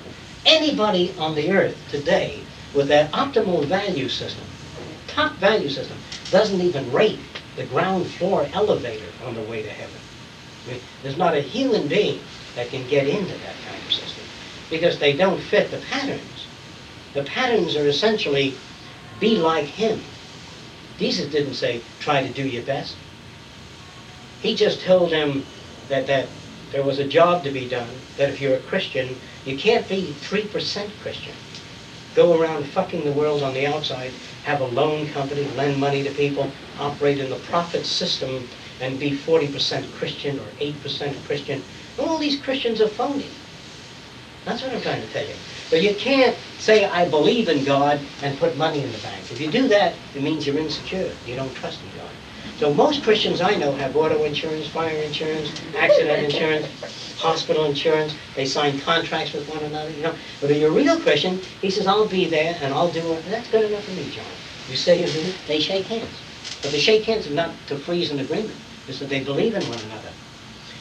anybody 0.47 1.15
on 1.19 1.35
the 1.35 1.51
earth 1.51 1.77
today 1.91 2.45
with 2.75 2.89
that 2.89 3.11
optimal 3.13 3.65
value 3.65 4.09
system, 4.09 4.45
top 5.09 5.33
value 5.37 5.69
system, 5.69 5.97
doesn't 6.31 6.61
even 6.61 6.91
rate 6.93 7.21
the 7.57 7.65
ground 7.67 8.07
floor 8.07 8.49
elevator 8.53 9.07
on 9.25 9.35
the 9.35 9.43
way 9.43 9.63
to 9.63 9.71
heaven. 9.71 10.01
I 10.67 10.73
mean, 10.73 10.81
there's 11.03 11.19
not 11.19 11.35
a 11.35 11.41
human 11.41 11.89
being 11.89 12.21
that 12.55 12.71
can 12.71 12.87
get 12.89 13.07
into 13.07 13.35
that 13.35 13.57
kind 13.67 13.83
of 13.85 13.93
system 13.93 14.25
because 14.71 14.99
they 14.99 15.13
don't 15.13 15.41
fit 15.41 15.71
the 15.71 15.79
patterns. 15.91 16.47
The 17.13 17.25
patterns 17.25 17.77
are 17.77 17.87
essentially 17.87 18.57
be 19.21 19.37
like 19.37 19.67
him. 19.67 20.03
Jesus 20.99 21.31
didn't 21.31 21.55
say 21.55 21.83
try 22.01 22.27
to 22.27 22.33
do 22.33 22.47
your 22.47 22.63
best. 22.63 22.97
He 24.41 24.55
just 24.55 24.81
told 24.83 25.11
them 25.11 25.45
that, 25.89 26.07
that 26.07 26.29
there 26.71 26.83
was 26.83 26.99
a 26.99 27.09
job 27.09 27.45
to 27.45 27.51
be 27.51 27.69
done, 27.69 27.89
that 28.17 28.31
if 28.31 28.41
you're 28.41 28.57
a 28.57 28.61
Christian, 28.61 29.17
you 29.45 29.57
can't 29.57 29.89
be 29.89 30.15
3% 30.21 30.91
Christian. 31.01 31.35
Go 32.15 32.41
around 32.41 32.65
fucking 32.67 33.05
the 33.05 33.13
world 33.13 33.43
on 33.43 33.55
the 33.55 33.67
outside, 33.67 34.13
have 34.45 34.61
a 34.61 34.67
loan 34.67 35.09
company, 35.09 35.45
lend 35.57 35.81
money 35.81 36.05
to 36.05 36.11
people, 36.11 36.51
operate 36.79 37.19
in 37.19 37.31
the 37.31 37.37
profit 37.37 37.87
system, 37.87 38.49
and 38.81 38.99
be 38.99 39.13
40% 39.13 39.93
Christian 39.95 40.39
or 40.39 40.47
8% 40.61 41.25
Christian. 41.27 41.63
All 41.99 42.19
these 42.19 42.41
Christians 42.41 42.81
are 42.81 42.89
phony. 42.89 43.31
That's 44.45 44.63
what 44.63 44.75
I'm 44.75 44.83
trying 44.83 45.01
to 45.01 45.09
tell 45.09 45.27
you. 45.27 45.35
But 45.71 45.83
you 45.83 45.95
can't 45.95 46.37
say, 46.59 46.85
I 46.85 47.09
believe 47.09 47.49
in 47.49 47.65
God, 47.65 48.01
and 48.23 48.39
put 48.39 48.57
money 48.57 48.83
in 48.83 48.93
the 48.93 48.99
bank. 48.99 49.31
If 49.31 49.41
you 49.41 49.51
do 49.51 49.69
that, 49.69 49.95
it 50.15 50.23
means 50.23 50.47
you're 50.47 50.59
insecure. 50.59 51.17
You 51.27 51.37
don't 51.37 51.55
trust 51.55 51.83
in 51.83 51.91
God. 51.97 52.11
So 52.59 52.73
most 52.73 53.03
Christians 53.03 53.41
I 53.41 53.57
know 53.57 53.73
have 53.75 53.97
auto 53.97 54.23
insurance, 54.25 54.69
fire 54.69 55.03
insurance, 55.03 55.51
accident 55.77 56.25
insurance, 56.33 56.69
hospital 57.17 57.65
insurance. 57.65 58.15
They 58.37 58.47
sign 58.47 58.79
contracts 58.81 59.33
with 59.33 59.49
one 59.49 59.65
another, 59.65 59.91
you 59.91 60.03
know. 60.03 60.15
But 60.41 60.51
if 60.51 60.59
you're 60.59 60.71
a 60.71 60.73
real 60.75 61.01
Christian, 61.01 61.41
he 61.61 61.71
says, 61.71 61.87
I'll 61.87 62.07
be 62.07 62.27
there 62.27 62.57
and 62.61 62.73
I'll 62.73 62.93
do 62.93 63.15
it. 63.15 63.25
That's 63.27 63.49
good 63.49 63.65
enough 63.65 63.85
for 63.85 63.93
me, 63.93 64.11
John. 64.11 64.27
You 64.69 64.77
say 64.77 65.01
you 65.01 65.13
do 65.13 65.29
it, 65.31 65.47
they 65.47 65.61
shake 65.61 65.87
hands. 65.87 66.23
But 66.63 66.73
they 66.73 66.79
shake 66.79 67.05
hands 67.05 67.27
is 67.27 67.33
not 67.33 67.67
to 67.67 67.77
freeze 67.77 68.11
an 68.11 68.21
agreement. 68.21 68.57
It's 68.89 69.01
that 69.01 69.09
they 69.09 69.25
believe 69.25 69.55
in 69.55 69.69
one 69.69 69.81
another. 69.81 70.14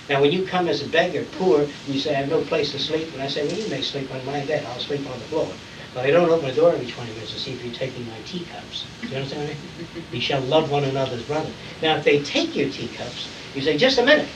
Now, 0.09 0.21
when 0.21 0.31
you 0.33 0.45
come 0.45 0.67
as 0.67 0.81
a 0.81 0.87
beggar, 0.89 1.23
poor, 1.23 1.61
and 1.61 1.71
you 1.87 1.99
say, 1.99 2.13
I 2.13 2.19
have 2.19 2.29
no 2.29 2.41
place 2.41 2.71
to 2.71 2.79
sleep, 2.79 3.13
and 3.13 3.21
I 3.21 3.27
say, 3.27 3.47
well, 3.47 3.57
you 3.57 3.67
may 3.69 3.81
sleep 3.81 4.11
on 4.11 4.25
my 4.25 4.45
bed, 4.45 4.65
I'll 4.65 4.79
sleep 4.79 5.07
on 5.07 5.19
the 5.19 5.25
floor. 5.25 5.53
But 5.93 6.05
I 6.05 6.11
don't 6.11 6.29
open 6.29 6.49
the 6.49 6.55
door 6.55 6.73
every 6.73 6.87
20 6.87 7.13
minutes 7.13 7.31
to 7.31 7.39
see 7.39 7.53
if 7.53 7.63
you're 7.63 7.73
taking 7.73 8.05
my 8.07 8.19
teacups. 8.21 8.85
Do 9.01 9.07
you 9.07 9.15
understand 9.15 9.47
what 9.47 9.55
I 9.55 9.59
mean? 9.59 10.05
You 10.11 10.21
shall 10.21 10.41
love 10.41 10.69
one 10.69 10.83
another's 10.83 11.23
brother. 11.23 11.49
Now, 11.81 11.97
if 11.97 12.03
they 12.03 12.21
take 12.21 12.55
your 12.55 12.69
teacups, 12.69 13.29
you 13.55 13.61
say, 13.61 13.77
just 13.77 13.97
a 13.97 14.05
minute, 14.05 14.29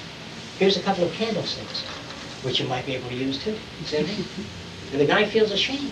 here's 0.58 0.78
a 0.78 0.82
couple 0.82 1.04
of 1.04 1.14
candlesticks, 1.14 1.84
which 2.44 2.60
you 2.60 2.68
might 2.68 2.86
be 2.86 2.96
able 2.96 3.10
to 3.10 3.16
use 3.16 3.44
too. 3.44 3.58
See 3.84 3.98
what 3.98 4.10
I 4.10 4.14
mean? 4.14 4.50
And 4.94 5.02
the 5.02 5.06
guy 5.06 5.26
feels 5.26 5.52
ashamed. 5.52 5.92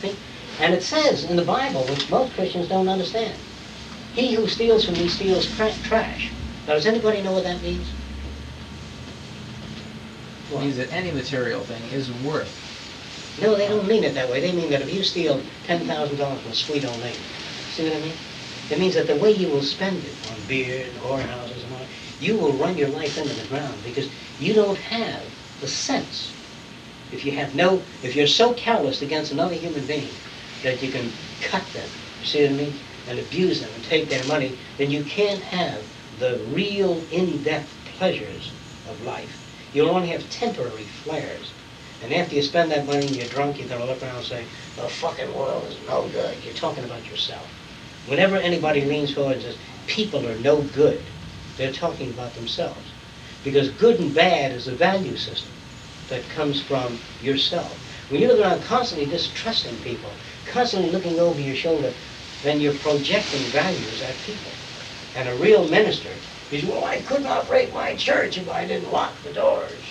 See? 0.00 0.16
And 0.60 0.72
it 0.72 0.82
says 0.82 1.24
in 1.24 1.36
the 1.36 1.44
Bible, 1.44 1.82
which 1.84 2.08
most 2.10 2.32
Christians 2.34 2.68
don't 2.68 2.88
understand, 2.88 3.34
he 4.12 4.34
who 4.34 4.46
steals 4.46 4.84
from 4.84 4.94
me 4.94 5.08
steals 5.08 5.46
tra- 5.56 5.72
trash. 5.82 6.30
Now, 6.66 6.74
does 6.74 6.86
anybody 6.86 7.22
know 7.22 7.32
what 7.32 7.44
that 7.44 7.60
means? 7.62 7.92
It 10.50 10.58
means 10.58 10.76
that 10.76 10.92
any 10.92 11.10
material 11.10 11.64
thing 11.64 11.82
is 11.90 12.10
worth. 12.12 12.52
No, 13.40 13.54
they 13.54 13.68
don't 13.68 13.86
mean 13.86 14.04
it 14.04 14.14
that 14.14 14.30
way. 14.30 14.40
They 14.40 14.52
mean 14.52 14.70
that 14.70 14.82
if 14.82 14.92
you 14.92 15.02
steal 15.02 15.40
ten 15.64 15.86
thousand 15.86 16.16
dollars 16.16 16.42
from 16.42 16.54
Sweet 16.54 16.84
Old 16.84 17.00
Lane, 17.00 17.18
see 17.74 17.84
what 17.84 17.96
I 17.96 18.00
mean? 18.00 18.16
It 18.70 18.78
means 18.78 18.94
that 18.94 19.06
the 19.06 19.16
way 19.16 19.30
you 19.30 19.48
will 19.48 19.62
spend 19.62 20.04
it 20.04 20.14
on 20.30 20.40
beer 20.48 20.86
and 20.86 20.98
whorehouses 20.98 21.62
and 21.64 21.72
all, 21.72 21.78
that, 21.78 21.88
you 22.20 22.36
will 22.36 22.52
run 22.52 22.78
your 22.78 22.88
life 22.88 23.16
into 23.18 23.34
the 23.34 23.44
ground 23.44 23.74
because 23.84 24.08
you 24.40 24.54
don't 24.54 24.78
have 24.78 25.22
the 25.60 25.68
sense. 25.68 26.32
If 27.12 27.24
you 27.24 27.32
have 27.32 27.54
no, 27.54 27.82
if 28.02 28.16
you're 28.16 28.26
so 28.26 28.54
callous 28.54 29.02
against 29.02 29.32
another 29.32 29.54
human 29.54 29.86
being 29.86 30.10
that 30.62 30.82
you 30.82 30.90
can 30.90 31.12
cut 31.42 31.64
them, 31.72 31.88
see 32.24 32.42
what 32.42 32.52
I 32.52 32.54
mean, 32.54 32.80
and 33.06 33.18
abuse 33.18 33.60
them 33.60 33.70
and 33.74 33.84
take 33.84 34.08
their 34.08 34.24
money, 34.24 34.58
then 34.78 34.90
you 34.90 35.04
can't 35.04 35.42
have 35.42 35.82
the 36.18 36.38
real 36.48 37.04
in-depth 37.12 37.72
pleasures 37.98 38.50
of 38.88 39.00
life. 39.04 39.45
You'll 39.72 39.90
only 39.90 40.08
have 40.08 40.28
temporary 40.30 40.86
flares. 40.86 41.52
And 42.02 42.12
after 42.12 42.34
you 42.34 42.42
spend 42.42 42.70
that 42.70 42.86
money 42.86 43.06
and 43.06 43.16
you're 43.16 43.28
drunk, 43.28 43.58
you're 43.58 43.68
gonna 43.68 43.86
look 43.86 44.02
around 44.02 44.16
and 44.16 44.24
say, 44.24 44.44
the 44.76 44.88
fucking 44.88 45.34
world 45.34 45.64
is 45.72 45.78
no 45.86 46.08
good. 46.08 46.44
You're 46.44 46.54
talking 46.54 46.84
about 46.84 47.08
yourself. 47.10 47.46
Whenever 48.06 48.36
anybody 48.36 48.84
leans 48.84 49.12
forward 49.12 49.34
and 49.34 49.42
says, 49.42 49.56
people 49.86 50.26
are 50.26 50.38
no 50.38 50.62
good, 50.62 51.02
they're 51.56 51.72
talking 51.72 52.10
about 52.10 52.34
themselves. 52.34 52.92
Because 53.42 53.70
good 53.70 53.98
and 53.98 54.14
bad 54.14 54.52
is 54.52 54.68
a 54.68 54.72
value 54.74 55.16
system 55.16 55.52
that 56.08 56.28
comes 56.28 56.62
from 56.62 57.00
yourself. 57.20 57.72
When 58.08 58.20
you 58.20 58.28
look 58.28 58.40
around 58.40 58.62
constantly 58.62 59.06
distrusting 59.06 59.80
people, 59.82 60.10
constantly 60.46 60.90
looking 60.90 61.18
over 61.18 61.40
your 61.40 61.56
shoulder, 61.56 61.92
then 62.42 62.60
you're 62.60 62.74
projecting 62.74 63.50
values 63.50 64.02
at 64.02 64.20
people. 64.22 64.52
And 65.14 65.28
a 65.28 65.34
real 65.34 65.66
minister 65.68 66.10
is, 66.50 66.64
well, 66.64 66.84
I 66.84 67.00
couldn't 67.00 67.26
operate 67.26 67.72
my 67.72 67.94
church 67.96 68.38
if 68.38 68.48
I 68.48 68.66
didn't 68.66 68.92
lock 68.92 69.12
the 69.24 69.32
doors. 69.32 69.82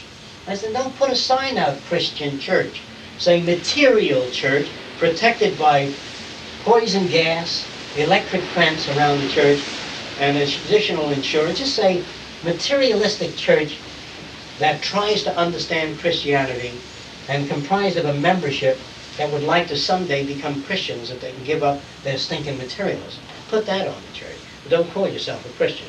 I 0.47 0.55
said, 0.55 0.73
don't 0.73 0.95
put 0.97 1.11
a 1.11 1.15
sign 1.15 1.57
out, 1.57 1.83
Christian 1.85 2.39
church, 2.39 2.81
saying 3.17 3.45
material 3.45 4.29
church, 4.31 4.67
protected 4.99 5.57
by 5.57 5.91
poison 6.63 7.07
gas, 7.07 7.67
electric 7.97 8.41
fence 8.53 8.87
around 8.89 9.21
the 9.21 9.29
church, 9.29 9.59
and 10.19 10.37
additional 10.37 11.09
insurance. 11.09 11.59
Just 11.59 11.75
say 11.75 12.03
materialistic 12.43 13.35
church 13.35 13.77
that 14.59 14.81
tries 14.81 15.23
to 15.23 15.35
understand 15.35 15.99
Christianity 15.99 16.79
and 17.27 17.49
comprised 17.49 17.97
of 17.97 18.05
a 18.05 18.13
membership 18.13 18.77
that 19.17 19.31
would 19.31 19.43
like 19.43 19.67
to 19.67 19.75
someday 19.75 20.25
become 20.25 20.63
Christians 20.63 21.09
if 21.09 21.19
they 21.21 21.31
can 21.31 21.43
give 21.43 21.63
up 21.63 21.81
their 22.03 22.17
stinking 22.17 22.57
materialism. 22.57 23.23
Put 23.49 23.65
that 23.65 23.87
on 23.87 24.01
the 24.01 24.17
church. 24.17 24.37
But 24.63 24.71
don't 24.71 24.91
call 24.91 25.07
yourself 25.07 25.45
a 25.45 25.49
Christian 25.49 25.87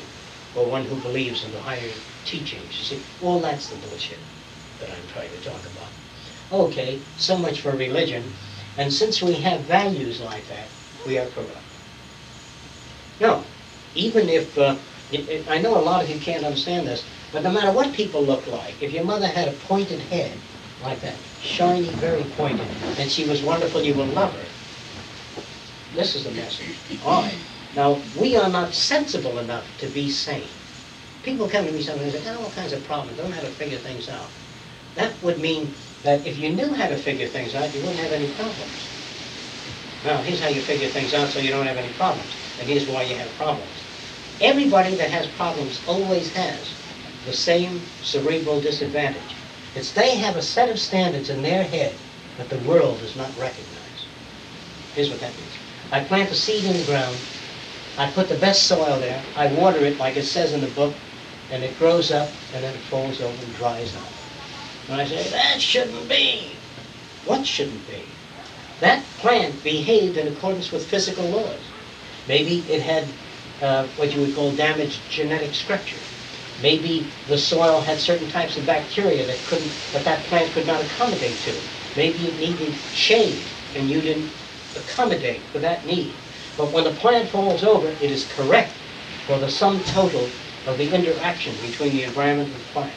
or 0.57 0.65
one 0.65 0.83
who 0.85 0.95
believes 0.95 1.43
in 1.43 1.51
the 1.51 1.61
higher 1.61 1.91
teachings. 2.25 2.77
You 2.79 2.85
see, 2.85 3.03
all 3.21 3.39
that's 3.39 3.69
the 3.69 3.75
bullshit 3.75 4.19
that 4.79 4.89
I'm 4.89 5.07
trying 5.07 5.29
to 5.29 5.41
talk 5.41 5.61
about. 5.65 5.89
Okay, 6.51 7.01
so 7.15 7.37
much 7.37 7.61
for 7.61 7.71
religion. 7.71 8.33
And 8.77 8.91
since 8.91 9.21
we 9.21 9.33
have 9.33 9.61
values 9.61 10.19
like 10.19 10.47
that, 10.47 10.69
we 11.05 11.17
are 11.17 11.27
corrupt. 11.27 11.61
No, 13.19 13.43
even 13.93 14.29
if, 14.29 14.57
uh, 14.57 14.75
I 15.49 15.59
know 15.59 15.77
a 15.77 15.81
lot 15.81 16.03
of 16.03 16.09
you 16.09 16.19
can't 16.19 16.45
understand 16.45 16.87
this, 16.87 17.05
but 17.31 17.43
no 17.43 17.51
matter 17.51 17.71
what 17.71 17.93
people 17.93 18.23
look 18.23 18.47
like, 18.47 18.81
if 18.81 18.91
your 18.91 19.03
mother 19.03 19.27
had 19.27 19.47
a 19.47 19.53
pointed 19.53 20.01
head 20.01 20.39
like 20.81 21.01
that, 21.01 21.17
shiny, 21.39 21.89
very 21.95 22.23
pointed, 22.23 22.67
and 22.99 23.11
she 23.11 23.25
was 23.25 23.41
wonderful, 23.41 23.83
you 23.83 23.93
will 23.93 24.05
love 24.05 24.33
her. 24.33 24.45
This 25.93 26.15
is 26.15 26.25
the 26.25 26.31
message. 26.31 26.79
Right. 27.03 27.39
Now, 27.77 28.01
we 28.15 28.35
are 28.35 28.49
not 28.49 28.73
sensible 28.73 29.37
enough 29.37 29.63
to 29.77 29.85
be 29.85 30.09
sane. 30.09 30.49
People 31.21 31.47
come 31.47 31.63
to 31.67 31.71
me 31.71 31.83
sometimes 31.83 32.15
and 32.15 32.23
say, 32.23 32.31
got 32.31 32.43
all 32.43 32.49
kinds 32.49 32.73
of 32.73 32.83
problems, 32.85 33.15
don't 33.19 33.29
know 33.29 33.35
how 33.35 33.43
to 33.43 33.51
figure 33.51 33.77
things 33.77 34.09
out. 34.09 34.29
That 34.95 35.13
would 35.21 35.39
mean 35.39 35.75
that 36.01 36.25
if 36.25 36.39
you 36.39 36.49
knew 36.49 36.73
how 36.73 36.87
to 36.87 36.97
figure 36.97 37.27
things 37.27 37.53
out, 37.53 37.75
you 37.75 37.81
wouldn't 37.81 37.99
have 37.99 38.13
any 38.13 38.29
problems. 38.29 38.87
Now, 40.03 40.17
here's 40.23 40.41
how 40.41 40.47
you 40.47 40.59
figure 40.63 40.89
things 40.89 41.13
out 41.13 41.29
so 41.29 41.37
you 41.37 41.51
don't 41.51 41.67
have 41.67 41.77
any 41.77 41.93
problems. 41.93 42.33
And 42.59 42.67
here's 42.67 42.87
why 42.87 43.03
you 43.03 43.15
have 43.15 43.29
problems. 43.37 43.69
Everybody 44.41 44.95
that 44.95 45.11
has 45.11 45.27
problems 45.37 45.79
always 45.87 46.33
has 46.33 46.73
the 47.27 47.33
same 47.33 47.79
cerebral 48.01 48.59
disadvantage. 48.59 49.35
It's 49.75 49.91
they 49.91 50.15
have 50.15 50.35
a 50.35 50.41
set 50.41 50.69
of 50.69 50.79
standards 50.79 51.29
in 51.29 51.43
their 51.43 51.61
head 51.61 51.93
that 52.39 52.49
the 52.49 52.57
world 52.67 52.97
does 53.01 53.15
not 53.15 53.37
recognize. 53.37 54.07
Here's 54.95 55.11
what 55.11 55.19
that 55.19 55.37
means. 55.37 55.53
I 55.91 55.99
plant 55.99 56.31
a 56.31 56.35
seed 56.35 56.65
in 56.65 56.79
the 56.79 56.83
ground. 56.83 57.19
I 57.97 58.11
put 58.11 58.29
the 58.29 58.35
best 58.35 58.67
soil 58.67 58.99
there. 58.99 59.23
I 59.35 59.47
water 59.53 59.79
it 59.79 59.97
like 59.97 60.17
it 60.17 60.25
says 60.25 60.53
in 60.53 60.61
the 60.61 60.67
book, 60.67 60.93
and 61.51 61.63
it 61.63 61.77
grows 61.79 62.11
up, 62.11 62.29
and 62.53 62.63
then 62.63 62.75
it 62.75 62.81
falls 62.81 63.19
over 63.21 63.43
and 63.43 63.55
dries 63.55 63.95
up. 63.95 64.03
And 64.89 65.01
I 65.01 65.05
say, 65.05 65.23
that 65.29 65.59
shouldn't 65.59 66.07
be. 66.07 66.51
What 67.25 67.45
shouldn't 67.45 67.87
be? 67.87 68.03
That 68.81 69.03
plant 69.17 69.63
behaved 69.63 70.17
in 70.17 70.27
accordance 70.27 70.71
with 70.71 70.85
physical 70.85 71.25
laws. 71.25 71.59
Maybe 72.27 72.59
it 72.69 72.83
had 72.83 73.05
uh, 73.61 73.87
what 73.97 74.13
you 74.13 74.21
would 74.21 74.35
call 74.35 74.51
damaged 74.51 74.99
genetic 75.09 75.55
structure. 75.55 75.97
Maybe 76.61 77.07
the 77.27 77.37
soil 77.37 77.81
had 77.81 77.99
certain 77.99 78.29
types 78.29 78.57
of 78.57 78.65
bacteria 78.65 79.25
that 79.25 79.39
couldn't, 79.47 79.71
that 79.93 80.05
that 80.05 80.23
plant 80.25 80.51
could 80.53 80.67
not 80.67 80.83
accommodate 80.83 81.37
to. 81.39 81.53
Maybe 81.95 82.27
it 82.27 82.39
needed 82.39 82.75
shade, 82.93 83.41
and 83.75 83.89
you 83.89 84.01
didn't 84.01 84.29
accommodate 84.75 85.41
for 85.51 85.59
that 85.59 85.83
need. 85.85 86.13
But 86.57 86.71
when 86.71 86.85
the 86.85 86.91
plant 86.91 87.29
falls 87.29 87.63
over, 87.63 87.87
it 87.87 88.09
is 88.09 88.25
correct 88.35 88.73
for 89.27 89.37
the 89.37 89.49
sum 89.49 89.83
total 89.83 90.27
of 90.65 90.79
the 90.79 90.89
interaction 90.89 91.55
between 91.61 91.95
the 91.95 92.03
environment 92.03 92.49
and 92.51 92.59
the 92.59 92.73
plant. 92.73 92.93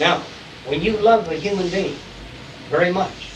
Now, 0.00 0.22
when 0.66 0.82
you 0.82 0.96
love 0.96 1.28
a 1.28 1.36
human 1.36 1.68
being 1.68 1.96
very 2.68 2.92
much, 2.92 3.30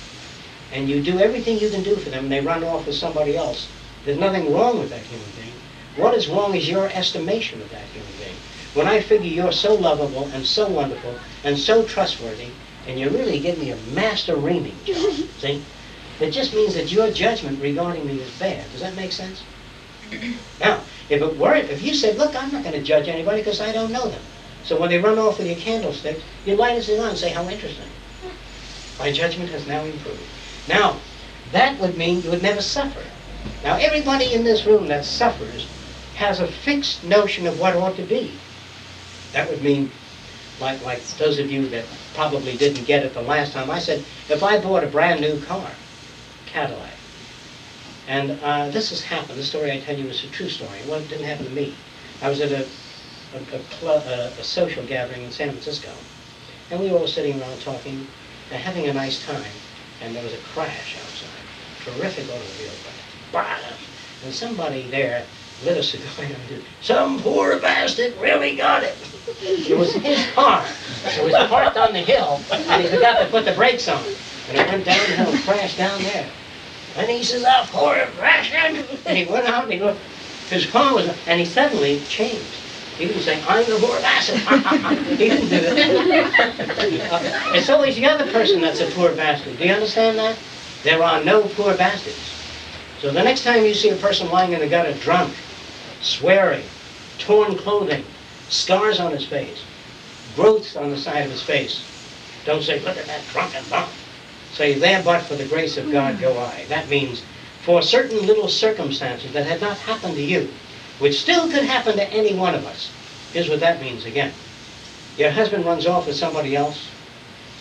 and 0.72 0.88
you 0.88 1.01
do 1.01 1.20
everything 1.20 1.61
you 1.61 1.70
can 1.70 1.85
do 1.85 1.94
for 1.96 2.11
them, 2.11 2.25
and 2.25 2.33
they 2.33 2.40
run 2.40 2.64
off 2.64 2.87
with 2.87 2.96
somebody 2.96 3.37
else, 3.37 3.68
there's 4.05 4.18
nothing 4.18 4.53
wrong 4.53 4.81
with 4.81 4.90
that 4.90 5.03
human 5.03 5.31
being. 5.37 5.55
What 5.96 6.14
is 6.14 6.29
wrong 6.29 6.57
is 6.57 6.68
your 6.68 6.88
estimation 6.88 7.62
of 7.62 7.70
that 7.70 7.85
human 7.92 8.12
being. 8.18 8.37
When 8.75 8.88
I 8.88 9.01
figure 9.01 9.31
you're 9.31 9.53
so 9.53 9.75
lovable 9.75 10.29
and 10.33 10.44
so 10.44 10.66
wonderful 10.66 11.14
and 11.44 11.57
so 11.57 11.85
trustworthy, 11.85 12.48
and 12.88 12.98
you 12.98 13.11
really 13.11 13.38
give 13.38 13.59
me 13.59 13.70
a 13.70 13.77
master 13.94 14.35
reaming 14.35 14.77
job, 14.85 15.12
see? 15.38 15.62
It 16.20 16.31
just 16.31 16.55
means 16.55 16.75
that 16.75 16.90
your 16.90 17.11
judgment 17.11 17.61
regarding 17.61 18.07
me 18.07 18.20
is 18.20 18.31
bad. 18.38 18.64
Does 18.72 18.81
that 18.81 18.96
make 18.96 19.12
sense? 19.12 19.42
Now, 20.61 20.81
if 21.09 21.20
it 21.22 21.37
weren't, 21.37 21.70
if 21.70 21.83
you 21.83 21.94
said, 21.94 22.18
look, 22.18 22.35
I'm 22.35 22.53
not 22.53 22.62
going 22.62 22.75
to 22.75 22.83
judge 22.83 23.09
anybody 23.09 23.40
because 23.40 23.61
I 23.61 23.72
don't 23.72 23.92
know 23.92 24.09
them. 24.09 24.22
So 24.64 24.79
when 24.79 24.90
they 24.90 24.98
run 24.98 25.18
off 25.18 25.38
with 25.38 25.46
your 25.46 25.57
candlestick, 25.57 26.20
you 26.46 26.55
light 26.55 26.79
a 26.79 26.83
cigar 26.83 27.09
and 27.09 27.18
say, 27.18 27.31
how 27.31 27.48
interesting. 27.48 27.88
My 28.98 29.11
judgment 29.11 29.51
has 29.51 29.66
now 29.66 29.83
improved. 29.83 30.20
Now, 30.68 30.98
that 31.51 31.79
would 31.81 31.98
mean 31.98 32.22
you 32.22 32.31
would 32.31 32.42
never 32.42 32.62
suffer. 32.62 33.03
Now, 33.64 33.77
everybody 33.77 34.33
in 34.33 34.44
this 34.44 34.64
room 34.64 34.88
that 34.88 35.05
suffers 35.05 35.66
has 36.14 36.40
a 36.40 36.46
fixed 36.46 37.05
notion 37.05 37.46
of 37.46 37.59
what 37.59 37.77
ought 37.77 37.96
to 37.96 38.03
be. 38.03 38.33
That 39.33 39.51
would 39.51 39.62
mean, 39.62 39.90
like, 40.61 40.83
like 40.85 41.05
those 41.16 41.38
of 41.38 41.51
you 41.51 41.68
that 41.70 41.85
probably 42.14 42.57
didn't 42.57 42.85
get 42.85 43.05
it 43.05 43.14
the 43.14 43.22
last 43.22 43.53
time, 43.53 43.70
I 43.70 43.79
said, 43.79 44.05
if 44.29 44.42
I 44.42 44.61
bought 44.61 44.85
a 44.85 44.88
brand 44.88 45.20
new 45.20 45.40
car, 45.40 45.70
Cadillac, 46.46 46.92
and 48.09 48.38
uh, 48.43 48.71
this 48.71 48.91
has 48.91 49.03
happened, 49.03 49.38
the 49.38 49.45
story 49.45 49.71
I 49.71 49.81
tell 49.81 49.97
you 49.97 50.07
is 50.07 50.25
a 50.25 50.29
true 50.29 50.49
story. 50.49 50.79
Well, 50.88 51.01
it 51.01 51.09
didn't 51.09 51.27
happen 51.27 51.47
to 51.47 51.53
me. 51.53 51.75
I 52.21 52.29
was 52.29 52.41
at 52.41 52.51
a, 52.51 52.67
a, 53.35 53.87
a, 53.87 54.33
a, 54.38 54.45
social 54.45 54.85
gathering 54.87 55.23
in 55.23 55.31
San 55.31 55.51
Francisco, 55.51 55.91
and 56.71 56.81
we 56.81 56.91
were 56.91 56.99
all 56.99 57.07
sitting 57.07 57.41
around 57.41 57.61
talking, 57.61 58.07
and 58.51 58.62
having 58.62 58.87
a 58.88 58.93
nice 58.93 59.25
time, 59.25 59.53
and 60.01 60.15
there 60.15 60.23
was 60.23 60.33
a 60.33 60.38
crash 60.55 60.97
outside. 61.03 61.29
Terrific 61.85 62.25
automobile 62.25 62.73
crash. 63.31 63.62
And 64.25 64.33
somebody 64.33 64.88
there 64.91 65.25
lit 65.65 65.77
a 65.77 65.83
cigar 65.83 66.07
and 66.19 66.37
said, 66.49 66.62
some 66.81 67.21
poor 67.21 67.59
bastard 67.59 68.17
really 68.19 68.57
got 68.57 68.83
it. 68.83 68.97
It 69.43 69.77
was 69.77 69.93
his 69.95 70.25
car. 70.35 70.65
It 71.05 71.25
was 71.25 71.33
parked 71.49 71.77
on 71.77 71.93
the 71.93 72.01
hill, 72.01 72.41
and 72.53 72.83
he 72.83 72.88
forgot 72.88 73.19
to 73.21 73.27
put 73.27 73.45
the 73.45 73.53
brakes 73.53 73.88
on. 73.88 74.05
And 74.49 74.59
it 74.59 74.69
went 74.69 74.85
downhill 74.85 75.37
crashed 75.43 75.79
down 75.79 76.01
there. 76.03 76.29
And 76.97 77.11
he 77.11 77.23
says, 77.23 77.43
a 77.43 77.67
poor 77.71 77.95
bastard. 78.19 78.87
And 79.07 79.17
he 79.17 79.25
went 79.25 79.47
out 79.47 79.65
and 79.65 79.73
he 79.73 79.81
looked. 79.81 80.01
His 80.51 80.67
car 80.67 80.95
was, 80.95 81.09
and 81.27 81.41
he 81.41 81.47
suddenly 81.47 82.05
changed. 82.07 82.59
He 82.99 83.07
didn't 83.07 83.23
say, 83.23 83.43
I'm 83.43 83.69
the 83.69 83.79
poor 83.79 84.01
bastard. 84.01 84.37
he 85.19 85.29
didn't 85.29 85.49
do 85.49 85.61
that. 85.61 87.13
Uh, 87.13 87.53
it's 87.55 87.71
always 87.71 87.97
the 87.97 88.07
other 88.07 88.31
person 88.31 88.61
that's 88.61 88.81
a 88.81 88.91
poor 88.91 89.13
bastard. 89.13 89.57
Do 89.59 89.65
you 89.65 89.73
understand 89.73 90.19
that? 90.19 90.37
There 90.83 91.03
are 91.03 91.25
no 91.25 91.43
poor 91.49 91.75
bastards. 91.75 92.35
So 93.01 93.13
the 93.13 93.23
next 93.23 93.45
time 93.45 93.65
you 93.65 93.75
see 93.75 93.89
a 93.89 93.97
person 93.97 94.29
lying 94.31 94.53
in 94.53 94.61
the 94.61 94.69
gutter 94.69 94.93
drunk, 94.95 95.35
swearing, 96.03 96.65
torn 97.19 97.57
clothing, 97.57 98.05
scars 98.49 99.01
on 99.01 99.13
his 99.13 99.25
face, 99.27 99.63
growths 100.37 100.77
on 100.77 100.91
the 100.91 100.97
side 100.97 101.25
of 101.25 101.31
his 101.31 101.43
face, 101.43 101.83
don't 102.45 102.63
say, 102.63 102.81
look 102.81 102.97
at 102.97 103.07
that 103.07 103.27
drunken 103.29 103.65
bum. 103.71 103.89
Say, 104.53 104.75
there 104.75 105.03
but 105.03 105.23
for 105.23 105.35
the 105.35 105.47
grace 105.47 105.77
of 105.79 105.91
God 105.91 106.21
go 106.21 106.38
I. 106.38 106.67
That 106.69 106.88
means 106.88 107.23
for 107.65 107.81
certain 107.81 108.27
little 108.27 108.49
circumstances 108.49 109.33
that 109.33 109.47
had 109.47 109.61
not 109.61 109.79
happened 109.79 110.17
to 110.17 110.23
you, 110.23 110.53
which 110.99 111.21
still 111.21 111.51
could 111.51 111.65
happen 111.65 111.97
to 111.97 112.12
any 112.12 112.35
one 112.35 112.55
of 112.55 112.67
us. 112.67 112.91
Here's 113.33 113.49
what 113.49 113.61
that 113.61 113.81
means 113.81 114.05
again. 114.05 114.35
Your 115.17 115.31
husband 115.31 115.65
runs 115.65 115.87
off 115.87 116.07
with 116.07 116.17
somebody 116.17 116.55
else. 116.57 116.91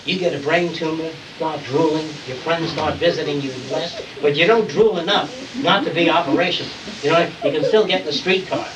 You 0.05 0.17
get 0.17 0.33
a 0.33 0.39
brain 0.39 0.73
tumor, 0.73 1.11
start 1.35 1.63
drooling. 1.63 2.13
Your 2.27 2.37
friends 2.37 2.71
start 2.71 2.95
visiting 2.95 3.39
you 3.41 3.53
less, 3.69 4.01
but 4.21 4.35
you 4.35 4.47
don't 4.47 4.67
drool 4.67 4.97
enough 4.97 5.31
not 5.55 5.85
to 5.85 5.93
be 5.93 6.09
operational. 6.09 6.73
You 7.03 7.11
know, 7.11 7.31
you 7.43 7.51
can 7.51 7.63
still 7.63 7.85
get 7.85 8.03
the 8.05 8.11
streetcar. 8.11 8.67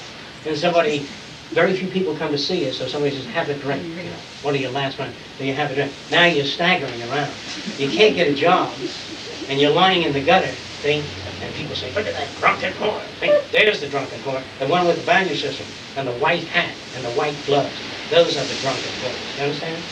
And 0.46 0.56
somebody, 0.56 1.10
very 1.52 1.76
few 1.76 1.88
people 1.88 2.16
come 2.16 2.32
to 2.32 2.38
see 2.38 2.66
you, 2.66 2.72
so 2.72 2.88
somebody 2.88 3.16
says, 3.16 3.26
have 3.28 3.50
a 3.50 3.54
drink. 3.54 3.84
You 3.84 4.10
know, 4.10 4.18
one 4.42 4.56
of 4.56 4.62
your 4.62 4.72
last 4.72 4.98
friends, 4.98 5.16
then 5.38 5.48
you 5.48 5.54
have 5.54 5.72
a 5.72 5.76
drink. 5.76 5.94
Now 6.10 6.26
you're 6.26 6.46
staggering 6.46 7.02
around. 7.04 7.34
You 7.78 7.90
can't 7.90 8.16
get 8.16 8.28
a 8.28 8.34
job, 8.34 8.80
and 9.48 9.60
you're 9.60 9.72
lying 9.72 10.04
in 10.04 10.14
the 10.14 10.22
gutter, 10.22 10.56
see? 10.82 11.04
And 11.42 11.54
people 11.56 11.76
say, 11.76 11.94
look 11.94 12.08
at 12.08 12.14
that 12.14 12.36
drunken 12.40 12.74
whore. 12.74 13.02
There's 13.52 13.80
the 13.82 13.88
drunken 13.88 14.20
whore. 14.22 14.44
The 14.60 14.68
one 14.68 14.88
with 14.88 14.98
the 14.98 15.04
value 15.04 15.36
system, 15.36 15.68
and 15.96 16.08
the 16.08 16.14
white 16.14 16.44
hat, 16.48 16.76
and 16.94 17.06
the 17.06 17.12
white 17.12 17.46
gloves. 17.46 17.80
Those 18.10 18.38
are 18.38 18.46
the 18.46 18.56
drunken 18.56 18.92
whores. 19.02 19.38
You 19.38 19.44
understand? 19.44 19.84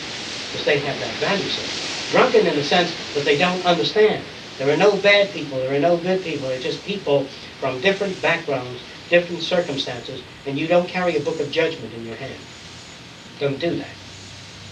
Because 0.50 0.64
they 0.64 0.80
have 0.80 0.98
that 1.00 1.14
value 1.16 1.48
system. 1.48 1.80
Drunken 2.10 2.46
in 2.46 2.56
the 2.56 2.64
sense 2.64 2.94
that 3.14 3.24
they 3.24 3.38
don't 3.38 3.64
understand. 3.64 4.22
There 4.58 4.70
are 4.70 4.76
no 4.76 4.96
bad 4.96 5.32
people, 5.32 5.58
there 5.58 5.74
are 5.74 5.80
no 5.80 5.96
good 5.96 6.22
people. 6.22 6.48
They're 6.48 6.60
just 6.60 6.84
people 6.84 7.26
from 7.58 7.80
different 7.80 8.20
backgrounds, 8.22 8.80
different 9.14 9.42
circumstances, 9.42 10.20
and 10.44 10.58
you 10.58 10.66
don't 10.66 10.88
carry 10.88 11.16
a 11.16 11.20
book 11.20 11.38
of 11.38 11.48
judgment 11.48 11.94
in 11.94 12.04
your 12.04 12.16
hand. 12.16 12.40
Don't 13.38 13.60
do 13.60 13.76
that. 13.76 13.94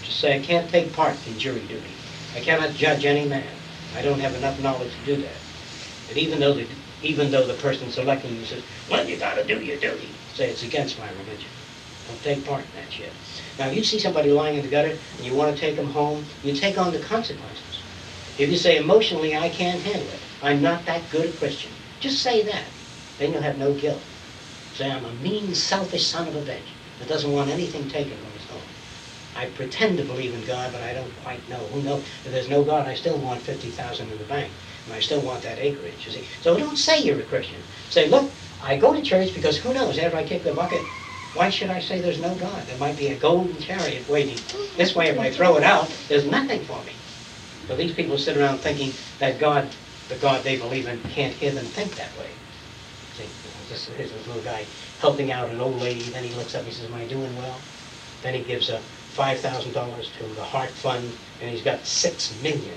Just 0.03 0.19
say, 0.19 0.37
I 0.37 0.41
can't 0.41 0.69
take 0.69 0.93
part 0.93 1.17
in 1.29 1.39
jury 1.39 1.61
duty. 1.61 1.95
I 2.35 2.41
cannot 2.41 2.75
judge 2.75 3.05
any 3.05 3.25
man. 3.25 3.47
I 3.95 4.03
don't 4.03 4.19
have 4.19 4.35
enough 4.35 4.59
knowledge 4.59 4.91
to 4.97 5.15
do 5.15 5.23
that. 5.23 5.37
And 6.09 6.19
even 6.19 6.41
though 6.41 6.55
the, 6.55 6.67
even 7.05 7.31
though 7.31 7.47
the 7.47 7.55
person 7.55 7.89
selecting 7.93 8.35
you 8.35 8.45
says, 8.45 8.65
well, 8.91 9.09
you 9.09 9.17
gotta 9.17 9.45
do 9.45 9.61
your 9.61 9.79
duty, 9.79 10.09
say 10.35 10.51
it's 10.51 10.65
against 10.65 10.99
my 10.99 11.09
religion. 11.11 11.51
Don't 12.09 12.23
take 12.25 12.45
part 12.45 12.65
in 12.65 12.83
that 12.83 12.91
shit. 12.91 13.13
Now, 13.61 13.69
if 13.69 13.77
you 13.77 13.85
see 13.85 14.01
somebody 14.01 14.33
lying 14.33 14.57
in 14.57 14.63
the 14.63 14.71
gutter 14.71 14.99
and 15.19 15.25
you 15.25 15.35
want 15.35 15.55
to 15.55 15.61
take 15.61 15.77
them 15.77 15.87
home, 15.87 16.25
you 16.43 16.53
take 16.53 16.79
on 16.79 16.93
the 16.93 16.99
consequences. 16.99 17.79
If 18.39 18.51
you 18.51 18.57
say 18.57 18.77
emotionally, 18.77 19.37
I 19.37 19.51
can't 19.51 19.81
handle 19.83 20.09
it, 20.09 20.21
I'm 20.43 20.61
not 20.61 20.85
that 20.87 21.11
good 21.11 21.27
a 21.29 21.33
Christian, 21.39 21.71
just 22.01 22.21
say 22.25 22.43
that. 22.43 22.65
Then 23.19 23.33
you'll 23.33 23.43
have 23.43 23.57
no 23.57 23.73
guilt. 23.75 24.03
Say, 24.75 24.91
I'm 24.91 25.05
a 25.05 25.13
mean, 25.15 25.55
selfish 25.55 26.07
son 26.07 26.29
of 26.29 26.37
a 26.37 26.41
bitch 26.41 26.69
that 26.99 27.09
doesn't 27.09 27.33
want 27.33 27.51
anything 27.51 27.89
taken 27.89 28.17
from 28.17 28.33
his 28.33 28.49
home. 28.49 28.63
I 29.35 29.47
pretend 29.47 29.99
to 29.99 30.05
believe 30.05 30.35
in 30.35 30.45
God, 30.45 30.73
but 30.73 30.83
I 30.83 30.95
don't 30.95 31.13
quite 31.23 31.47
know. 31.49 31.59
Who 31.73 31.83
knows? 31.83 32.05
If 32.25 32.33
there's 32.33 32.49
no 32.49 32.63
God, 32.63 32.87
I 32.87 32.95
still 32.95 33.19
want 33.19 33.43
50000 33.43 34.11
in 34.11 34.19
the 34.19 34.25
bank. 34.25 34.51
And 34.87 34.95
I 34.95 35.01
still 35.01 35.21
want 35.21 35.43
that 35.43 35.59
acreage, 35.59 36.07
you 36.07 36.13
see. 36.13 36.29
So 36.43 36.57
don't 36.57 36.77
say 36.77 37.03
you're 37.03 37.21
a 37.21 37.25
Christian. 37.25 37.63
Say, 37.91 38.09
look, 38.09 38.31
I 38.63 38.77
go 38.77 38.93
to 38.93 39.03
church 39.03 39.35
because 39.35 39.59
who 39.59 39.73
knows, 39.73 39.99
after 39.99 40.17
I 40.17 40.25
kick 40.25 40.45
the 40.45 40.53
bucket, 40.53 40.87
why 41.35 41.49
should 41.49 41.71
I 41.71 41.81
say 41.81 42.01
there's 42.01 42.21
no 42.21 42.35
God? 42.35 42.67
There 42.67 42.79
might 42.79 42.97
be 42.97 43.09
a 43.09 43.17
golden 43.17 43.59
chariot 43.61 44.09
waiting. 44.09 44.39
This 44.77 44.95
way, 44.95 45.09
if 45.09 45.19
I 45.19 45.31
throw 45.31 45.57
it 45.57 45.65
out, 45.65 45.91
there's 46.09 46.27
nothing 46.27 46.65
for 46.65 46.83
me. 46.85 46.95
But 47.67 47.79
these 47.79 47.93
people 47.93 48.19
sit 48.19 48.37
around 48.37 48.59
thinking 48.59 48.93
that 49.19 49.39
God, 49.39 49.75
the 50.09 50.17
God 50.17 50.45
they 50.45 50.57
believe 50.57 50.87
in, 50.87 51.01
can't 51.05 51.35
hear 51.35 51.53
them 51.53 51.67
think 51.67 51.95
that 51.97 52.17
way. 52.19 52.33
This 53.73 53.89
is 53.89 54.13
this 54.13 54.27
little 54.27 54.43
guy 54.43 54.67
helping 55.01 55.33
out 55.33 55.49
an 55.49 55.59
old 55.59 55.81
lady, 55.81 56.03
then 56.03 56.23
he 56.23 56.35
looks 56.35 56.55
up 56.55 56.61
and 56.61 56.69
he 56.69 56.75
says, 56.75 56.91
am 56.91 56.95
I 56.95 57.07
doing 57.07 57.35
well? 57.39 57.57
Then 58.21 58.35
he 58.35 58.43
gives 58.43 58.69
a 58.69 58.79
$5,000 59.17 60.19
to 60.19 60.35
the 60.35 60.45
Heart 60.45 60.69
Fund, 60.69 61.11
and 61.41 61.51
he's 61.51 61.63
got 61.63 61.81
six 61.87 62.37
million. 62.43 62.77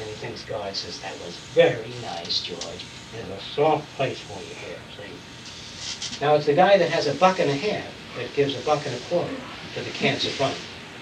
And 0.00 0.08
he 0.08 0.14
thinks 0.16 0.44
God 0.46 0.74
says, 0.74 0.98
that 1.02 1.14
was 1.24 1.36
very 1.54 1.92
nice, 2.02 2.42
George. 2.42 2.84
There's 3.14 3.28
a 3.28 3.40
soft 3.54 3.86
place 3.94 4.18
for 4.18 4.40
you 4.40 4.54
here, 4.66 4.78
see? 4.96 6.24
Now, 6.24 6.34
it's 6.34 6.46
the 6.46 6.54
guy 6.54 6.76
that 6.76 6.90
has 6.90 7.06
a 7.06 7.14
buck 7.14 7.38
and 7.38 7.48
a 7.48 7.54
half 7.54 7.86
that 8.16 8.34
gives 8.34 8.56
a 8.56 8.60
buck 8.62 8.84
and 8.84 8.96
a 8.96 9.00
quarter 9.08 9.30
to 9.74 9.80
the 9.80 9.90
cancer 9.90 10.30
fund 10.30 10.56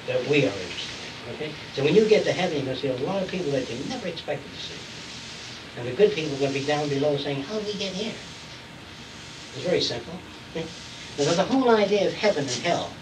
that 0.06 0.22
we 0.28 0.44
are 0.44 0.52
interested 0.52 0.92
in, 1.30 1.34
okay? 1.34 1.50
So 1.72 1.82
when 1.82 1.94
you 1.94 2.04
get 2.04 2.24
to 2.24 2.32
heaven, 2.32 2.58
you're 2.58 2.66
going 2.66 2.76
to 2.76 2.82
see 2.82 3.04
a 3.04 3.06
lot 3.06 3.22
of 3.22 3.30
people 3.30 3.52
that 3.52 3.70
you 3.70 3.78
never 3.88 4.06
expected 4.06 4.52
to 4.52 4.60
see. 4.60 4.78
And 5.78 5.88
the 5.88 5.92
good 5.92 6.12
people 6.12 6.36
are 6.36 6.40
going 6.40 6.52
to 6.52 6.60
be 6.60 6.66
down 6.66 6.90
below 6.90 7.16
saying, 7.16 7.40
how 7.40 7.58
did 7.58 7.66
we 7.68 7.72
get 7.72 7.94
here? 7.94 8.12
It's 9.56 9.64
very 9.64 9.80
simple. 9.80 10.12
Now, 11.18 11.32
the 11.32 11.44
whole 11.44 11.70
idea 11.70 12.06
of 12.06 12.12
heaven 12.12 12.44
and 12.44 12.62
hell 12.62 12.92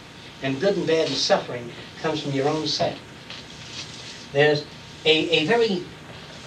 and 0.41 0.61
good 0.61 0.77
and 0.77 0.87
bad 0.87 1.09
and 1.09 1.17
suffering 1.17 1.73
comes 2.01 2.23
from 2.23 2.31
your 2.31 2.49
own 2.49 2.69
set. 2.69 2.97
There's 4.33 4.65
a, 5.05 5.31
a 5.31 5.47
very, 5.47 5.83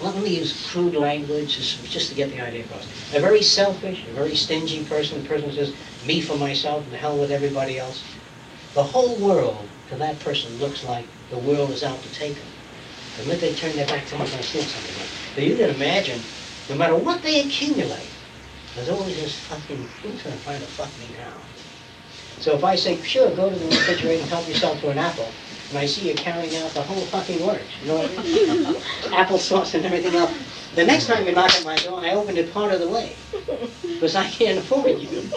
let 0.00 0.16
me 0.16 0.38
use 0.38 0.70
crude 0.70 0.94
language 0.94 1.58
just, 1.90 2.08
to 2.08 2.14
get 2.14 2.30
the 2.30 2.40
idea 2.40 2.64
across. 2.64 2.86
A 3.12 3.20
very 3.20 3.42
selfish, 3.42 4.06
a 4.08 4.12
very 4.12 4.34
stingy 4.34 4.82
person, 4.84 5.22
the 5.22 5.28
person 5.28 5.52
says, 5.52 5.74
me 6.06 6.22
for 6.22 6.38
myself 6.38 6.86
and 6.86 6.94
hell 6.94 7.18
with 7.18 7.30
everybody 7.30 7.78
else. 7.78 8.02
The 8.72 8.82
whole 8.84 9.16
world 9.16 9.68
to 9.90 9.96
that 9.96 10.18
person 10.20 10.56
looks 10.58 10.84
like 10.84 11.04
the 11.30 11.38
world 11.38 11.70
is 11.70 11.82
out 11.82 12.02
to 12.02 12.12
take 12.14 12.36
them. 12.36 12.46
The 13.18 13.24
minute 13.24 13.40
they 13.40 13.54
turn 13.54 13.76
their 13.76 13.86
back, 13.86 14.06
someone's 14.06 14.30
going 14.30 14.42
to 14.42 14.48
steal 14.48 14.62
something. 14.62 14.94
them. 14.94 15.44
You 15.44 15.56
can 15.56 15.74
imagine, 15.74 16.22
no 16.70 16.76
matter 16.76 16.94
what 16.94 17.22
they 17.22 17.40
accumulate, 17.40 18.08
there's 18.74 18.88
always 18.88 19.16
this 19.16 19.38
fucking, 19.40 19.76
who's 20.02 20.22
going 20.22 20.36
to 20.36 20.44
find 20.44 20.62
a 20.62 20.66
fuck 20.66 20.88
me 20.98 21.08
now? 21.16 21.32
So 22.40 22.54
if 22.54 22.62
I 22.62 22.76
say, 22.76 23.00
sure, 23.02 23.30
go 23.34 23.50
to 23.50 23.56
the 23.56 23.66
refrigerator 23.66 24.22
and 24.22 24.30
help 24.30 24.48
yourself 24.48 24.80
to 24.80 24.90
an 24.90 24.98
apple, 24.98 25.28
and 25.70 25.78
I 25.78 25.86
see 25.86 26.08
you 26.08 26.14
carrying 26.14 26.56
out 26.56 26.70
the 26.70 26.82
whole 26.82 27.04
fucking 27.06 27.44
works, 27.44 27.64
you 27.82 27.88
know, 27.88 28.06
applesauce 29.10 29.74
and 29.74 29.84
everything 29.84 30.14
else, 30.14 30.32
the 30.74 30.84
next 30.84 31.06
time 31.06 31.26
you 31.26 31.32
knock 31.32 31.50
at 31.54 31.64
my 31.64 31.76
door, 31.76 32.00
I 32.00 32.14
opened 32.14 32.38
it 32.38 32.52
part 32.52 32.72
of 32.72 32.80
the 32.80 32.88
way, 32.88 33.16
because 33.82 34.14
I 34.14 34.28
can't 34.30 34.58
afford 34.58 34.98
you. 34.98 35.28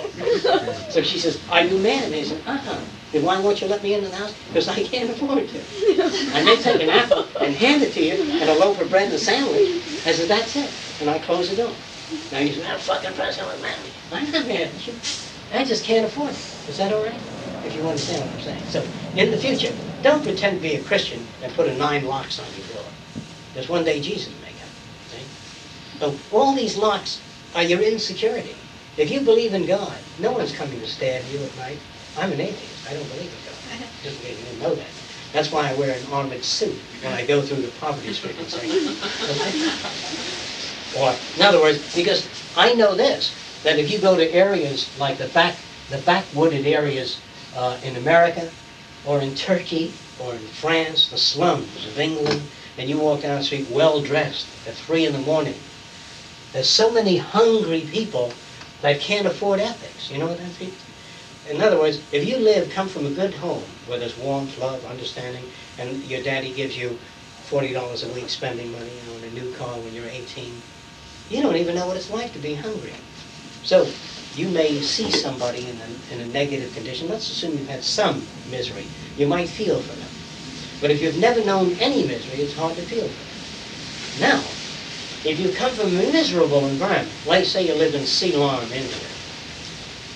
So 0.90 1.02
she 1.02 1.18
says, 1.18 1.42
are 1.50 1.64
you 1.64 1.80
mad? 1.80 2.06
And 2.06 2.16
I 2.16 2.24
said, 2.24 2.42
uh-huh. 2.46 2.80
Then 3.12 3.24
why 3.24 3.40
won't 3.40 3.60
you 3.62 3.68
let 3.68 3.84
me 3.84 3.94
into 3.94 4.08
the 4.10 4.16
house? 4.16 4.34
Because 4.48 4.70
I 4.70 4.84
can't 4.84 5.10
afford 5.10 5.50
to. 5.50 5.60
I 6.34 6.44
may 6.44 6.56
take 6.58 6.82
an 6.82 6.90
apple 6.90 7.28
and 7.42 7.56
hand 7.56 7.82
it 7.84 7.94
to 7.94 8.02
you 8.02 8.14
and 8.14 8.50
a 8.50 8.54
loaf 8.54 8.80
of 8.80 8.90
bread 8.90 9.06
and 9.06 9.14
a 9.14 9.18
sandwich. 9.18 9.84
I 10.06 10.12
said, 10.14 10.30
that's 10.30 10.56
it. 10.56 10.72
And 11.02 11.10
I 11.10 11.20
close 11.20 11.50
the 11.50 11.56
door. 11.58 11.76
Now 12.12 12.40
say, 12.40 12.66
I'm 12.66 12.80
fucking 12.80 13.14
present 13.14 13.48
with 13.48 13.62
money. 13.62 13.92
I'm 14.12 14.32
not 14.32 14.48
mad 14.48 14.62
at 14.62 14.88
you. 14.88 15.00
I 15.54 15.64
just 15.64 15.86
can't 15.86 16.06
afford 16.06 16.32
it. 16.32 16.70
Is 16.70 16.78
that 16.78 16.94
all 16.94 17.04
right? 17.04 17.20
If 17.66 17.76
you 17.76 17.88
understand 17.88 18.22
what 18.22 18.32
I'm 18.32 18.42
saying. 18.42 18.64
So, 18.66 18.84
in 19.16 19.32
the 19.32 19.38
future, 19.38 19.74
don't 20.02 20.24
pretend 20.24 20.58
to 20.58 20.62
be 20.62 20.76
a 20.76 20.84
Christian 20.84 21.26
and 21.42 21.54
put 21.54 21.68
a 21.68 21.76
nine 21.76 22.06
locks 22.06 22.40
on 22.40 22.46
your 22.54 22.68
door. 22.68 22.86
There's 23.54 23.70
one 23.70 23.86
day 23.86 24.02
Jesus 24.02 24.34
will 24.34 24.42
make 24.42 24.56
it. 24.56 25.12
See? 25.12 25.26
So, 26.00 26.18
all 26.32 26.54
these 26.54 26.78
locks 26.78 27.22
are 27.56 27.64
your 27.64 27.82
insecurity. 27.82 28.56
If 28.98 29.10
you 29.10 29.22
believe 29.22 29.54
in 29.54 29.66
God, 29.66 29.98
no 30.20 30.32
one's 30.32 30.52
coming 30.52 30.80
to 30.80 30.88
stab 30.88 31.26
you 31.32 31.44
at 31.44 31.56
night. 31.56 31.80
I'm 32.18 32.32
an 32.34 32.42
atheist. 32.42 32.86
I 32.90 32.94
don't 32.94 33.08
believe 33.08 33.32
in 33.32 33.80
God. 33.80 33.90
Just 34.04 34.18
in 34.18 34.24
case 34.24 34.38
you 34.38 34.46
didn't 34.46 34.60
know 34.60 34.76
that. 34.76 34.88
That's 35.32 35.52
why 35.52 35.70
I 35.70 35.74
wear 35.76 35.92
an 35.92 36.06
armored 36.08 36.44
suit 36.44 36.82
when 37.02 37.14
I 37.14 37.26
go 37.26 37.42
through 37.42 37.62
the 37.62 37.70
poverty-stricken 37.70 38.50
section. 38.50 38.98
Or, 40.98 41.14
in 41.38 41.42
other 41.42 41.60
words, 41.62 41.96
because 41.96 42.28
I 42.58 42.74
know 42.74 42.96
this, 42.96 43.34
that 43.64 43.80
if 43.80 43.90
you 43.90 44.00
go 44.00 44.16
to 44.16 44.32
areas 44.32 44.90
like 45.00 45.18
the 45.18 45.28
back, 45.28 45.56
the 45.90 45.98
backwooded 45.98 46.66
areas 46.66 47.20
uh, 47.56 47.80
in 47.84 47.96
America, 47.96 48.50
or 49.06 49.22
in 49.22 49.36
Turkey, 49.36 49.94
or 50.20 50.34
in 50.34 50.40
France, 50.40 51.10
the 51.10 51.18
slums 51.18 51.88
of 51.88 52.00
England, 52.00 52.42
and 52.78 52.90
you 52.90 52.98
walk 52.98 53.22
down 53.22 53.38
the 53.38 53.44
street 53.44 53.68
well-dressed 53.72 54.48
at 54.68 54.74
three 54.74 55.06
in 55.06 55.14
the 55.14 55.20
morning, 55.20 55.56
there's 56.54 56.70
so 56.70 56.92
many 56.92 57.18
hungry 57.18 57.82
people 57.92 58.34
that 58.82 59.00
can't 59.00 59.26
afford 59.26 59.60
ethics. 59.60 60.12
You 60.12 60.20
know 60.20 60.28
what 60.28 60.38
that 60.38 60.60
means? 60.60 60.74
In 61.50 61.62
other 61.62 61.80
words, 61.80 62.02
if 62.12 62.28
you 62.28 62.38
live, 62.38 62.70
come 62.70 62.88
from 62.88 63.06
a 63.06 63.10
good 63.12 63.34
home 63.34 63.64
where 63.88 64.00
there's 64.00 64.18
warmth, 64.18 64.58
love, 64.60 64.86
understanding, 64.86 65.44
and 65.80 66.04
your 66.04 66.22
daddy 66.22 66.54
gives 66.54 66.78
you 66.78 66.90
forty 67.44 67.74
dollars 67.74 68.04
a 68.04 68.14
week 68.14 68.30
spending 68.30 68.72
money 68.72 68.92
on 69.16 69.24
a 69.24 69.30
new 69.32 69.54
car 69.56 69.76
when 69.80 69.94
you're 69.94 70.06
18, 70.06 70.54
you 71.30 71.42
don't 71.42 71.56
even 71.56 71.76
know 71.76 71.88
what 71.88 71.98
it's 71.98 72.10
like 72.10 72.34
to 72.34 72.40
be 72.40 72.56
hungry. 72.56 72.94
So 73.64 73.88
you 74.36 74.50
may 74.50 74.82
see 74.82 75.12
somebody 75.12 75.68
in 75.68 75.78
a, 75.80 76.14
in 76.14 76.22
a 76.22 76.26
negative 76.34 76.74
condition. 76.74 77.10
Let's 77.10 77.30
assume 77.30 77.58
you've 77.58 77.68
had 77.68 77.84
some 77.84 78.26
misery. 78.50 78.86
You 79.18 79.28
might 79.28 79.50
feel 79.50 79.80
for 79.82 79.94
them. 79.94 80.10
But 80.80 80.92
if 80.92 81.02
you've 81.02 81.18
never 81.18 81.44
known 81.44 81.76
any 81.80 82.04
misery, 82.06 82.42
it's 82.42 82.56
hard 82.56 82.76
to 82.76 82.82
feel 82.84 83.08
for 83.08 84.20
them. 84.20 84.32
Now, 84.32 84.44
if 85.24 85.40
you 85.40 85.52
come 85.54 85.72
from 85.74 85.88
a 85.88 86.12
miserable 86.12 86.66
environment, 86.66 87.12
like 87.28 87.46
say 87.46 87.68
you 87.68 87.76
live 87.76 87.94
in 87.94 88.06
Ceylon, 88.06 88.72
India, 88.72 89.11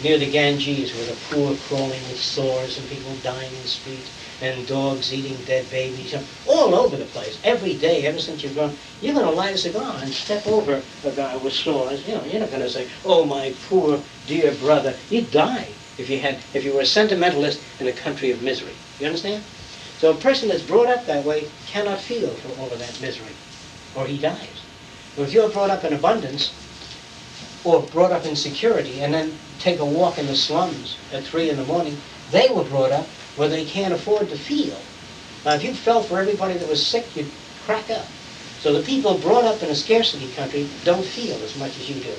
near 0.05 0.19
the 0.19 0.29
Ganges 0.29 0.93
where 0.93 1.05
the 1.07 1.15
poor 1.31 1.55
crawling 1.67 1.99
with 2.09 2.21
sores 2.21 2.77
and 2.77 2.87
people 2.87 3.15
dying 3.23 3.51
in 3.51 3.61
the 3.63 3.67
street 3.67 4.07
and 4.39 4.67
dogs 4.67 5.11
eating 5.11 5.35
dead 5.45 5.67
babies, 5.71 6.13
all 6.45 6.75
over 6.75 6.95
the 6.95 7.05
place, 7.05 7.39
every 7.43 7.73
day, 7.73 8.05
ever 8.05 8.19
since 8.19 8.43
you've 8.43 8.53
grown, 8.53 8.77
you're 9.01 9.15
going 9.15 9.25
to 9.25 9.31
light 9.31 9.55
a 9.55 9.57
cigar 9.57 9.97
and 10.03 10.13
step 10.13 10.45
over 10.45 10.83
a 11.03 11.09
guy 11.09 11.35
with 11.37 11.53
sores. 11.53 12.07
You 12.07 12.13
know, 12.13 12.23
you're 12.23 12.39
not 12.39 12.51
going 12.51 12.61
to 12.61 12.69
say, 12.69 12.87
"Oh, 13.03 13.25
my 13.25 13.55
poor 13.67 13.99
dear 14.27 14.51
brother." 14.51 14.95
You'd 15.09 15.31
die 15.31 15.69
if 15.97 16.07
you 16.07 16.19
had, 16.19 16.37
if 16.53 16.63
you 16.63 16.73
were 16.73 16.81
a 16.81 16.85
sentimentalist 16.85 17.59
in 17.79 17.87
a 17.87 17.91
country 17.91 18.29
of 18.29 18.43
misery. 18.43 18.75
You 18.99 19.07
understand? 19.07 19.43
So 19.97 20.11
a 20.11 20.15
person 20.15 20.49
that's 20.49 20.61
brought 20.61 20.87
up 20.87 21.07
that 21.07 21.25
way 21.25 21.49
cannot 21.65 21.99
feel 21.99 22.29
for 22.29 22.49
all 22.61 22.71
of 22.71 22.77
that 22.77 23.01
misery, 23.01 23.35
or 23.95 24.05
he 24.05 24.19
dies. 24.19 24.61
But 25.15 25.23
if 25.23 25.33
you're 25.33 25.49
brought 25.49 25.71
up 25.71 25.83
in 25.83 25.93
abundance, 25.93 26.53
or 27.63 27.81
brought 27.81 28.11
up 28.11 28.25
in 28.27 28.35
security, 28.35 29.01
and 29.01 29.11
then 29.11 29.39
take 29.59 29.79
a 29.79 29.85
walk 29.85 30.17
in 30.17 30.25
the 30.25 30.35
slums 30.35 30.97
at 31.11 31.23
three 31.23 31.49
in 31.49 31.57
the 31.57 31.63
morning, 31.63 31.97
they 32.31 32.49
were 32.49 32.63
brought 32.63 32.91
up 32.91 33.07
where 33.35 33.49
they 33.49 33.65
can't 33.65 33.93
afford 33.93 34.29
to 34.29 34.37
feel. 34.37 34.77
Now, 35.45 35.53
if 35.53 35.63
you 35.63 35.73
felt 35.73 36.07
for 36.07 36.19
everybody 36.19 36.55
that 36.55 36.67
was 36.67 36.85
sick, 36.85 37.15
you'd 37.15 37.29
crack 37.65 37.89
up. 37.89 38.07
So 38.61 38.73
the 38.73 38.81
people 38.83 39.17
brought 39.19 39.45
up 39.45 39.61
in 39.61 39.69
a 39.69 39.75
scarcity 39.75 40.27
country 40.33 40.67
don't 40.83 41.05
feel 41.05 41.35
as 41.43 41.55
much 41.57 41.77
as 41.77 41.89
you 41.89 41.95
do. 42.01 42.15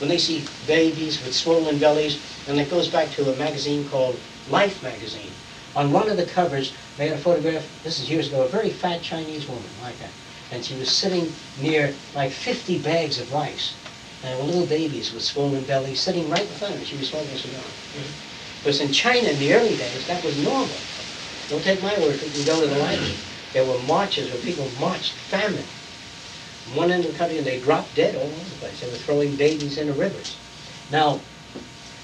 When 0.00 0.08
they 0.08 0.18
see 0.18 0.44
babies 0.66 1.22
with 1.22 1.34
swollen 1.34 1.78
bellies, 1.78 2.18
and 2.48 2.58
it 2.58 2.70
goes 2.70 2.88
back 2.88 3.10
to 3.12 3.32
a 3.32 3.36
magazine 3.36 3.88
called 3.88 4.16
Life 4.50 4.82
magazine. 4.82 5.30
On 5.76 5.92
one 5.92 6.08
of 6.08 6.16
the 6.16 6.26
covers, 6.26 6.72
they 6.98 7.08
had 7.08 7.18
a 7.18 7.20
photograph, 7.20 7.64
this 7.82 8.00
is 8.00 8.10
years 8.10 8.28
ago, 8.28 8.42
a 8.42 8.48
very 8.48 8.70
fat 8.70 9.02
Chinese 9.02 9.46
woman 9.46 9.70
like 9.82 9.98
that. 9.98 10.10
And 10.52 10.64
she 10.64 10.74
was 10.74 10.88
sitting 10.88 11.32
near 11.60 11.94
like 12.14 12.30
50 12.30 12.78
bags 12.78 13.20
of 13.20 13.32
rice. 13.32 13.74
And 14.24 14.40
little 14.40 14.66
babies 14.66 15.12
with 15.12 15.22
swollen 15.22 15.64
bellies 15.64 16.00
sitting 16.00 16.28
right 16.30 16.40
in 16.40 16.54
front 16.54 16.74
of 16.74 16.80
her. 16.80 16.86
She 16.86 16.96
was 16.96 17.08
smoking 17.08 17.34
a 17.34 17.38
cigar. 17.38 17.60
Because 18.62 18.80
in 18.80 18.90
China 18.90 19.28
in 19.28 19.38
the 19.38 19.52
early 19.52 19.76
days, 19.76 20.06
that 20.06 20.24
was 20.24 20.38
normal. 20.38 20.80
Don't 21.50 21.62
take 21.62 21.82
my 21.82 21.98
word 22.00 22.18
for 22.18 22.24
it. 22.24 22.32
You 22.32 22.42
go 22.44 22.60
to 22.60 22.66
the 22.66 22.78
library. 22.78 23.18
There 23.52 23.66
were 23.66 23.78
marches 23.80 24.30
where 24.30 24.40
people 24.40 24.70
marched 24.80 25.12
famine. 25.12 25.66
One 26.74 26.90
end 26.90 27.04
of 27.04 27.12
the 27.12 27.18
country, 27.18 27.36
and 27.36 27.46
they 27.46 27.60
dropped 27.60 27.94
dead 27.94 28.16
all 28.16 28.22
over 28.22 28.48
the 28.48 28.56
place. 28.56 28.80
They 28.80 28.86
were 28.86 28.96
throwing 28.96 29.36
babies 29.36 29.76
into 29.76 29.92
rivers. 29.92 30.36
Now, 30.90 31.20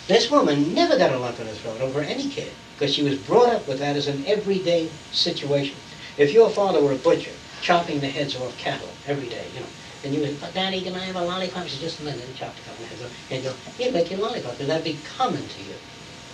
this 0.07 0.31
woman 0.31 0.75
never 0.75 0.99
got 0.99 1.13
a 1.13 1.19
lump 1.19 1.41
in 1.41 1.47
her 1.47 1.55
throat 1.55 1.81
over 1.81 2.03
any 2.03 2.29
kid 2.29 2.53
because 2.75 2.95
she 2.95 3.03
was 3.03 3.17
brought 3.17 3.49
up 3.49 3.67
with 3.67 3.79
that 3.79 3.97
as 3.97 4.07
an 4.09 4.25
everyday 4.27 4.91
situation. 5.13 5.77
If 6.19 6.33
your 6.33 6.51
father 6.51 6.83
were 6.83 6.93
a 6.93 6.97
butcher, 6.97 7.33
chopping 7.63 8.01
the 8.01 8.09
heads 8.09 8.37
off 8.37 8.57
cattle 8.59 8.91
every 9.07 9.29
day, 9.29 9.47
you 9.55 9.61
know, 9.61 9.67
and 10.05 10.15
you 10.15 10.21
would, 10.21 10.41
Daddy, 10.55 10.81
can 10.81 10.95
I 10.95 11.05
have 11.05 11.17
a 11.17 11.21
lollipop? 11.21 11.65
She 11.67 11.77
said, 11.77 11.81
just 11.81 12.01
a 12.01 12.05
minute, 12.05 12.25
a 12.29 12.39
couple 12.39 12.85
of 12.85 12.91
heads 12.91 13.03
off, 13.03 13.11
and 13.31 13.43
you 13.43 13.51
know, 13.51 13.57
he'd 13.77 13.93
make 13.93 14.11
you 14.11 14.17
a 14.17 14.21
lollipop, 14.21 14.59
and 14.61 14.71
that'd 14.71 14.85
be 14.85 14.99
common 15.19 15.47
to 15.47 15.63
you. 15.63 15.75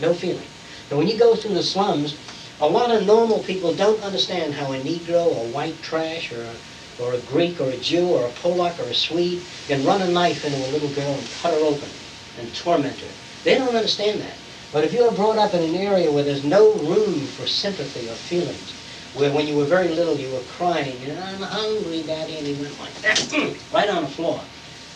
No 0.00 0.14
feeling. 0.14 0.48
And 0.90 0.98
when 0.98 1.08
you 1.08 1.18
go 1.18 1.34
through 1.34 1.54
the 1.54 1.62
slums, 1.62 2.16
a 2.60 2.66
lot 2.68 2.90
of 2.90 3.06
normal 3.06 3.40
people 3.40 3.74
don't 3.74 4.02
understand 4.02 4.54
how 4.54 4.72
a 4.72 4.78
Negro 4.78 5.26
or 5.26 5.46
white 5.46 5.82
trash 5.82 6.32
or 6.32 6.42
a, 6.42 7.02
or 7.02 7.12
a 7.12 7.18
Greek 7.18 7.60
or 7.60 7.70
a 7.70 7.76
Jew 7.76 8.06
or 8.08 8.26
a 8.26 8.30
Polak 8.30 8.78
or 8.78 8.88
a 8.88 8.94
Swede 8.94 9.42
can 9.66 9.84
run 9.84 10.00
a 10.00 10.08
knife 10.08 10.44
into 10.44 10.58
a 10.58 10.70
little 10.70 10.88
girl 10.88 11.14
and 11.14 11.30
cut 11.42 11.52
her 11.52 11.60
open 11.60 11.90
and 12.38 12.54
torment 12.54 13.00
her. 13.00 13.08
They 13.44 13.58
don't 13.58 13.74
understand 13.74 14.20
that. 14.20 14.36
But 14.72 14.84
if 14.84 14.92
you're 14.92 15.12
brought 15.12 15.38
up 15.38 15.54
in 15.54 15.62
an 15.62 15.74
area 15.74 16.10
where 16.10 16.24
there's 16.24 16.44
no 16.44 16.74
room 16.74 17.26
for 17.26 17.46
sympathy 17.46 18.08
or 18.08 18.14
feelings, 18.14 18.75
where 19.16 19.32
when 19.32 19.48
you 19.48 19.56
were 19.56 19.64
very 19.64 19.88
little 19.88 20.16
you 20.18 20.30
were 20.30 20.42
crying, 20.58 21.02
and 21.04 21.18
I'm 21.18 21.40
hungry, 21.40 22.02
Daddy, 22.02 22.36
and 22.36 22.46
he 22.46 22.54
went 22.54 22.78
like 22.78 23.00
that, 23.00 23.56
right 23.72 23.88
on 23.88 24.04
the 24.04 24.10
floor. 24.10 24.40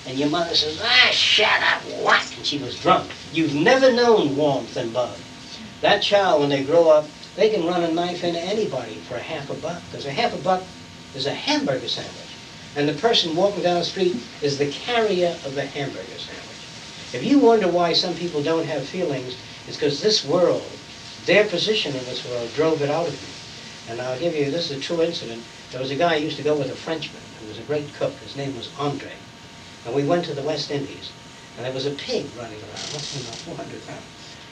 And 0.07 0.19
your 0.19 0.29
mother 0.29 0.55
says, 0.55 0.81
ah, 0.83 1.09
shut 1.11 1.63
up, 1.63 1.83
what? 2.03 2.37
And 2.37 2.45
she 2.45 2.59
was 2.59 2.79
drunk. 2.79 3.13
You've 3.33 3.55
never 3.55 3.93
known 3.93 4.37
warmth 4.37 4.77
and 4.77 4.93
love. 4.93 5.19
That 5.81 6.03
child, 6.03 6.41
when 6.41 6.51
they 6.51 6.65
grow 6.65 6.91
up, 6.91 7.07
they 7.37 7.49
can 7.49 7.67
run 7.67 7.83
a 7.83 7.93
knife 7.93 8.25
into 8.25 8.41
anybody 8.41 8.97
for 9.09 9.17
a 9.17 9.23
half 9.23 9.49
a 9.51 9.55
buck. 9.55 9.81
Because 9.91 10.07
a 10.07 10.11
half 10.11 10.35
a 10.35 10.39
buck 10.39 10.63
is 11.15 11.27
a 11.27 11.35
hamburger 11.35 11.89
sandwich. 11.89 12.15
And 12.77 12.89
the 12.89 12.95
person 12.95 13.37
walking 13.37 13.63
down 13.63 13.79
the 13.79 13.85
street 13.85 14.17
is 14.43 14.59
the 14.59 14.71
carrier 14.71 15.39
of 15.45 15.55
the 15.55 15.65
hamburger 15.65 16.19
sandwich. 16.19 16.67
If 17.13 17.25
you 17.25 17.39
wonder 17.39 17.69
why 17.69 17.93
some 17.93 18.15
people 18.15 18.43
don't 18.43 18.67
have 18.67 18.87
feelings, 18.87 19.35
it's 19.67 19.77
because 19.77 20.01
this 20.01 20.25
world, 20.25 20.71
their 21.27 21.45
position 21.45 21.97
in 21.97 22.05
this 22.05 22.25
world, 22.27 22.53
drove 22.55 22.83
it 22.83 22.91
out 22.91 23.09
of 23.09 23.21
them. 23.21 23.30
And 23.91 24.01
I'll 24.01 24.19
give 24.19 24.35
you, 24.35 24.51
this 24.51 24.71
is 24.71 24.79
a 24.79 24.81
true 24.81 25.03
incident. 25.03 25.43
There 25.73 25.81
was 25.81 25.91
a 25.91 25.97
guy 25.97 26.19
who 26.19 26.25
used 26.25 26.37
to 26.37 26.45
go 26.45 26.55
with 26.55 26.71
a 26.71 26.77
Frenchman 26.77 27.21
who 27.41 27.49
was 27.49 27.59
a 27.59 27.63
great 27.63 27.93
cook. 27.95 28.13
His 28.23 28.37
name 28.37 28.57
was 28.57 28.71
Andre. 28.79 29.13
And 29.85 29.95
we 29.95 30.05
went 30.05 30.25
to 30.27 30.35
the 30.35 30.43
West 30.43 30.71
Indies. 30.71 31.11
And 31.57 31.67
there 31.67 31.73
was 31.73 31.87
a 31.87 31.91
pig 31.91 32.27
running 32.37 32.61
around, 32.63 32.93
must 32.95 33.13
have 33.13 33.47
been 33.47 33.57
about 33.57 33.67
400 33.67 33.87
pounds. 33.87 34.03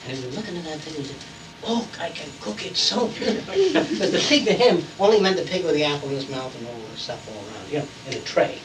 And 0.09 0.19
he 0.19 0.27
was 0.27 0.37
looking 0.37 0.57
at 0.57 0.65
that 0.65 0.81
pig 0.81 0.95
and 0.97 1.05
he 1.05 1.13
said, 1.13 1.21
oh, 1.67 1.89
I 2.01 2.11
can 2.11 2.29
cook 2.41 2.67
it 2.67 2.77
so 2.77 3.07
good. 3.09 3.45
but 3.47 3.55
the 4.11 4.25
pig 4.29 4.45
to 4.47 4.53
him 4.53 4.83
only 4.99 5.21
meant 5.21 5.37
the 5.37 5.45
pig 5.45 5.65
with 5.65 5.75
the 5.75 5.85
apple 5.85 6.09
in 6.09 6.17
his 6.17 6.29
mouth 6.29 6.55
and 6.57 6.67
all 6.67 6.81
the 6.91 6.97
stuff 6.97 7.23
all 7.29 7.45
around, 7.47 7.71
you 7.71 7.79
know, 7.79 7.89
in 8.09 8.15
a 8.15 8.21
tray. 8.23 8.59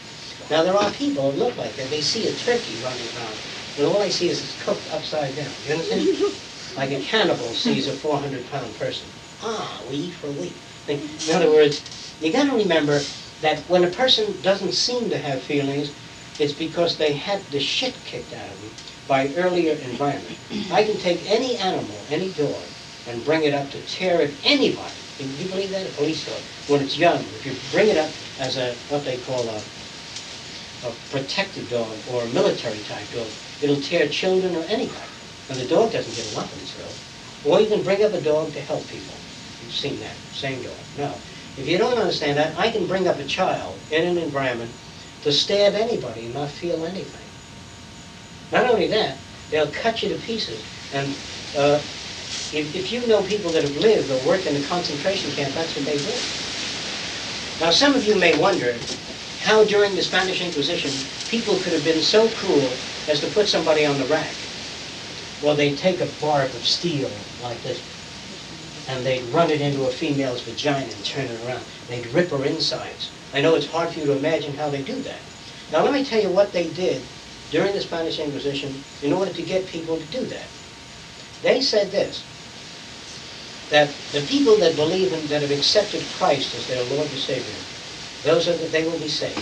Now 0.49 0.63
there 0.63 0.75
are 0.75 0.89
people 0.91 1.31
who 1.31 1.37
look 1.37 1.55
like 1.57 1.75
that. 1.75 1.89
They 1.89 2.01
see 2.01 2.27
a 2.27 2.33
turkey 2.33 2.75
running 2.83 3.07
around, 3.15 3.37
and 3.77 3.85
all 3.87 3.99
they 3.99 4.09
see 4.09 4.29
is 4.29 4.43
it's 4.43 4.61
cooked 4.63 4.91
upside 4.91 5.35
down. 5.35 5.53
You 5.65 5.73
understand? 5.73 6.33
like 6.75 6.91
a 6.91 6.99
cannibal 7.01 7.53
sees 7.53 7.87
a 7.87 7.93
400 7.93 8.49
pound 8.49 8.75
person. 8.75 9.07
Ah, 9.41 9.81
we 9.89 9.95
eat 9.95 10.13
for 10.13 10.27
a 10.27 10.31
week. 10.31 10.55
In 10.87 11.31
other 11.31 11.49
words, 11.49 11.81
you 12.19 12.31
got 12.31 12.49
to 12.49 12.55
remember 12.55 13.01
that 13.41 13.59
when 13.69 13.83
a 13.83 13.89
person 13.89 14.41
doesn't 14.41 14.73
seem 14.73 15.09
to 15.09 15.17
have 15.17 15.41
feelings, 15.41 15.91
it's 16.39 16.53
because 16.53 16.97
they 16.97 17.13
had 17.13 17.49
the 17.51 17.59
shit 17.59 17.93
kicked 18.05 18.33
out 18.33 18.49
of 18.49 18.61
them 18.61 18.71
by 19.07 19.33
earlier 19.35 19.73
environment. 19.75 20.37
I 20.71 20.83
can 20.83 20.97
take 20.97 21.29
any 21.29 21.57
animal, 21.57 21.95
any 22.09 22.31
dog, 22.33 22.63
and 23.07 23.23
bring 23.23 23.43
it 23.43 23.53
up 23.53 23.69
to 23.71 23.81
tear 23.81 24.21
at 24.21 24.31
anybody. 24.43 24.91
Can 25.17 25.37
you 25.37 25.47
believe 25.49 25.69
that? 25.71 25.87
A 25.87 25.89
police 25.91 26.25
dog. 26.25 26.41
When 26.67 26.81
it's 26.81 26.97
young, 26.97 27.19
if 27.19 27.45
you 27.45 27.55
bring 27.71 27.89
it 27.89 27.97
up 27.97 28.09
as 28.39 28.57
a, 28.57 28.73
what 28.89 29.05
they 29.05 29.17
call 29.17 29.47
a, 29.47 29.61
a 30.87 30.91
protective 31.11 31.69
dog 31.69 31.95
or 32.11 32.23
a 32.23 32.27
military 32.27 32.79
type 32.79 33.09
dog, 33.13 33.27
it'll 33.61 33.81
tear 33.81 34.07
children 34.07 34.55
or 34.55 34.63
anybody. 34.63 35.11
And 35.49 35.59
the 35.59 35.65
dog 35.65 35.91
doesn't 35.91 36.15
get 36.15 36.25
a 36.33 36.35
lump 36.35 36.51
in. 36.53 36.63
Or 37.51 37.59
you 37.59 37.67
can 37.67 37.83
bring 37.83 38.03
up 38.03 38.13
a 38.13 38.21
dog 38.21 38.53
to 38.53 38.61
help 38.61 38.87
people. 38.87 39.13
Seen 39.73 39.99
that, 39.99 40.15
same 40.31 40.61
dog. 40.63 40.71
No. 40.97 41.11
If 41.57 41.67
you 41.67 41.77
don't 41.77 41.97
understand 41.97 42.37
that, 42.37 42.57
I 42.57 42.71
can 42.71 42.87
bring 42.87 43.07
up 43.07 43.19
a 43.19 43.25
child 43.25 43.75
in 43.91 44.05
an 44.05 44.17
environment 44.17 44.71
to 45.23 45.31
stab 45.31 45.75
anybody 45.75 46.25
and 46.25 46.33
not 46.33 46.51
feel 46.51 46.85
anything. 46.85 47.21
Not 48.51 48.69
only 48.69 48.87
that, 48.87 49.17
they'll 49.49 49.71
cut 49.71 50.03
you 50.03 50.09
to 50.09 50.15
pieces. 50.19 50.63
And 50.91 51.15
uh, 51.55 51.81
If, 52.51 52.75
if 52.75 52.91
you 52.91 53.07
know 53.07 53.23
people 53.23 53.51
that 53.53 53.63
have 53.63 53.75
lived 53.77 54.11
or 54.11 54.19
worked 54.19 54.45
in 54.45 54.55
a 54.55 54.61
concentration 54.61 55.31
camp, 55.31 55.55
that's 55.55 55.75
what 55.75 55.85
they 55.85 55.99
did. 55.99 56.21
Now, 57.59 57.71
some 57.71 57.95
of 57.95 58.05
you 58.05 58.15
may 58.15 58.37
wonder 58.37 58.75
how 59.39 59.65
during 59.65 59.95
the 59.95 60.03
Spanish 60.03 60.41
Inquisition, 60.41 60.91
people 61.27 61.59
could 61.59 61.73
have 61.73 61.83
been 61.83 62.01
so 62.01 62.29
cruel 62.29 62.71
as 63.07 63.21
to 63.21 63.27
put 63.27 63.49
somebody 63.49 63.85
on 63.85 63.97
the 63.97 64.07
rack. 64.07 64.35
Well, 65.41 65.55
they'd 65.55 65.77
take 65.77 66.01
a 66.01 66.05
barb 66.05 66.55
of 66.55 66.65
steel 66.65 67.11
like 67.41 67.61
this, 67.63 67.81
and 68.87 69.05
they'd 69.05 69.23
run 69.33 69.49
it 69.49 69.61
into 69.61 69.85
a 69.85 69.91
female's 69.91 70.41
vagina 70.41 70.91
and 70.91 71.05
turn 71.05 71.27
it 71.27 71.41
around. 71.41 71.63
They'd 71.87 72.05
rip 72.07 72.29
her 72.31 72.43
insides. 72.43 73.11
I 73.33 73.41
know 73.41 73.55
it's 73.55 73.67
hard 73.67 73.91
for 73.91 73.99
you 73.99 74.05
to 74.05 74.17
imagine 74.17 74.53
how 74.53 74.69
they 74.69 74.81
do 74.81 74.95
that. 75.03 75.19
Now, 75.71 75.83
let 75.83 75.93
me 75.93 76.05
tell 76.05 76.21
you 76.21 76.29
what 76.29 76.53
they 76.53 76.69
did 76.69 77.01
during 77.49 77.73
the 77.73 77.81
Spanish 77.81 78.19
Inquisition 78.19 78.83
in 79.01 79.13
order 79.13 79.31
to 79.31 79.41
get 79.41 79.67
people 79.67 79.97
to 79.97 80.05
do 80.05 80.25
that. 80.25 80.45
They 81.41 81.61
said 81.61 81.91
this, 81.91 82.23
that 83.69 83.89
the 84.11 84.21
people 84.21 84.57
that 84.57 84.75
believe 84.75 85.13
in, 85.13 85.27
that 85.27 85.41
have 85.41 85.51
accepted 85.51 86.03
Christ 86.13 86.53
as 86.53 86.67
their 86.67 86.83
Lord 86.83 87.07
and 87.09 87.19
Savior, 87.19 87.55
those 88.23 88.47
are 88.47 88.57
that 88.57 88.71
they 88.71 88.83
will 88.83 88.99
be 88.99 89.07
saved. 89.07 89.41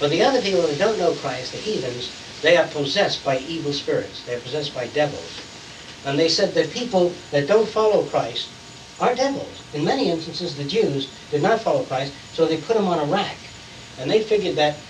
But 0.00 0.10
the 0.10 0.22
other 0.22 0.42
people 0.42 0.62
that 0.62 0.78
don't 0.78 0.98
know 0.98 1.14
Christ, 1.14 1.52
the 1.52 1.58
heathens, 1.58 2.10
they 2.42 2.56
are 2.56 2.66
possessed 2.66 3.24
by 3.24 3.38
evil 3.38 3.72
spirits. 3.72 4.22
They're 4.24 4.40
possessed 4.40 4.74
by 4.74 4.88
devils. 4.88 5.40
And 6.04 6.18
they 6.18 6.28
said 6.28 6.54
that 6.54 6.72
people 6.72 7.14
that 7.30 7.46
don't 7.46 7.68
follow 7.68 8.04
Christ 8.04 8.53
are 9.00 9.14
devils. 9.14 9.60
In 9.72 9.84
many 9.84 10.10
instances, 10.10 10.56
the 10.56 10.64
Jews 10.64 11.08
did 11.30 11.42
not 11.42 11.60
follow 11.60 11.84
Christ, 11.84 12.12
so 12.32 12.46
they 12.46 12.56
put 12.58 12.76
them 12.76 12.86
on 12.86 12.98
a 12.98 13.04
rack. 13.04 13.38
And 13.98 14.10
they 14.10 14.22
figured 14.22 14.56
that 14.56 14.80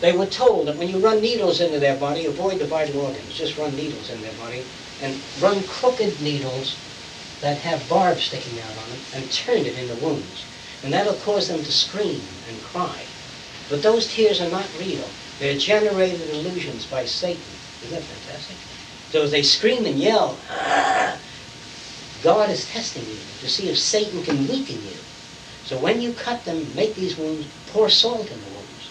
they 0.00 0.12
were 0.12 0.26
told 0.26 0.66
that 0.68 0.76
when 0.76 0.88
you 0.88 0.98
run 0.98 1.20
needles 1.20 1.60
into 1.60 1.78
their 1.78 1.96
body, 1.96 2.24
avoid 2.24 2.58
the 2.58 2.66
vital 2.66 3.00
organs, 3.00 3.34
just 3.34 3.56
run 3.58 3.74
needles 3.74 4.10
in 4.10 4.22
their 4.22 4.32
body, 4.32 4.64
and 5.00 5.22
run 5.38 5.62
crooked 5.66 6.20
needles 6.20 6.76
that 7.40 7.58
have 7.58 7.88
barbs 7.88 8.24
sticking 8.24 8.60
out 8.60 8.76
on 8.76 8.90
them, 8.90 9.00
and 9.12 9.30
turn 9.32 9.64
it 9.66 9.74
into 9.74 9.94
wounds. 9.94 10.44
And 10.82 10.92
that'll 10.92 11.14
cause 11.14 11.48
them 11.48 11.62
to 11.62 11.72
scream 11.72 12.28
and 12.48 12.62
cry. 12.62 13.06
But 13.68 13.82
those 13.82 14.08
tears 14.08 14.40
are 14.40 14.50
not 14.50 14.74
real. 14.76 15.10
They're 15.38 15.56
generated 15.56 16.28
illusions 16.28 16.86
by 16.86 17.04
Satan. 17.04 17.44
Isn't 17.82 17.94
that 17.94 18.04
fantastic? 18.04 18.56
So 19.10 19.26
they 19.26 19.42
scream 19.42 19.86
and 19.86 19.98
yell, 19.98 20.40
"Ah," 20.50 21.18
God 22.22 22.50
is 22.50 22.68
testing 22.68 23.04
you 23.06 23.18
to 23.40 23.48
see 23.48 23.68
if 23.68 23.78
Satan 23.78 24.22
can 24.22 24.46
weaken 24.46 24.76
you. 24.84 24.96
So 25.64 25.78
when 25.78 26.00
you 26.00 26.12
cut 26.12 26.44
them, 26.44 26.66
make 26.74 26.94
these 26.94 27.16
wounds, 27.16 27.46
pour 27.68 27.88
salt 27.88 28.30
in 28.30 28.40
the 28.40 28.50
wounds. 28.50 28.90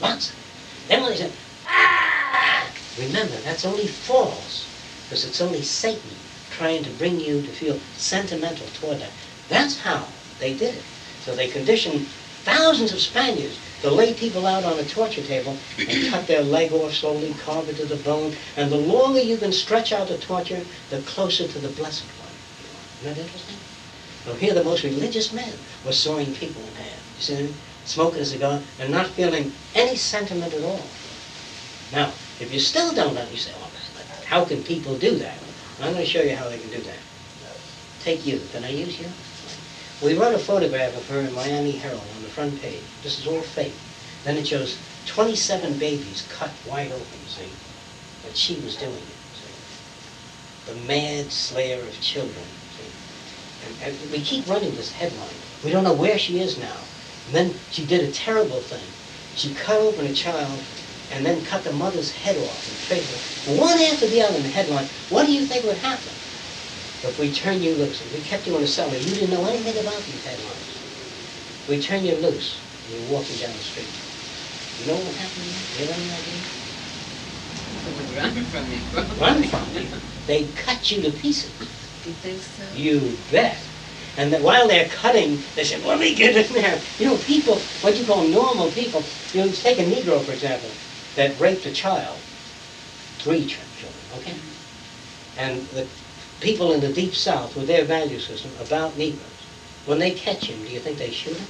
Lots 0.00 0.30
of 0.30 0.36
it. 0.36 0.88
Then 0.88 1.02
when 1.02 1.10
they 1.12 1.18
say, 1.18 1.32
ah, 1.66 2.70
remember, 2.98 3.36
that's 3.42 3.64
only 3.64 3.86
false, 3.86 4.66
because 5.04 5.24
it's 5.24 5.40
only 5.40 5.62
Satan 5.62 6.10
trying 6.50 6.82
to 6.84 6.90
bring 6.90 7.20
you 7.20 7.42
to 7.42 7.48
feel 7.48 7.78
sentimental 7.96 8.66
toward 8.80 9.00
that. 9.00 9.10
That's 9.48 9.80
how 9.80 10.06
they 10.38 10.54
did 10.54 10.74
it. 10.74 10.82
So 11.22 11.34
they 11.34 11.48
conditioned 11.48 12.06
thousands 12.44 12.92
of 12.92 13.00
Spaniards 13.00 13.58
to 13.82 13.90
lay 13.90 14.14
people 14.14 14.46
out 14.46 14.64
on 14.64 14.78
a 14.78 14.84
torture 14.84 15.22
table 15.22 15.58
and 15.78 16.06
cut 16.10 16.26
their 16.26 16.42
leg 16.42 16.72
off 16.72 16.92
slowly, 16.92 17.34
carve 17.44 17.68
it 17.68 17.76
to 17.76 17.86
the 17.86 17.96
bone, 17.96 18.34
and 18.56 18.70
the 18.70 18.76
longer 18.76 19.20
you 19.20 19.36
can 19.36 19.52
stretch 19.52 19.92
out 19.92 20.08
the 20.08 20.18
torture, 20.18 20.64
the 20.90 21.00
closer 21.02 21.46
to 21.48 21.58
the 21.58 21.68
blessed 21.70 22.04
one. 22.18 22.23
Isn't 23.04 23.16
that 23.16 23.22
interesting? 23.22 23.56
Now 24.26 24.32
here 24.32 24.54
the 24.54 24.64
most 24.64 24.82
religious 24.82 25.30
men 25.30 25.52
were 25.84 25.92
sawing 25.92 26.34
people 26.34 26.62
in 26.62 26.74
half. 26.76 27.16
You 27.18 27.22
see 27.22 27.34
them? 27.34 27.54
Smoking 27.84 28.20
a 28.20 28.24
cigar 28.24 28.62
and 28.80 28.90
not 28.90 29.08
feeling 29.08 29.52
any 29.74 29.94
sentiment 29.94 30.54
at 30.54 30.64
all. 30.64 30.80
Now, 31.92 32.14
if 32.40 32.50
you 32.50 32.58
still 32.58 32.94
don't 32.94 33.18
understand, 33.18 33.58
oh, 33.60 33.70
how 34.24 34.46
can 34.46 34.62
people 34.62 34.96
do 34.96 35.18
that? 35.18 35.36
I'm 35.82 35.92
going 35.92 36.02
to 36.02 36.10
show 36.10 36.22
you 36.22 36.34
how 36.34 36.48
they 36.48 36.56
can 36.56 36.70
do 36.70 36.80
that. 36.80 36.96
Take 38.00 38.24
you. 38.24 38.40
Can 38.52 38.64
I 38.64 38.70
use 38.70 38.98
you? 38.98 39.06
We 40.02 40.16
run 40.16 40.34
a 40.34 40.38
photograph 40.38 40.96
of 40.96 41.06
her 41.10 41.20
in 41.20 41.34
Miami 41.34 41.72
Herald 41.72 42.00
on 42.16 42.22
the 42.22 42.30
front 42.30 42.58
page. 42.62 42.80
This 43.02 43.18
is 43.18 43.26
all 43.26 43.42
fake. 43.42 43.74
Then 44.24 44.38
it 44.38 44.46
shows 44.46 44.78
27 45.08 45.78
babies 45.78 46.26
cut 46.32 46.52
wide 46.66 46.90
open, 46.90 47.28
see? 47.28 47.50
But 48.22 48.34
she 48.34 48.54
was 48.60 48.76
doing 48.76 48.94
it, 48.94 49.20
see? 49.36 50.72
The 50.72 50.86
mad 50.86 51.30
slayer 51.30 51.82
of 51.82 52.00
children? 52.00 52.46
And, 53.64 53.94
and 53.94 54.10
we 54.12 54.20
keep 54.20 54.48
running 54.48 54.74
this 54.74 54.92
headline. 54.92 55.34
We 55.62 55.70
don't 55.70 55.84
know 55.84 55.94
where 55.94 56.18
she 56.18 56.40
is 56.40 56.58
now. 56.58 56.76
And 57.26 57.34
then 57.34 57.54
she 57.70 57.86
did 57.86 58.06
a 58.06 58.12
terrible 58.12 58.60
thing. 58.60 58.84
She 59.34 59.54
cut 59.54 59.80
open 59.80 60.06
a 60.06 60.14
child 60.14 60.60
and 61.10 61.24
then 61.24 61.44
cut 61.44 61.64
the 61.64 61.72
mother's 61.72 62.12
head 62.12 62.36
off 62.36 62.66
and 62.66 62.76
face 62.76 63.08
One 63.46 63.80
after 63.80 64.06
the 64.06 64.22
other 64.22 64.36
in 64.36 64.42
the 64.42 64.48
headline. 64.48 64.88
What 65.08 65.26
do 65.26 65.32
you 65.32 65.46
think 65.46 65.64
would 65.64 65.78
happen? 65.78 66.12
If 67.02 67.18
we 67.18 67.30
turn 67.32 67.62
you 67.62 67.74
loose, 67.74 68.00
if 68.00 68.12
we 68.12 68.20
kept 68.20 68.46
you 68.46 68.56
in 68.56 68.62
a 68.62 68.66
cell 68.66 68.92
you 68.94 69.14
didn't 69.14 69.30
know 69.30 69.46
anything 69.46 69.78
about 69.78 70.04
these 70.06 70.24
headlines, 70.24 70.78
we 71.68 71.80
turn 71.80 72.04
you 72.04 72.16
loose 72.16 72.58
and 72.84 72.94
you're 72.94 73.10
walking 73.10 73.36
down 73.36 73.52
the 73.52 73.62
street. 73.62 73.86
You 74.80 74.86
know 74.86 74.94
what 74.96 75.06
would 75.06 75.16
happen? 75.16 75.42
You 75.78 75.86
have 75.86 75.98
any 75.98 76.10
idea? 76.10 76.40
Run 78.16 78.44
from 78.46 78.70
me. 78.70 78.80
Run 79.20 79.42
from 79.44 79.74
me. 79.74 79.86
They'd 80.26 80.56
cut 80.56 80.90
you 80.90 81.02
to 81.02 81.10
pieces. 81.10 81.52
You 82.06 82.12
think 82.12 82.42
so? 82.42 82.64
You 82.76 83.18
bet. 83.30 83.58
And 84.16 84.32
then 84.32 84.42
while 84.42 84.68
they're 84.68 84.88
cutting, 84.88 85.42
they 85.56 85.64
say, 85.64 85.82
let 85.84 85.98
me 85.98 86.14
get 86.14 86.36
in 86.36 86.52
there. 86.54 86.80
You 86.98 87.06
know, 87.06 87.16
people, 87.18 87.56
what 87.80 87.96
you 87.96 88.04
call 88.04 88.24
normal 88.28 88.70
people, 88.70 89.04
you 89.32 89.44
know, 89.44 89.50
take 89.50 89.78
a 89.78 89.84
Negro, 89.84 90.24
for 90.24 90.32
example, 90.32 90.70
that 91.16 91.40
raped 91.40 91.66
a 91.66 91.72
child, 91.72 92.20
three 93.18 93.46
children, 93.46 93.92
okay? 94.18 94.34
And 95.36 95.66
the 95.70 95.86
people 96.40 96.72
in 96.72 96.80
the 96.80 96.92
Deep 96.92 97.14
South, 97.14 97.56
with 97.56 97.66
their 97.66 97.84
value 97.84 98.20
system 98.20 98.52
about 98.60 98.96
Negroes, 98.96 99.46
when 99.86 99.98
they 99.98 100.12
catch 100.12 100.46
him, 100.46 100.64
do 100.64 100.70
you 100.70 100.78
think 100.80 100.98
they 100.98 101.10
shoot 101.10 101.36
him? 101.36 101.46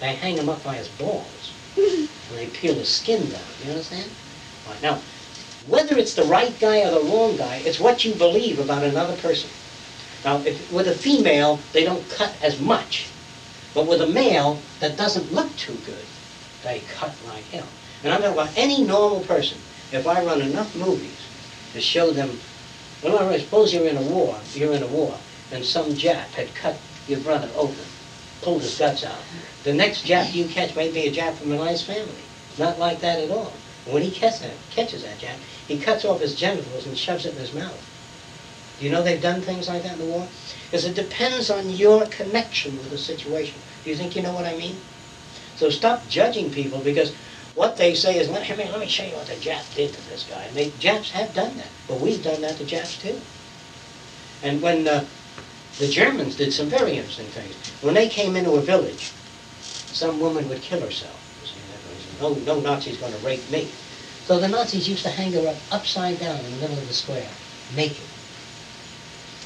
They 0.00 0.14
hang 0.14 0.36
him 0.36 0.48
up 0.48 0.64
by 0.64 0.74
his 0.74 0.88
balls, 0.88 1.52
and 1.76 2.08
they 2.32 2.46
peel 2.46 2.74
his 2.74 2.88
skin 2.88 3.28
down, 3.30 3.40
you 3.62 3.70
understand? 3.70 4.10
Right, 4.66 4.82
now, 4.82 5.00
whether 5.66 5.96
it's 5.96 6.14
the 6.14 6.24
right 6.24 6.58
guy 6.60 6.82
or 6.82 6.90
the 6.90 7.10
wrong 7.10 7.36
guy, 7.36 7.62
it's 7.64 7.80
what 7.80 8.04
you 8.04 8.14
believe 8.14 8.58
about 8.58 8.82
another 8.82 9.16
person. 9.16 9.50
Now, 10.24 10.38
if, 10.38 10.70
with 10.72 10.88
a 10.88 10.94
female, 10.94 11.58
they 11.72 11.84
don't 11.84 12.08
cut 12.10 12.34
as 12.42 12.60
much. 12.60 13.08
But 13.74 13.86
with 13.86 14.00
a 14.00 14.06
male 14.06 14.60
that 14.80 14.96
doesn't 14.96 15.32
look 15.32 15.54
too 15.56 15.76
good, 15.84 16.04
they 16.62 16.82
cut 16.94 17.14
like 17.26 17.44
hell. 17.44 17.66
And 18.02 18.12
I'm 18.12 18.20
talking 18.20 18.34
about 18.34 18.56
any 18.56 18.84
normal 18.84 19.20
person. 19.20 19.58
If 19.92 20.06
I 20.06 20.24
run 20.24 20.40
enough 20.40 20.74
movies 20.76 21.26
to 21.72 21.80
show 21.80 22.10
them, 22.10 22.38
well, 23.02 23.26
right, 23.28 23.40
suppose 23.40 23.74
you're 23.74 23.86
in 23.86 23.96
a 23.96 24.02
war, 24.02 24.38
you're 24.54 24.72
in 24.72 24.82
a 24.82 24.86
war, 24.86 25.18
and 25.52 25.64
some 25.64 25.92
Jap 25.92 26.28
had 26.32 26.54
cut 26.54 26.78
your 27.06 27.20
brother 27.20 27.50
open, 27.54 27.84
pulled 28.42 28.62
his 28.62 28.78
guts 28.78 29.04
out. 29.04 29.20
The 29.62 29.74
next 29.74 30.06
Jap 30.06 30.32
you 30.32 30.46
catch 30.46 30.74
may 30.76 30.90
be 30.90 31.06
a 31.06 31.12
Jap 31.12 31.34
from 31.34 31.52
a 31.52 31.56
nice 31.56 31.82
family. 31.82 32.12
Not 32.58 32.78
like 32.78 33.00
that 33.00 33.18
at 33.18 33.30
all. 33.30 33.52
When 33.86 34.02
he 34.02 34.10
catches 34.10 34.40
that 35.02 35.18
Jap, 35.18 35.36
he 35.68 35.78
cuts 35.78 36.04
off 36.04 36.20
his 36.20 36.34
genitals 36.34 36.86
and 36.86 36.96
shoves 36.96 37.26
it 37.26 37.34
in 37.34 37.40
his 37.40 37.54
mouth. 37.54 37.90
Do 38.78 38.84
you 38.84 38.92
know 38.92 39.02
they've 39.02 39.22
done 39.22 39.40
things 39.40 39.68
like 39.68 39.82
that 39.84 39.94
in 39.94 39.98
the 40.00 40.04
war? 40.04 40.26
Because 40.66 40.84
it 40.84 40.94
depends 40.94 41.50
on 41.50 41.70
your 41.70 42.06
connection 42.06 42.76
with 42.76 42.90
the 42.90 42.98
situation. 42.98 43.54
Do 43.84 43.90
you 43.90 43.96
think 43.96 44.16
you 44.16 44.22
know 44.22 44.32
what 44.32 44.46
I 44.46 44.56
mean? 44.56 44.76
So 45.56 45.70
stop 45.70 46.08
judging 46.08 46.50
people 46.50 46.80
because 46.80 47.14
what 47.54 47.76
they 47.76 47.94
say 47.94 48.18
is, 48.18 48.28
let 48.28 48.48
me, 48.48 48.56
let 48.56 48.80
me 48.80 48.88
show 48.88 49.04
you 49.04 49.14
what 49.14 49.26
the 49.26 49.34
Jap 49.34 49.74
did 49.76 49.92
to 49.92 50.10
this 50.10 50.24
guy. 50.28 50.42
And 50.42 50.80
Japs 50.80 51.12
have 51.12 51.32
done 51.34 51.56
that, 51.56 51.68
but 51.86 52.00
we've 52.00 52.22
done 52.22 52.40
that 52.40 52.56
to 52.56 52.64
Japs 52.64 53.00
too. 53.00 53.20
And 54.42 54.60
when 54.60 54.88
uh, 54.88 55.04
the 55.78 55.88
Germans 55.88 56.36
did 56.36 56.52
some 56.52 56.66
very 56.66 56.96
interesting 56.96 57.26
things, 57.26 57.54
when 57.80 57.94
they 57.94 58.08
came 58.08 58.34
into 58.34 58.52
a 58.52 58.60
village, 58.60 59.12
some 59.60 60.18
woman 60.18 60.48
would 60.48 60.60
kill 60.62 60.80
herself. 60.80 61.20
No, 62.20 62.34
no 62.34 62.60
Nazi's 62.60 62.96
going 62.96 63.12
to 63.12 63.18
rape 63.18 63.48
me. 63.50 63.68
So 64.26 64.38
the 64.38 64.48
Nazis 64.48 64.88
used 64.88 65.02
to 65.02 65.10
hang 65.10 65.32
her 65.32 65.46
up 65.46 65.56
upside 65.70 66.18
down 66.18 66.38
in 66.38 66.50
the 66.52 66.60
middle 66.60 66.78
of 66.78 66.88
the 66.88 66.94
square, 66.94 67.28
naked. 67.76 68.08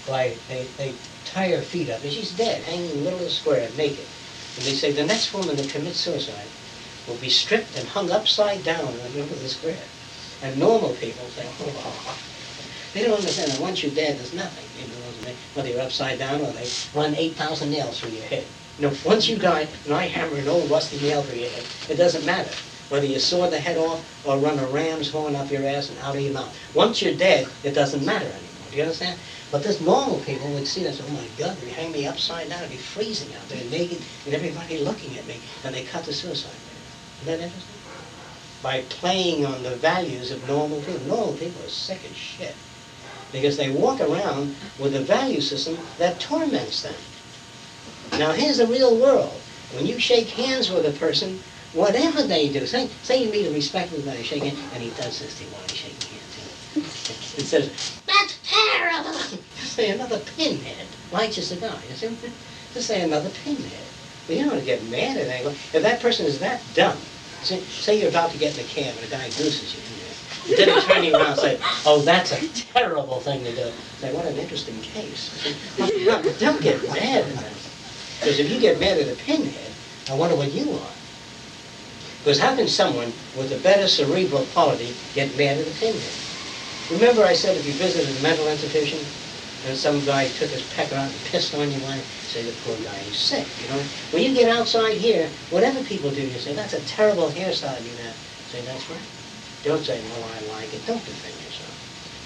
Why, 0.07 0.37
they, 0.47 0.69
they 0.77 0.95
tie 1.25 1.51
her 1.51 1.63
feet 1.63 1.91
up, 1.91 2.03
and 2.03 2.13
she's 2.13 2.31
dead, 2.31 2.63
hanging 2.63 2.91
in 2.91 2.99
the 2.99 3.03
middle 3.03 3.19
of 3.19 3.25
the 3.25 3.31
square, 3.31 3.69
naked. 3.77 4.07
And 4.57 4.65
they 4.65 4.75
say 4.75 4.93
the 4.93 5.05
next 5.05 5.35
woman 5.35 5.57
that 5.57 5.69
commits 5.69 5.99
suicide 5.99 6.47
will 7.09 7.17
be 7.17 7.29
stripped 7.29 7.77
and 7.77 7.89
hung 7.89 8.13
upside 8.13 8.63
down 8.63 8.87
in 8.87 8.99
the 8.99 9.09
middle 9.11 9.35
of 9.35 9.43
the 9.43 9.49
square. 9.49 9.83
And 10.43 10.57
normal 10.59 10.95
people 10.95 11.27
think, 11.35 11.51
oh, 11.61 12.19
they 12.95 13.03
don't 13.03 13.19
understand 13.19 13.51
that 13.51 13.61
once 13.61 13.83
you're 13.83 13.93
dead, 13.93 14.17
there's 14.17 14.33
nothing. 14.33 14.65
You 14.81 14.87
know, 14.87 15.35
whether 15.55 15.69
you're 15.69 15.83
upside 15.83 16.21
down 16.21 16.41
or 16.41 16.53
they 16.53 16.69
run 16.95 17.17
8,000 17.17 17.69
nails 17.69 17.99
through 17.99 18.11
your 18.11 18.25
head. 18.27 18.47
You 18.79 18.87
know, 18.87 18.95
once 19.05 19.29
you 19.29 19.39
die, 19.39 19.67
and 19.85 19.95
I 19.95 20.05
hammer 20.05 20.37
an 20.37 20.47
old 20.47 20.71
rusty 20.71 21.05
nail 21.05 21.23
through 21.23 21.41
your 21.41 21.51
head, 21.51 21.65
it 21.89 21.97
doesn't 21.97 22.25
matter. 22.25 22.55
Whether 22.89 23.07
you 23.07 23.19
saw 23.19 23.49
the 23.49 23.59
head 23.59 23.77
off 23.77 24.03
or 24.25 24.39
run 24.39 24.59
a 24.59 24.67
ram's 24.67 25.11
horn 25.11 25.37
up 25.37 25.51
your 25.51 25.67
ass 25.67 25.91
and 25.91 25.99
out 26.01 26.17
of 26.17 26.23
your 26.23 26.33
mouth. 26.33 26.57
Once 26.75 27.03
you're 27.03 27.15
dead, 27.15 27.47
it 27.63 27.73
doesn't 27.73 28.05
matter 28.05 28.25
anymore. 28.27 28.69
Do 28.71 28.77
you 28.77 28.83
understand? 28.83 29.19
But 29.51 29.63
this 29.63 29.81
normal 29.81 30.21
people 30.21 30.51
would 30.53 30.67
see 30.67 30.83
this, 30.83 31.01
oh 31.03 31.11
my 31.13 31.27
God, 31.39 31.57
they 31.59 31.71
hang 31.71 31.91
me 31.93 32.07
upside 32.07 32.49
down, 32.51 32.63
I'd 32.63 32.71
be 32.71 32.77
freezing 32.77 33.35
out 33.35 33.49
there 33.49 33.65
naked, 33.71 34.03
and 34.27 34.35
everybody 34.35 34.79
looking 34.79 35.17
at 35.19 35.27
me, 35.27 35.41
and 35.65 35.75
they 35.75 35.85
cut 35.85 36.05
the 36.05 36.13
suicide 36.13 36.51
rate. 36.53 37.23
Isn't 37.23 37.41
that 37.41 37.45
interesting? 37.47 37.75
By 38.63 38.83
playing 38.91 39.47
on 39.47 39.63
the 39.63 39.77
values 39.77 40.31
of 40.31 40.47
normal 40.49 40.81
people. 40.83 41.01
Normal 41.07 41.35
people 41.35 41.65
are 41.65 41.69
sick 41.69 42.01
as 42.11 42.17
shit. 42.17 42.55
because 43.33 43.57
they 43.57 43.71
walk 43.71 44.01
around 44.01 44.55
with 44.79 44.95
a 44.95 45.01
value 45.01 45.41
system 45.41 45.79
that 45.99 46.21
torments 46.21 46.83
them. 46.83 46.95
Now, 48.13 48.33
here's 48.33 48.59
the 48.59 48.67
real 48.67 48.97
world. 48.99 49.41
When 49.75 49.87
you 49.87 49.99
shake 49.99 50.29
hands 50.29 50.71
with 50.71 50.87
a 50.87 50.99
person, 50.99 51.43
whatever 51.79 52.23
they 52.23 52.49
do, 52.49 52.67
say, 52.67 52.89
say 53.03 53.25
you 53.25 53.31
meet 53.31 53.47
a 53.47 53.53
respectable 53.53 54.03
guy, 54.03 54.21
shake 54.23 54.43
hands, 54.43 54.59
and 54.75 54.83
he 54.83 54.91
does 54.91 55.21
this 55.21 55.39
thing 55.39 55.51
while 55.53 55.63
he's 55.63 55.79
shaking 55.79 56.11
hands. 56.11 57.39
It 57.39 57.47
says, 57.47 57.71
that's 58.07 58.39
terrible. 58.45 59.15
Say 59.63 59.91
another 59.91 60.19
pinhead. 60.37 60.87
Lights 61.13 61.39
a 61.39 61.43
cigar. 61.43 61.79
You 61.89 61.95
see? 61.95 62.11
Just 62.75 62.89
say 62.89 63.03
another 63.03 63.31
pinhead. 63.45 63.87
But 64.27 64.37
you 64.37 64.43
don't 64.43 64.53
want 64.53 64.61
to 64.61 64.67
get 64.67 64.83
mad 64.91 65.17
at 65.17 65.29
anyone. 65.29 65.55
If 65.73 65.83
that 65.83 66.01
person 66.01 66.27
is 66.27 66.41
that 66.41 66.61
dumb, 66.75 66.99
say, 67.43 67.61
say 67.61 68.01
you're 68.01 68.11
about 68.11 68.33
to 68.33 68.39
get 68.39 68.59
in 68.59 68.67
the 68.67 68.69
cab 68.69 68.95
and 68.97 69.07
a 69.07 69.09
guy 69.09 69.29
gooses 69.29 69.75
you. 69.75 69.83
Instead 70.49 70.69
of 70.69 70.83
turning 70.85 71.15
around 71.15 71.33
and 71.33 71.39
say, 71.39 71.61
oh, 71.85 72.01
that's 72.03 72.33
a 72.33 72.49
terrible 72.73 73.21
thing 73.21 73.45
to 73.45 73.55
do. 73.55 73.71
Say, 74.01 74.13
what 74.15 74.25
an 74.25 74.37
interesting 74.37 74.81
case. 74.81 75.31
Don't 76.39 76.61
get 76.63 76.83
mad 76.89 77.25
at 77.25 77.35
them. 77.37 77.55
Because 78.19 78.39
if 78.39 78.51
you 78.51 78.59
get 78.59 78.81
mad 78.81 78.99
at 78.99 79.09
a 79.09 79.15
pinhead, 79.17 79.73
I 80.11 80.15
wonder 80.15 80.37
what 80.37 80.51
you 80.53 80.73
are. 80.73 80.98
Because 82.29 82.43
how 82.43 82.55
can 82.55 82.69
someone 82.69 83.11
with 83.35 83.51
a 83.53 83.57
better 83.57 83.89
cerebral 83.89 84.45
quality 84.53 84.93
get 85.15 85.35
mad 85.39 85.57
at 85.57 85.67
a 85.67 85.71
pinhead? 85.71 86.13
Remember 86.91 87.25
I 87.25 87.33
said 87.33 87.57
if 87.57 87.65
you 87.65 87.73
visited 87.73 88.15
a 88.15 88.21
mental 88.21 88.47
institution 88.49 88.99
and 89.65 89.75
some 89.75 90.05
guy 90.05 90.29
took 90.29 90.51
his 90.51 90.61
pecker 90.77 90.95
out 90.95 91.11
and 91.11 91.25
pissed 91.25 91.55
on 91.55 91.73
you, 91.73 91.81
why? 91.81 92.03
Say 92.27 92.43
the 92.43 92.53
poor 92.53 92.77
guy 92.85 92.99
is 93.09 93.17
sick, 93.17 93.47
you 93.63 93.69
know? 93.69 93.83
When 94.11 94.23
you 94.23 94.35
get 94.35 94.55
outside 94.55 94.99
here, 94.99 95.31
whatever 95.49 95.83
people 95.85 96.11
do, 96.11 96.21
you 96.21 96.39
say, 96.39 96.53
that's 96.53 96.75
a 96.75 96.83
terrible 96.83 97.31
hairstyle 97.31 97.83
you 97.83 97.97
have. 97.97 98.17
Say, 98.53 98.61
that's 98.61 98.91
right. 98.91 99.01
Don't 99.63 99.83
say, 99.83 100.03
no, 100.03 100.23
I 100.25 100.41
like 100.53 100.75
it. 100.75 100.85
Don't 100.85 101.07
defend 101.07 101.33
yourself. 101.43 101.73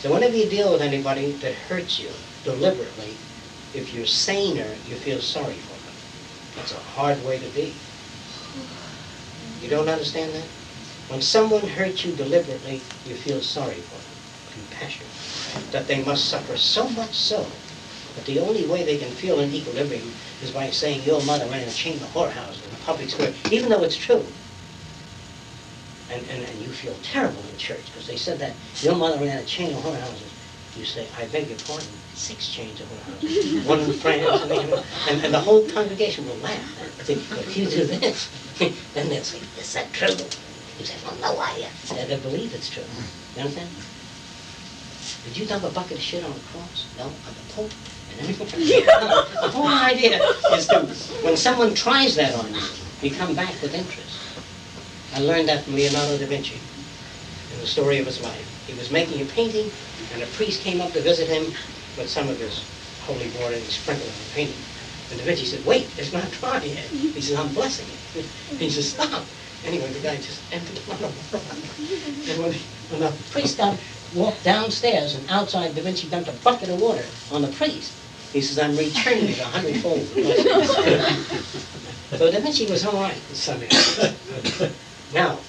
So 0.00 0.12
whenever 0.12 0.34
you 0.36 0.50
deal 0.50 0.72
with 0.72 0.82
anybody 0.82 1.30
that 1.30 1.54
hurts 1.54 2.00
you 2.00 2.10
deliberately, 2.42 3.14
if 3.72 3.94
you're 3.94 4.06
saner, 4.06 4.74
you 4.84 4.96
feel 4.96 5.20
sorry 5.20 5.54
for 5.60 5.78
them. 5.86 5.94
That's 6.56 6.72
a 6.72 6.78
hard 6.98 7.24
way 7.24 7.38
to 7.38 7.48
be. 7.50 7.76
You 9.62 9.68
don't 9.68 9.88
understand 9.88 10.34
that? 10.34 10.48
When 11.08 11.22
someone 11.22 11.66
hurts 11.68 12.04
you 12.04 12.12
deliberately, 12.12 12.82
you 13.06 13.14
feel 13.14 13.40
sorry 13.40 13.76
for 13.76 13.94
them, 13.94 14.16
compassion, 14.50 15.06
that 15.70 15.86
they 15.86 16.02
must 16.02 16.28
suffer 16.28 16.56
so 16.56 16.88
much 16.90 17.14
so 17.14 17.46
that 18.16 18.24
the 18.24 18.40
only 18.40 18.66
way 18.66 18.82
they 18.82 18.98
can 18.98 19.10
feel 19.12 19.38
in 19.38 19.54
equilibrium 19.54 20.12
is 20.42 20.50
by 20.50 20.68
saying 20.70 21.02
your 21.04 21.22
mother 21.22 21.46
ran 21.46 21.68
a 21.68 21.72
chain 21.72 22.02
of 22.02 22.08
whorehouses 22.12 22.66
in 22.68 22.74
a 22.74 22.84
public 22.84 23.08
square, 23.08 23.32
even 23.52 23.70
though 23.70 23.84
it's 23.84 23.96
true. 23.96 24.26
And, 26.10 26.26
and, 26.28 26.42
and 26.42 26.60
you 26.60 26.72
feel 26.72 26.96
terrible 27.02 27.42
in 27.52 27.56
church 27.56 27.84
because 27.86 28.08
they 28.08 28.16
said 28.16 28.40
that 28.40 28.54
your 28.82 28.96
mother 28.96 29.18
ran 29.24 29.38
a 29.38 29.44
chain 29.44 29.72
of 29.72 29.82
whorehouses. 29.84 30.30
You 30.76 30.84
say, 30.84 31.06
I 31.16 31.26
beg 31.26 31.48
your 31.48 31.58
pardon, 31.58 31.86
six 32.14 32.48
chains 32.48 32.80
of 32.80 32.88
one 33.66 33.80
in 33.80 33.92
France, 33.92 34.42
and, 34.42 34.52
and, 34.52 35.24
and 35.24 35.34
the 35.34 35.40
whole 35.40 35.66
congregation 35.68 36.26
will 36.26 36.36
laugh. 36.36 37.04
Say, 37.04 37.14
if 37.14 37.56
you 37.56 37.66
do 37.66 37.84
this, 37.84 38.30
then 38.94 39.08
they'll 39.08 39.24
say, 39.24 39.40
is 39.58 39.72
that 39.74 39.92
true? 39.92 40.08
You 40.78 40.84
say, 40.84 40.96
well, 41.04 41.16
no, 41.34 41.40
I, 41.40 41.68
uh, 41.90 42.14
I 42.14 42.16
believe 42.16 42.54
it's 42.54 42.68
true. 42.68 42.84
You 43.36 43.42
understand? 43.42 43.70
Did 45.24 45.36
you 45.36 45.46
dump 45.46 45.64
a 45.64 45.70
bucket 45.70 45.98
of 45.98 46.02
shit 46.02 46.24
on 46.24 46.32
the 46.32 46.40
cross? 46.40 46.86
No, 46.98 47.04
on 47.04 47.12
the 47.12 47.52
Pope? 47.54 47.70
The 48.22 49.48
whole 49.48 49.66
idea 49.66 50.20
is 50.52 50.66
to, 50.68 50.86
when 51.24 51.36
someone 51.36 51.74
tries 51.74 52.14
that 52.16 52.34
on 52.34 52.54
you, 52.54 52.60
you 53.00 53.10
come 53.10 53.34
back 53.34 53.60
with 53.62 53.74
interest. 53.74 54.18
I 55.14 55.20
learned 55.20 55.48
that 55.48 55.64
from 55.64 55.74
Leonardo 55.74 56.18
da 56.18 56.26
Vinci 56.26 56.60
in 57.52 57.60
the 57.60 57.66
story 57.66 57.98
of 57.98 58.06
his 58.06 58.20
life. 58.22 58.64
He 58.66 58.74
was 58.74 58.90
making 58.90 59.22
a 59.22 59.24
painting, 59.24 59.70
and 60.12 60.22
a 60.22 60.26
priest 60.26 60.62
came 60.62 60.80
up 60.80 60.92
to 60.92 61.00
visit 61.00 61.28
him 61.28 61.52
with 61.96 62.08
some 62.08 62.28
of 62.28 62.38
his 62.38 62.64
holy 63.00 63.28
water 63.30 63.54
and 63.54 63.64
he 63.64 63.70
sprinkled 63.70 64.10
on 64.10 64.18
the 64.18 64.34
painting. 64.34 64.64
And 65.10 65.18
Da 65.18 65.24
Vinci 65.26 65.44
said, 65.44 65.64
wait, 65.64 65.90
it's 65.98 66.12
not 66.12 66.30
dry 66.30 66.62
yet. 66.62 66.88
He 66.90 67.20
says, 67.20 67.38
I'm 67.38 67.52
blessing 67.52 67.88
it. 67.88 67.98
He 68.58 68.70
says, 68.70 68.90
stop. 68.90 69.26
Anyway, 69.64 69.90
the 69.92 70.00
guy 70.00 70.16
just 70.16 70.42
emptied 70.52 70.76
the 70.76 70.82
floor. 70.82 71.12
And 72.28 72.42
when, 72.42 72.52
when 72.88 73.00
the 73.00 73.12
priest 73.30 73.58
got, 73.58 73.78
walked 74.14 74.44
downstairs 74.44 75.14
and 75.14 75.28
outside, 75.30 75.74
Da 75.74 75.82
Vinci 75.82 76.08
dumped 76.08 76.28
a 76.28 76.32
bucket 76.32 76.68
of 76.68 76.80
water 76.80 77.04
on 77.30 77.42
the 77.42 77.48
priest. 77.48 77.94
He 78.32 78.40
says, 78.40 78.58
I'm 78.58 78.76
returning 78.76 79.28
it 79.28 79.40
a 79.40 79.44
hundredfold. 79.44 80.06
so 82.18 82.30
Da 82.30 82.40
Vinci 82.40 82.66
was 82.66 82.84
all 82.86 83.00
right 83.00 83.20
in 83.28 83.34
some 83.34 83.62
areas. 83.62 84.72
Now, 85.12 85.40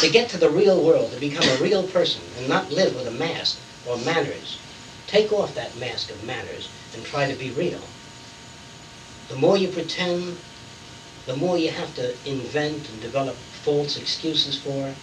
to 0.00 0.10
get 0.10 0.28
to 0.30 0.38
the 0.38 0.50
real 0.50 0.84
world, 0.84 1.12
to 1.12 1.20
become 1.20 1.48
a 1.48 1.62
real 1.62 1.86
person 1.88 2.22
and 2.36 2.48
not 2.48 2.72
live 2.72 2.96
with 2.96 3.06
a 3.06 3.10
mask 3.12 3.60
or 3.86 3.96
manners, 3.98 4.58
take 5.06 5.32
off 5.32 5.54
that 5.54 5.76
mask 5.78 6.10
of 6.10 6.24
manners 6.24 6.68
and 6.94 7.04
try 7.04 7.30
to 7.30 7.38
be 7.38 7.50
real. 7.50 7.80
The 9.28 9.36
more 9.36 9.56
you 9.56 9.68
pretend, 9.68 10.38
the 11.26 11.36
more 11.36 11.56
you 11.56 11.70
have 11.70 11.94
to 11.94 12.14
invent 12.28 12.88
and 12.88 13.00
develop 13.00 13.36
false 13.64 13.96
excuses 13.96 14.60
for, 14.62 14.94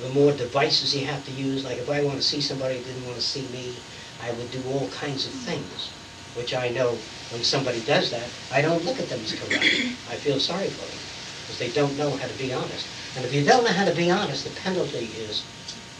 the 0.00 0.08
more 0.08 0.32
devices 0.32 0.96
you 0.96 1.06
have 1.06 1.24
to 1.24 1.30
use. 1.30 1.64
Like 1.64 1.78
if 1.78 1.88
I 1.88 2.02
want 2.02 2.16
to 2.16 2.22
see 2.22 2.40
somebody 2.40 2.78
who 2.78 2.84
didn't 2.84 3.04
want 3.04 3.16
to 3.16 3.22
see 3.22 3.42
me, 3.48 3.76
I 4.20 4.32
would 4.32 4.50
do 4.50 4.62
all 4.64 4.88
kinds 4.88 5.26
of 5.26 5.32
things, 5.32 5.90
which 6.34 6.54
I 6.54 6.68
know 6.70 6.98
when 7.30 7.42
somebody 7.44 7.80
does 7.80 8.10
that, 8.10 8.28
I 8.50 8.62
don't 8.62 8.84
look 8.84 8.98
at 8.98 9.08
them 9.08 9.20
as 9.22 9.32
corrupt. 9.32 9.82
I 10.10 10.16
feel 10.16 10.40
sorry 10.40 10.68
for 10.70 10.86
them 10.86 10.98
because 11.42 11.58
they 11.58 11.70
don't 11.70 11.96
know 11.96 12.16
how 12.16 12.26
to 12.26 12.34
be 12.34 12.52
honest. 12.52 12.86
And 13.16 13.24
if 13.24 13.32
you 13.32 13.44
don't 13.44 13.64
know 13.64 13.72
how 13.72 13.84
to 13.84 13.94
be 13.94 14.10
honest, 14.10 14.44
the 14.44 14.50
penalty 14.50 15.06
is 15.06 15.44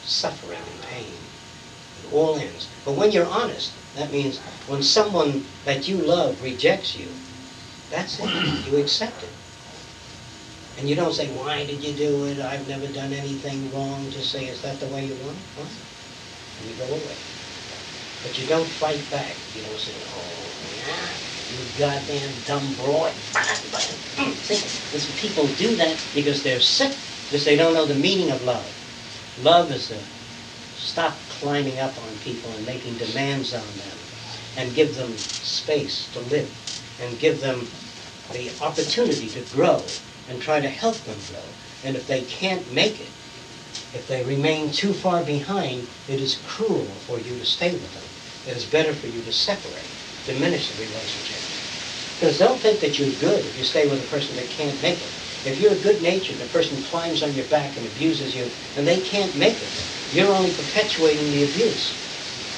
suffering 0.05 0.59
and 0.59 0.83
pain. 0.83 1.32
All 2.13 2.37
ends. 2.37 2.69
But 2.85 2.93
when 2.93 3.11
you're 3.11 3.27
honest, 3.27 3.73
that 3.97 4.13
means 4.13 4.39
when 4.67 4.83
someone 4.83 5.47
that 5.65 5.89
you 5.89 5.97
love 5.97 6.43
rejects 6.43 6.97
you, 6.97 7.09
that's 7.91 8.19
it. 8.21 8.71
You 8.71 8.79
accept 8.79 9.23
it. 9.23 9.29
And 10.79 10.89
you 10.89 10.97
don't 10.97 11.13
say, 11.13 11.29
why 11.29 11.65
did 11.65 11.83
you 11.83 11.93
do 11.93 12.25
it? 12.25 12.39
I've 12.39 12.67
never 12.67 12.87
done 12.87 13.13
anything 13.13 13.73
wrong. 13.73 14.11
Just 14.11 14.33
say, 14.33 14.47
is 14.47 14.63
that 14.63 14.81
the 14.81 14.87
way 14.87 15.07
you 15.07 15.15
want 15.15 15.37
it? 15.37 15.43
Fine. 15.55 15.67
And 16.61 16.71
you 16.71 16.75
go 16.77 16.85
away. 16.85 17.17
But 18.23 18.39
you 18.39 18.47
don't 18.47 18.69
fight 18.69 19.09
back. 19.11 19.37
You 19.55 19.63
don't 19.63 19.79
say, 19.79 19.93
oh, 20.15 20.55
yeah, 20.79 21.09
you 21.51 21.59
goddamn 21.79 22.33
dumb 22.47 22.75
broad. 22.75 23.13
See, 24.43 25.13
people 25.17 25.47
do 25.49 25.77
that 25.77 26.05
because 26.15 26.43
they're 26.43 26.61
sick, 26.61 26.97
because 27.25 27.45
they 27.45 27.57
don't 27.57 27.75
know 27.75 27.87
the 27.87 27.95
meaning 27.95 28.31
of 28.31 28.43
love. 28.43 28.71
Love 29.39 29.71
is 29.73 29.89
to 29.89 29.99
stop 30.77 31.17
climbing 31.43 31.81
up 31.81 31.93
on 31.99 32.17
people 32.19 32.49
and 32.53 32.65
making 32.65 32.97
demands 32.99 33.53
on 33.53 33.67
them 33.77 33.99
and 34.57 34.73
give 34.77 34.95
them 34.95 35.13
space 35.17 36.09
to 36.13 36.21
live 36.21 36.49
and 37.03 37.19
give 37.19 37.41
them 37.41 37.67
the 38.33 38.49
opportunity 38.65 39.29
to 39.29 39.41
grow 39.53 39.83
and 40.29 40.41
try 40.41 40.61
to 40.61 40.69
help 40.69 40.95
them 40.99 41.19
grow. 41.33 41.43
And 41.85 41.97
if 41.97 42.07
they 42.07 42.23
can't 42.23 42.73
make 42.73 43.01
it, 43.01 43.11
if 43.93 44.07
they 44.07 44.23
remain 44.25 44.71
too 44.71 44.93
far 44.93 45.25
behind, 45.25 45.89
it 46.09 46.21
is 46.21 46.41
cruel 46.47 46.87
for 47.07 47.19
you 47.19 47.37
to 47.37 47.45
stay 47.45 47.73
with 47.73 47.93
them. 47.93 48.53
It 48.53 48.57
is 48.57 48.65
better 48.65 48.95
for 48.95 49.09
you 49.09 49.21
to 49.23 49.33
separate, 49.33 49.91
diminish 50.25 50.71
the 50.71 50.85
relationship. 50.85 51.43
Because 52.21 52.39
don't 52.39 52.61
think 52.61 52.79
that 52.81 53.01
you're 53.01 53.19
good 53.19 53.45
if 53.45 53.59
you 53.59 53.65
stay 53.65 53.89
with 53.89 53.99
a 53.99 54.07
person 54.07 54.37
that 54.37 54.49
can't 54.49 54.81
make 54.81 55.01
it. 55.01 55.11
If 55.45 55.61
you're 55.61 55.75
good-natured, 55.75 56.39
the 56.39 56.47
person 56.47 56.81
climbs 56.85 57.25
on 57.25 57.35
your 57.35 57.47
back 57.47 57.77
and 57.77 57.85
abuses 57.85 58.37
you, 58.37 58.49
and 58.77 58.87
they 58.87 59.01
can't 59.01 59.35
make 59.35 59.61
it, 59.61 60.02
you're 60.13 60.33
only 60.33 60.53
perpetuating 60.53 61.31
the 61.31 61.45
abuse. 61.45 61.97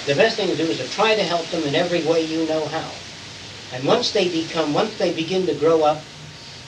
The 0.07 0.15
best 0.15 0.37
thing 0.37 0.49
to 0.49 0.57
do 0.57 0.69
is 0.69 0.79
to 0.79 0.89
try 0.89 1.15
to 1.15 1.23
help 1.23 1.51
them 1.51 1.65
in 1.65 1.75
every 1.75 2.03
way 2.03 2.21
you 2.21 2.47
know 2.47 2.67
how. 2.67 2.91
And 3.73 3.87
once 3.87 4.13
they 4.13 4.29
become, 4.29 4.75
once 4.75 4.95
they 4.97 5.13
begin 5.13 5.47
to 5.47 5.55
grow 5.55 5.83
up, 5.83 6.03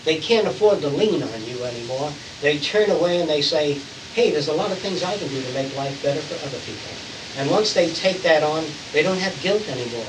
they 0.05 0.17
can't 0.19 0.47
afford 0.47 0.81
to 0.81 0.89
lean 0.89 1.23
on 1.23 1.43
you 1.43 1.65
anymore. 1.65 2.13
They 2.41 2.59
turn 2.59 2.91
away 2.91 3.21
and 3.21 3.29
they 3.29 3.43
say, 3.43 3.75
hey, 4.15 4.31
there's 4.31 4.49
a 4.49 4.55
lot 4.55 4.73
of 4.73 4.79
things 4.81 5.03
I 5.03 5.19
can 5.19 5.29
do 5.29 5.43
to 5.43 5.53
make 5.53 5.75
life 5.75 6.01
better 6.03 6.23
for 6.23 6.35
other 6.37 6.59
people. 6.61 6.89
And 7.37 7.51
once 7.51 7.75
they 7.75 7.93
take 7.93 8.23
that 8.23 8.43
on, 8.43 8.65
they 8.93 9.03
don't 9.03 9.19
have 9.19 9.41
guilt 9.41 9.69
anymore. 9.69 10.07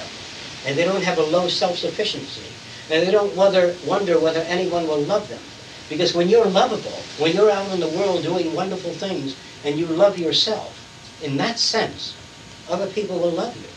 And 0.65 0.77
they 0.77 0.85
don't 0.85 1.03
have 1.03 1.17
a 1.17 1.23
low 1.23 1.47
self-sufficiency. 1.47 2.45
And 2.89 3.05
they 3.05 3.11
don't 3.11 3.35
whether, 3.35 3.75
wonder 3.83 4.19
whether 4.19 4.41
anyone 4.41 4.87
will 4.87 5.01
love 5.01 5.27
them. 5.27 5.41
Because 5.89 6.13
when 6.13 6.29
you're 6.29 6.45
lovable, 6.45 7.03
when 7.17 7.35
you're 7.35 7.51
out 7.51 7.71
in 7.71 7.79
the 7.79 7.89
world 7.89 8.23
doing 8.23 8.53
wonderful 8.53 8.93
things, 8.93 9.35
and 9.67 9.77
you 9.77 9.85
love 9.85 10.17
yourself, 10.17 10.79
in 11.21 11.35
that 11.35 11.59
sense, 11.59 12.15
other 12.69 12.87
people 12.87 13.19
will 13.19 13.31
love 13.31 13.53
you. 13.57 13.67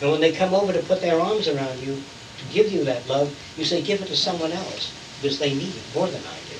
And 0.00 0.10
when 0.10 0.20
they 0.20 0.32
come 0.32 0.52
over 0.52 0.72
to 0.72 0.82
put 0.82 1.00
their 1.00 1.20
arms 1.20 1.46
around 1.46 1.78
you, 1.78 2.02
to 2.38 2.44
give 2.52 2.72
you 2.72 2.82
that 2.84 3.06
love, 3.06 3.32
you 3.56 3.64
say, 3.64 3.80
give 3.82 4.02
it 4.02 4.08
to 4.08 4.16
someone 4.16 4.50
else, 4.50 4.92
because 5.22 5.38
they 5.38 5.54
need 5.54 5.76
it 5.76 5.94
more 5.94 6.08
than 6.08 6.22
I 6.26 6.36
do. 6.50 6.58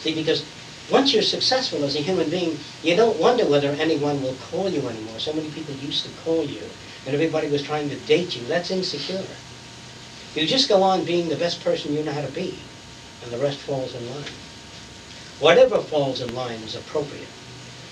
See, 0.00 0.14
because 0.14 0.46
once 0.90 1.12
you're 1.12 1.22
successful 1.22 1.84
as 1.84 1.94
a 1.94 2.00
human 2.00 2.30
being, 2.30 2.56
you 2.82 2.96
don't 2.96 3.20
wonder 3.20 3.44
whether 3.44 3.68
anyone 3.72 4.22
will 4.22 4.36
call 4.50 4.70
you 4.70 4.88
anymore. 4.88 5.18
So 5.18 5.34
many 5.34 5.50
people 5.50 5.74
used 5.74 6.06
to 6.06 6.22
call 6.24 6.42
you, 6.42 6.62
and 7.04 7.14
everybody 7.14 7.48
was 7.48 7.62
trying 7.62 7.90
to 7.90 7.96
date 8.06 8.34
you. 8.34 8.46
That's 8.46 8.70
insecure. 8.70 9.26
You 10.34 10.46
just 10.46 10.70
go 10.70 10.82
on 10.82 11.04
being 11.04 11.28
the 11.28 11.36
best 11.36 11.62
person 11.62 11.92
you 11.92 12.02
know 12.02 12.12
how 12.12 12.22
to 12.22 12.32
be, 12.32 12.58
and 13.22 13.30
the 13.30 13.38
rest 13.38 13.58
falls 13.58 13.94
in 13.94 14.10
line. 14.10 14.24
Whatever 15.38 15.80
falls 15.80 16.22
in 16.22 16.34
line 16.34 16.60
is 16.60 16.76
appropriate. 16.76 17.28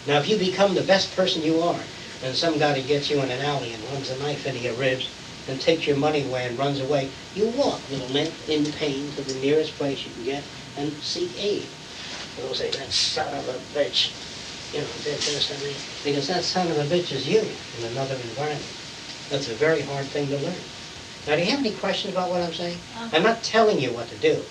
Now, 0.06 0.18
if 0.18 0.28
you 0.28 0.36
become 0.36 0.74
the 0.74 0.82
best 0.82 1.14
person 1.14 1.42
you 1.42 1.60
are, 1.60 1.80
and 2.22 2.34
some 2.34 2.58
guy 2.58 2.80
gets 2.80 3.10
you 3.10 3.20
in 3.20 3.30
an 3.30 3.40
alley 3.40 3.72
and 3.72 3.84
runs 3.84 4.10
a 4.10 4.18
knife 4.18 4.46
into 4.46 4.60
your 4.60 4.74
ribs 4.74 5.08
and 5.48 5.60
takes 5.60 5.86
your 5.86 5.96
money 5.96 6.24
away 6.24 6.46
and 6.46 6.58
runs 6.58 6.80
away, 6.80 7.10
you 7.34 7.46
walk, 7.48 7.80
little 7.90 8.08
limp, 8.08 8.32
in 8.48 8.64
pain, 8.72 9.10
to 9.12 9.22
the 9.22 9.40
nearest 9.40 9.74
place 9.74 10.04
you 10.04 10.12
can 10.12 10.24
get 10.24 10.44
and 10.76 10.92
seek 11.02 11.30
aid. 11.38 11.68
They'll 12.36 12.54
say, 12.54 12.70
that 12.70 12.90
son 12.90 13.32
of 13.34 13.48
a 13.48 13.58
bitch, 13.78 14.12
you 14.72 14.80
know, 14.80 14.86
did 15.04 15.18
this 15.18 15.50
and 15.50 15.60
that, 15.60 15.76
because 16.04 16.28
that 16.28 16.42
son 16.42 16.70
of 16.70 16.78
a 16.78 16.84
bitch 16.84 17.12
is 17.12 17.28
you 17.28 17.40
in 17.78 17.84
another 17.84 18.14
environment. 18.14 18.64
That's 19.30 19.48
a 19.48 19.54
very 19.54 19.82
hard 19.82 20.06
thing 20.06 20.28
to 20.28 20.36
learn. 20.38 20.54
Now, 21.26 21.36
do 21.36 21.42
you 21.42 21.50
have 21.50 21.60
any 21.60 21.72
questions 21.72 22.14
about 22.14 22.30
what 22.30 22.42
I'm 22.42 22.54
saying? 22.54 22.78
Uh-huh. 22.96 23.08
I'm 23.12 23.22
not 23.22 23.42
telling 23.42 23.80
you 23.80 23.92
what 23.92 24.08
to 24.08 24.16
do. 24.16 24.42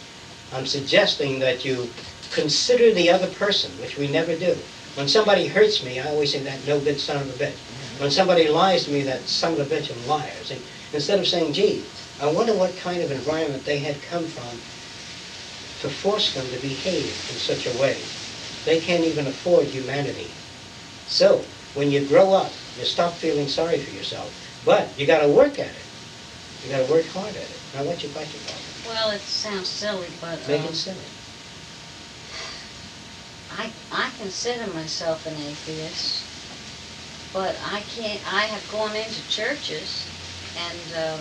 I'm 0.54 0.66
suggesting 0.66 1.40
that 1.40 1.66
you 1.66 1.90
consider 2.32 2.94
the 2.94 3.10
other 3.10 3.28
person, 3.28 3.72
which 3.80 3.98
we 3.98 4.08
never 4.08 4.36
do. 4.36 4.58
When 4.96 5.08
somebody 5.08 5.48
hurts 5.48 5.84
me, 5.84 6.00
I 6.00 6.10
always 6.10 6.32
say 6.32 6.40
that 6.40 6.68
no 6.68 6.80
good 6.80 7.00
son 7.00 7.22
of 7.22 7.30
a 7.30 7.34
bitch. 7.34 7.58
When 7.98 8.12
somebody 8.12 8.48
lies 8.48 8.86
to 8.86 8.92
me, 8.92 9.04
that 9.04 9.28
son 9.28 9.54
of 9.54 9.60
a 9.60 9.66
bitch 9.66 9.90
and 9.90 10.06
liars. 10.06 10.48
See, 10.48 10.62
instead 10.92 11.20
of 11.20 11.28
saying, 11.28 11.54
gee, 11.54 11.86
I 12.20 12.32
wonder 12.32 12.54
what 12.54 12.76
kind 12.78 13.02
of 13.02 13.12
environment 13.12 13.64
they 13.64 13.80
had 13.80 14.02
come 14.02 14.26
from 14.28 14.60
to 15.82 15.90
force 15.90 16.34
them 16.34 16.50
to 16.52 16.58
behave 16.60 17.16
in 17.30 17.38
such 17.38 17.68
a 17.68 17.78
way. 17.78 18.02
They 18.66 18.80
can't 18.80 19.04
even 19.06 19.28
afford 19.28 19.68
humanity. 19.68 20.32
So, 21.08 21.44
when 21.74 21.90
you 21.90 22.06
grow 22.06 22.34
up, 22.34 22.52
you 22.78 22.86
stop 22.86 23.14
feeling 23.14 23.48
sorry 23.48 23.80
for 23.80 23.92
yourself. 23.92 24.34
But 24.66 24.98
you 25.00 25.08
gotta 25.08 25.30
work 25.30 25.58
at 25.58 25.68
it. 25.68 25.86
You 26.64 26.70
gotta 26.70 26.92
work 26.92 27.06
hard 27.08 27.30
at 27.30 27.44
it. 27.44 27.60
Now, 27.74 27.84
what's 27.84 28.04
your 28.04 28.12
question, 28.12 28.40
Bob? 28.46 28.56
Well, 28.88 29.12
it 29.12 29.22
sounds 29.22 29.70
silly, 29.70 30.10
but 30.20 30.48
Make 30.48 30.62
um, 30.62 30.68
it 30.68 30.76
silly. 30.76 30.98
I, 33.58 33.74
I 33.92 34.12
consider 34.18 34.68
myself 34.68 35.26
an 35.26 35.38
atheist, 35.38 36.26
but 37.34 37.58
I 37.62 37.82
can't, 37.82 38.22
I 38.26 38.42
have 38.46 38.68
gone 38.68 38.96
into 38.96 39.28
churches 39.28 40.08
and, 40.56 40.96
um, 40.96 41.20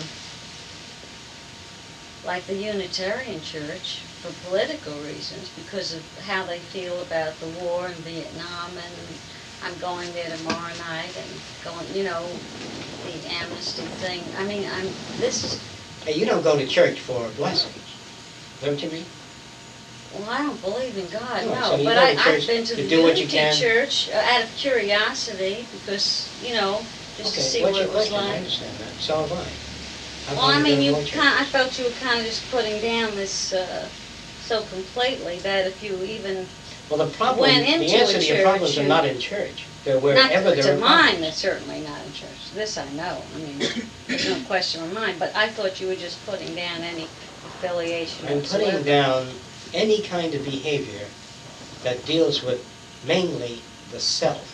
like 2.23 2.45
the 2.45 2.55
Unitarian 2.55 3.41
Church, 3.41 4.05
for 4.21 4.31
political 4.31 5.01
reasons, 5.01 5.49
because 5.49 5.93
of 5.93 6.03
how 6.23 6.45
they 6.45 6.59
feel 6.59 7.01
about 7.01 7.39
the 7.39 7.47
war 7.49 7.87
in 7.89 8.03
Vietnam, 8.03 8.77
and 8.77 9.19
I'm 9.61 9.77
going 9.79 10.13
there 10.13 10.29
tomorrow 10.29 10.75
night 10.75 11.15
and 11.17 11.41
going, 11.61 11.93
you 11.95 12.03
know, 12.03 12.39
the 13.03 13.25
amnesty 13.25 13.85
thing. 13.85 14.23
I 14.37 14.45
mean, 14.45 14.69
I'm, 14.71 14.95
this 15.19 15.43
is, 15.43 15.63
Hey, 16.05 16.13
you 16.15 16.25
don't 16.25 16.43
go 16.43 16.57
to 16.57 16.67
church 16.67 16.99
for 17.01 17.29
blessings. 17.29 17.97
What 18.59 18.81
you 18.81 18.89
mean? 18.91 19.20
Well, 20.13 20.29
I 20.29 20.39
don't 20.39 20.61
believe 20.61 20.97
in 20.97 21.07
God, 21.09 21.45
No, 21.45 21.53
no, 21.53 21.75
you 21.77 21.85
but 21.85 21.95
go 21.95 22.01
I, 22.01 22.15
I've 22.33 22.47
been 22.47 22.63
to 22.65 22.75
to 22.75 22.83
the 22.83 22.89
do 22.89 23.01
what 23.03 23.15
you 23.17 23.21
Unity 23.23 23.37
can? 23.37 23.53
Church 23.53 24.09
uh, 24.09 24.17
out 24.17 24.43
of 24.43 24.55
curiosity, 24.55 25.67
because, 25.71 26.35
you 26.41 26.53
know, 26.53 26.85
just 27.17 27.33
to 27.35 27.41
see 27.41 27.61
what 27.63 27.75
it 27.81 27.87
was 27.87 28.09
question? 28.09 28.15
I 28.15 28.27
like. 28.27 28.37
understand 28.37 28.77
that. 28.79 28.99
So 28.99 29.21
have 29.21 29.31
I. 29.31 29.45
How 30.27 30.35
Well, 30.35 30.45
I 30.45 30.61
mean, 30.61 30.81
you 30.81 30.95
to 30.95 31.03
church? 31.05 31.13
kind, 31.13 31.35
I 31.39 31.45
felt 31.45 31.77
you 31.79 31.85
were 31.85 31.91
kind 31.91 32.19
of 32.19 32.25
just 32.25 32.49
putting 32.51 32.81
down 32.81 33.15
this, 33.15 33.53
uh, 33.53 33.87
so 34.39 34.63
completely 34.63 35.39
that 35.39 35.67
if 35.67 35.81
you 35.81 36.03
even, 36.03 36.45
Well, 36.89 36.99
the 37.07 37.13
problem, 37.17 37.41
went 37.49 37.65
the 37.65 37.73
into 37.73 37.95
answer 37.95 38.17
a 38.17 38.19
to 38.19 38.25
your 38.25 38.35
church, 38.37 38.45
problems 38.45 38.77
are 38.77 38.83
not 38.83 39.05
in 39.05 39.19
church. 39.19 39.65
They're 39.85 39.95
not 39.95 40.03
wherever 40.03 40.55
to 40.55 40.61
there 40.61 40.75
are 40.75 40.79
mine, 40.79 41.21
that's 41.21 41.37
certainly 41.37 41.79
not 41.81 42.05
in 42.05 42.11
church. 42.13 42.51
This 42.53 42.77
I 42.77 42.89
know, 42.91 43.23
I 43.33 43.37
mean, 43.39 43.59
there's 44.07 44.29
no 44.29 44.45
question 44.47 44.83
of 44.83 44.93
mine, 44.93 45.15
but 45.17 45.35
I 45.35 45.47
thought 45.49 45.79
you 45.79 45.87
were 45.87 45.95
just 45.95 46.23
putting 46.25 46.53
down 46.55 46.81
any 46.81 47.07
affiliation 47.45 48.27
I'm 48.27 48.41
putting 48.41 48.61
whatsoever. 48.61 48.83
down 48.83 49.27
any 49.73 50.01
kind 50.01 50.33
of 50.33 50.43
behavior 50.43 51.07
that 51.83 52.05
deals 52.05 52.43
with 52.43 52.65
mainly 53.05 53.61
the 53.91 53.99
self. 53.99 54.47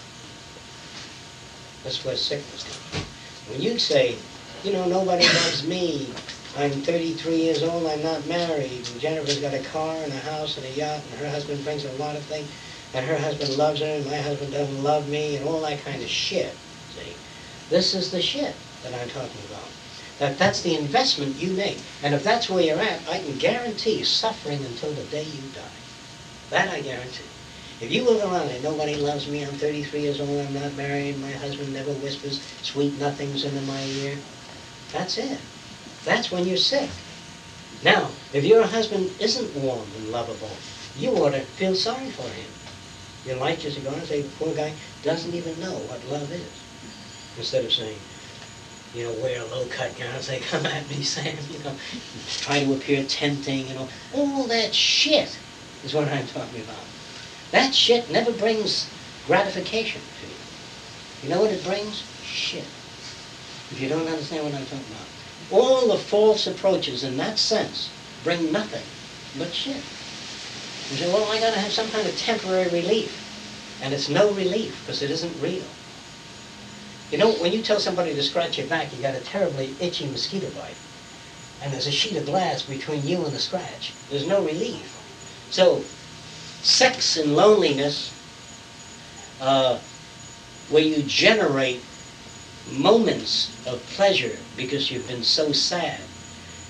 That's 1.83 2.03
where 2.05 2.15
sickness 2.15 2.63
comes 2.63 2.75
from. 2.75 3.53
When 3.53 3.61
you 3.61 3.79
say, 3.79 4.15
you 4.63 4.73
know, 4.73 4.85
nobody 4.87 5.23
loves 5.43 5.67
me, 5.67 6.09
I'm 6.57 6.71
33 6.71 7.35
years 7.35 7.63
old, 7.63 7.87
I'm 7.87 8.03
not 8.03 8.25
married, 8.25 8.87
and 8.91 8.99
Jennifer's 8.99 9.39
got 9.39 9.53
a 9.53 9.63
car 9.63 9.95
and 9.97 10.11
a 10.11 10.19
house 10.19 10.57
and 10.57 10.65
a 10.65 10.71
yacht, 10.71 11.01
and 11.11 11.19
her 11.19 11.29
husband 11.29 11.63
brings 11.63 11.85
a 11.85 11.91
lot 11.93 12.15
of 12.15 12.23
things, 12.23 12.49
and 12.93 13.05
her 13.05 13.17
husband 13.17 13.57
loves 13.57 13.79
her, 13.81 13.85
and 13.85 14.05
my 14.05 14.17
husband 14.17 14.51
doesn't 14.51 14.83
love 14.83 15.07
me, 15.07 15.35
and 15.35 15.47
all 15.47 15.61
that 15.61 15.83
kind 15.83 16.01
of 16.01 16.09
shit, 16.09 16.53
see? 16.95 17.13
This 17.69 17.93
is 17.93 18.11
the 18.11 18.21
shit 18.21 18.55
that 18.83 18.93
I'm 18.93 19.09
talking 19.09 19.41
about. 19.49 19.66
That 20.19 20.37
that's 20.37 20.61
the 20.61 20.75
investment 20.75 21.35
you 21.35 21.51
make. 21.51 21.77
And 22.01 22.15
if 22.15 22.23
that's 22.23 22.49
where 22.49 22.63
you're 22.63 22.79
at, 22.79 23.07
I 23.07 23.19
can 23.19 23.37
guarantee 23.37 24.03
suffering 24.03 24.63
until 24.65 24.91
the 24.91 25.03
day 25.03 25.23
you 25.23 25.41
die. 25.53 25.77
That 26.49 26.69
I 26.69 26.81
guarantee. 26.81 27.25
If 27.79 27.91
you 27.91 28.03
live 28.03 28.23
around 28.23 28.49
and 28.49 28.63
nobody 28.63 28.95
loves 28.95 29.27
me, 29.27 29.43
I'm 29.43 29.53
33 29.57 30.01
years 30.01 30.19
old, 30.19 30.47
I'm 30.47 30.53
not 30.53 30.73
married, 30.73 31.19
my 31.21 31.31
husband 31.31 31.73
never 31.73 31.91
whispers 31.91 32.41
sweet 32.63 32.97
nothings 32.97 33.43
into 33.43 33.61
my 33.61 33.83
ear, 33.83 34.17
that's 34.91 35.17
it. 35.19 35.39
That's 36.03 36.31
when 36.31 36.47
you're 36.47 36.57
sick. 36.57 36.89
Now, 37.83 38.09
if 38.33 38.43
your 38.43 38.63
husband 38.63 39.11
isn't 39.19 39.53
warm 39.53 39.87
and 39.95 40.11
lovable, 40.11 40.57
you 40.95 41.11
ought 41.11 41.31
to 41.31 41.41
feel 41.41 41.75
sorry 41.75 42.09
for 42.09 42.27
him. 42.29 42.49
Your 43.25 43.35
light 43.35 43.59
just 43.59 43.83
go 43.83 43.89
on 43.89 43.99
and 43.99 44.07
say, 44.07 44.25
poor 44.39 44.55
guy 44.55 44.73
doesn't 45.03 45.35
even 45.35 45.59
know 45.59 45.77
what 45.79 46.03
love 46.05 46.31
is. 46.31 46.63
Instead 47.37 47.65
of 47.65 47.73
saying, 47.73 47.99
you 48.97 49.03
know, 49.03 49.13
wear 49.21 49.41
a 49.41 49.45
low-cut 49.45 49.95
gown 49.97 50.15
and 50.15 50.23
say, 50.23 50.39
come 50.39 50.65
at 50.65 50.89
me, 50.89 51.03
Sam, 51.03 51.37
you 51.51 51.59
know, 51.59 51.75
try 52.39 52.63
to 52.63 52.73
appear 52.73 53.03
tempting, 53.05 53.67
you 53.67 53.75
know. 53.75 53.87
All 54.13 54.47
that 54.47 54.73
shit 54.73 55.37
is 55.83 55.93
what 55.93 56.07
I'm 56.07 56.25
talking 56.27 56.61
about. 56.61 56.83
That 57.51 57.73
shit 57.73 58.11
never 58.11 58.31
brings 58.31 58.89
gratification 59.25 60.01
to 60.21 60.27
you. 60.27 60.33
You 61.23 61.29
know 61.29 61.41
what 61.41 61.51
it 61.51 61.63
brings? 61.63 62.03
Shit. 62.23 62.65
If 63.71 63.81
you 63.81 63.87
don't 63.87 64.07
understand 64.07 64.45
what 64.45 64.53
I'm 64.53 64.65
talking 64.65 64.79
about. 64.79 65.07
All 65.51 65.87
the 65.89 65.97
false 65.97 66.47
approaches 66.47 67.03
in 67.03 67.17
that 67.17 67.37
sense 67.37 67.89
bring 68.23 68.51
nothing 68.51 68.83
but 69.37 69.53
shit. 69.53 69.83
You 70.91 70.97
say, 70.97 71.07
well, 71.07 71.31
I 71.31 71.39
gotta 71.39 71.59
have 71.59 71.71
some 71.71 71.89
kind 71.91 72.07
of 72.07 72.17
temporary 72.17 72.69
relief. 72.69 73.15
And 73.81 73.93
it's 73.93 74.09
no 74.09 74.31
relief, 74.31 74.81
because 74.81 75.03
it 75.03 75.11
isn't 75.11 75.41
real. 75.41 75.76
You 77.11 77.17
know, 77.17 77.31
when 77.33 77.53
you 77.53 77.61
tell 77.61 77.79
somebody 77.79 78.13
to 78.13 78.21
scratch 78.21 78.57
your 78.57 78.67
back, 78.67 78.93
you 78.93 79.01
got 79.01 79.15
a 79.15 79.21
terribly 79.21 79.73
itchy 79.79 80.07
mosquito 80.07 80.49
bite. 80.49 80.75
And 81.63 81.71
there's 81.71 81.87
a 81.87 81.91
sheet 81.91 82.17
of 82.17 82.25
glass 82.25 82.63
between 82.63 83.07
you 83.07 83.23
and 83.23 83.33
the 83.33 83.39
scratch. 83.39 83.93
There's 84.09 84.27
no 84.27 84.43
relief. 84.43 84.93
So, 85.49 85.81
sex 86.61 87.15
and 87.15 87.35
loneliness, 87.35 88.11
uh, 89.39 89.79
where 90.69 90.83
you 90.83 91.01
generate 91.03 91.81
moments 92.73 93.55
of 93.65 93.81
pleasure 93.95 94.35
because 94.57 94.91
you've 94.91 95.07
been 95.07 95.23
so 95.23 95.53
sad, 95.53 96.01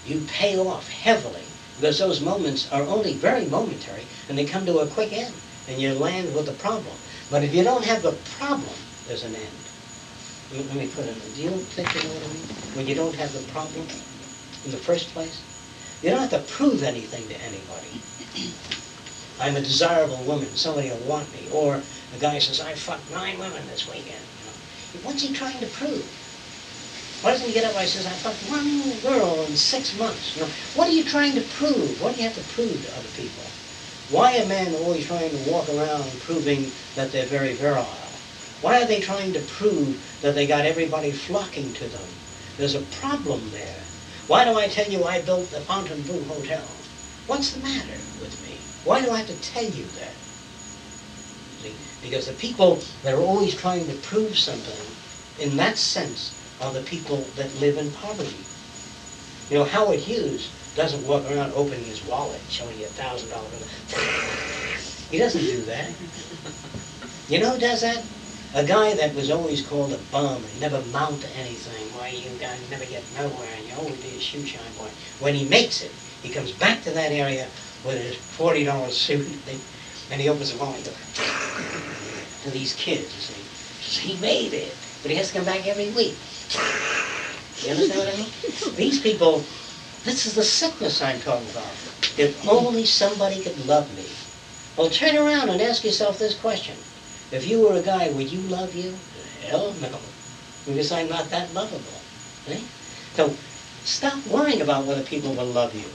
you 0.05 0.21
pay 0.27 0.57
off 0.59 0.87
heavily 0.89 1.43
because 1.77 1.97
those 1.97 2.21
moments 2.21 2.71
are 2.71 2.83
only 2.83 3.13
very 3.13 3.45
momentary 3.45 4.03
and 4.29 4.37
they 4.37 4.45
come 4.45 4.67
to 4.67 4.79
a 4.79 4.87
quick 4.87 5.13
end 5.13 5.33
and 5.67 5.81
you 5.81 5.93
land 5.95 6.33
with 6.35 6.47
a 6.47 6.53
problem. 6.53 6.95
But 7.31 7.43
if 7.43 7.55
you 7.55 7.63
don't 7.63 7.85
have 7.85 8.03
the 8.03 8.13
problem, 8.37 8.75
there's 9.07 9.23
an 9.23 9.35
end. 9.35 9.66
Let 10.51 10.73
me- 10.75 10.87
put 10.87 11.05
it, 11.05 11.33
do 11.35 11.41
you 11.41 11.65
think 11.69 11.93
you 11.93 12.07
know 12.07 12.15
what 12.15 12.23
I 12.23 12.27
mean? 12.33 12.47
When 12.73 12.87
you 12.87 12.95
don't 12.95 13.15
have 13.15 13.33
the 13.33 13.41
problem 13.51 13.87
in 14.63 14.71
the 14.71 14.77
first 14.77 15.09
place? 15.09 15.41
You 16.01 16.09
don't 16.11 16.19
have 16.19 16.29
to 16.31 16.39
prove 16.39 16.83
anything 16.83 17.27
to 17.27 17.35
anybody. 17.41 18.01
I'm 19.39 19.55
a 19.55 19.61
desirable 19.61 20.23
woman, 20.23 20.55
somebody 20.55 20.89
will 20.89 20.97
want 20.99 21.31
me. 21.33 21.49
Or 21.51 21.83
a 22.13 22.17
guy 22.17 22.39
says, 22.39 22.61
I 22.61 22.73
fucked 22.75 23.09
nine 23.11 23.39
women 23.39 23.67
this 23.67 23.87
weekend. 23.87 24.23
You 24.39 24.99
know. 24.99 25.07
What's 25.07 25.21
he 25.21 25.33
trying 25.33 25.59
to 25.59 25.67
prove? 25.67 26.05
Why 27.21 27.31
doesn't 27.31 27.47
he 27.47 27.53
get 27.53 27.65
up 27.65 27.75
and 27.75 27.87
says, 27.89 28.05
I 28.05 28.11
fucked 28.11 28.49
one 28.49 28.99
girl 29.01 29.43
in 29.45 29.55
six 29.55 29.97
months? 29.97 30.35
You 30.35 30.43
know, 30.43 30.49
what 30.75 30.87
are 30.87 30.91
you 30.93 31.03
trying 31.03 31.35
to 31.35 31.41
prove? 31.41 32.01
What 32.01 32.15
do 32.15 32.21
you 32.21 32.27
have 32.27 32.37
to 32.37 32.53
prove 32.53 32.81
to 32.83 32.95
other 32.95 33.09
people? 33.09 33.43
Why 34.09 34.39
are 34.39 34.45
men 34.45 34.73
always 34.75 35.05
trying 35.05 35.31
to 35.31 35.37
walk 35.51 35.67
around 35.69 36.19
proving 36.21 36.71
that 36.95 37.11
they're 37.11 37.25
very 37.25 37.55
virile? 37.55 38.06
Why 38.61 38.81
are 38.81 38.85
they 38.87 38.99
trying 38.99 39.33
to 39.33 39.41
prove 39.41 40.03
that 40.21 40.35
they 40.35 40.47
got 40.47 40.65
everybody 40.65 41.11
flocking 41.11 41.73
to 41.73 41.87
them? 41.87 42.07
There's 42.57 42.75
a 42.75 42.81
problem 42.81 43.51
there. 43.51 43.83
Why 44.27 44.45
do 44.45 44.57
I 44.57 44.67
tell 44.67 44.91
you 44.91 45.03
I 45.03 45.21
built 45.21 45.51
the 45.51 45.61
Fontainebleau 45.61 46.23
Hotel? 46.25 46.67
What's 47.27 47.53
the 47.53 47.59
matter 47.59 47.99
with 48.19 48.41
me? 48.41 48.59
Why 48.83 49.01
do 49.01 49.11
I 49.11 49.19
have 49.19 49.27
to 49.27 49.35
tell 49.35 49.63
you 49.63 49.85
that? 49.99 50.13
See, 51.61 51.75
because 52.01 52.25
the 52.27 52.33
people 52.33 52.81
that 53.03 53.13
are 53.13 53.21
always 53.21 53.55
trying 53.55 53.87
to 53.87 53.93
prove 53.95 54.37
something, 54.37 54.85
in 55.39 55.57
that 55.57 55.77
sense, 55.77 56.33
are 56.59 56.73
the 56.73 56.81
people 56.81 57.17
that 57.35 57.53
live 57.55 57.77
in 57.77 57.91
poverty. 57.91 58.45
You 59.49 59.57
know, 59.57 59.63
Howard 59.63 59.99
Hughes 59.99 60.49
doesn't 60.75 61.03
walk 61.03 61.25
around 61.25 61.53
opening 61.53 61.85
his 61.85 62.03
wallet, 62.03 62.41
showing 62.49 62.79
you 62.79 62.87
a 62.87 62.89
thousand 62.89 63.29
dollar 63.29 63.49
bill. 63.49 63.61
He 65.09 65.19
doesn't 65.19 65.39
do 65.41 65.61
that. 65.63 65.91
You 67.29 67.39
know 67.39 67.51
who 67.51 67.59
does 67.59 67.79
that? 67.79 68.03
A 68.53 68.63
guy 68.63 68.93
that 68.95 69.13
was 69.13 69.29
always 69.29 69.61
called 69.65 69.93
a 69.93 69.97
bum 70.11 70.43
and 70.43 70.61
never 70.61 70.81
mount 70.91 71.21
to 71.21 71.27
anything. 71.35 71.93
Why, 71.93 72.09
you 72.09 72.29
guys 72.39 72.59
never 72.71 72.85
get 72.85 73.03
nowhere 73.15 73.49
and 73.57 73.67
you 73.67 73.75
always 73.75 73.97
be 74.01 74.15
a 74.15 74.19
shoe 74.19 74.45
shine 74.45 74.73
boy. 74.77 74.89
When 75.19 75.35
he 75.35 75.45
makes 75.45 75.81
it, 75.81 75.91
he 76.23 76.29
comes 76.29 76.51
back 76.53 76.81
to 76.83 76.91
that 76.91 77.11
area 77.11 77.47
with 77.83 78.01
his 78.01 78.15
forty 78.15 78.63
dollar 78.63 78.89
suit 78.89 79.27
and 80.09 80.21
he 80.21 80.29
opens 80.29 80.51
the 80.53 80.57
wallet 80.57 80.77
and 80.77 80.85
goes 80.85 80.95
to 82.43 82.49
these 82.51 82.73
kids, 82.75 83.13
you 83.13 83.21
see. 83.21 83.43
Says, 83.81 83.97
He 84.03 84.17
made 84.21 84.53
it. 84.53 84.75
but 85.01 85.11
he 85.11 85.17
has 85.17 85.27
to 85.29 85.33
come 85.35 85.45
back 85.45 85.67
every 85.67 85.89
week. 85.91 86.15
You 87.63 87.71
understand 87.71 87.99
what 87.99 88.13
I 88.13 88.17
mean? 88.17 88.75
These 88.75 89.01
people, 89.01 89.43
this 90.03 90.27
is 90.27 90.35
the 90.35 90.43
sickness 90.43 91.01
I'm 91.01 91.19
talking 91.19 91.49
about. 91.49 91.65
If 92.15 92.47
only 92.47 92.85
somebody 92.85 93.41
could 93.41 93.57
love 93.65 93.91
me. 93.97 94.05
Well, 94.77 94.91
turn 94.91 95.17
around 95.17 95.49
and 95.49 95.59
ask 95.59 95.83
yourself 95.83 96.19
this 96.19 96.35
question. 96.39 96.77
If 97.31 97.47
you 97.47 97.61
were 97.61 97.73
a 97.73 97.81
guy, 97.81 98.09
would 98.09 98.31
you 98.31 98.39
love 98.41 98.73
you? 98.73 98.97
Hell 99.41 99.73
no. 99.81 99.99
Because 100.65 100.91
I'm 100.91 101.09
not 101.09 101.29
that 101.29 101.53
lovable. 101.53 102.01
eh? 102.49 102.59
So 103.15 103.35
stop 103.83 104.25
worrying 104.27 104.61
about 104.61 104.85
whether 104.85 105.03
people 105.03 105.33
will 105.33 105.45
love 105.45 105.75
you. 105.75 105.89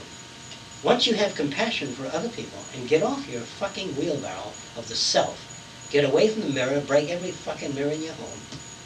Once 0.83 1.07
you 1.07 1.15
have 1.15 1.33
compassion 1.35 1.93
for 1.93 2.05
other 2.07 2.29
people 2.29 2.59
and 2.75 2.89
get 2.89 3.01
off 3.01 3.27
your 3.29 3.41
fucking 3.41 3.95
wheelbarrow 3.97 4.51
of 4.77 4.87
the 4.89 4.95
self, 4.95 5.47
get 5.89 6.03
away 6.03 6.27
from 6.27 6.41
the 6.41 6.49
mirror, 6.49 6.81
break 6.81 7.09
every 7.09 7.31
fucking 7.31 7.73
mirror 7.73 7.91
in 7.91 8.03
your 8.03 8.13
home, 8.13 8.39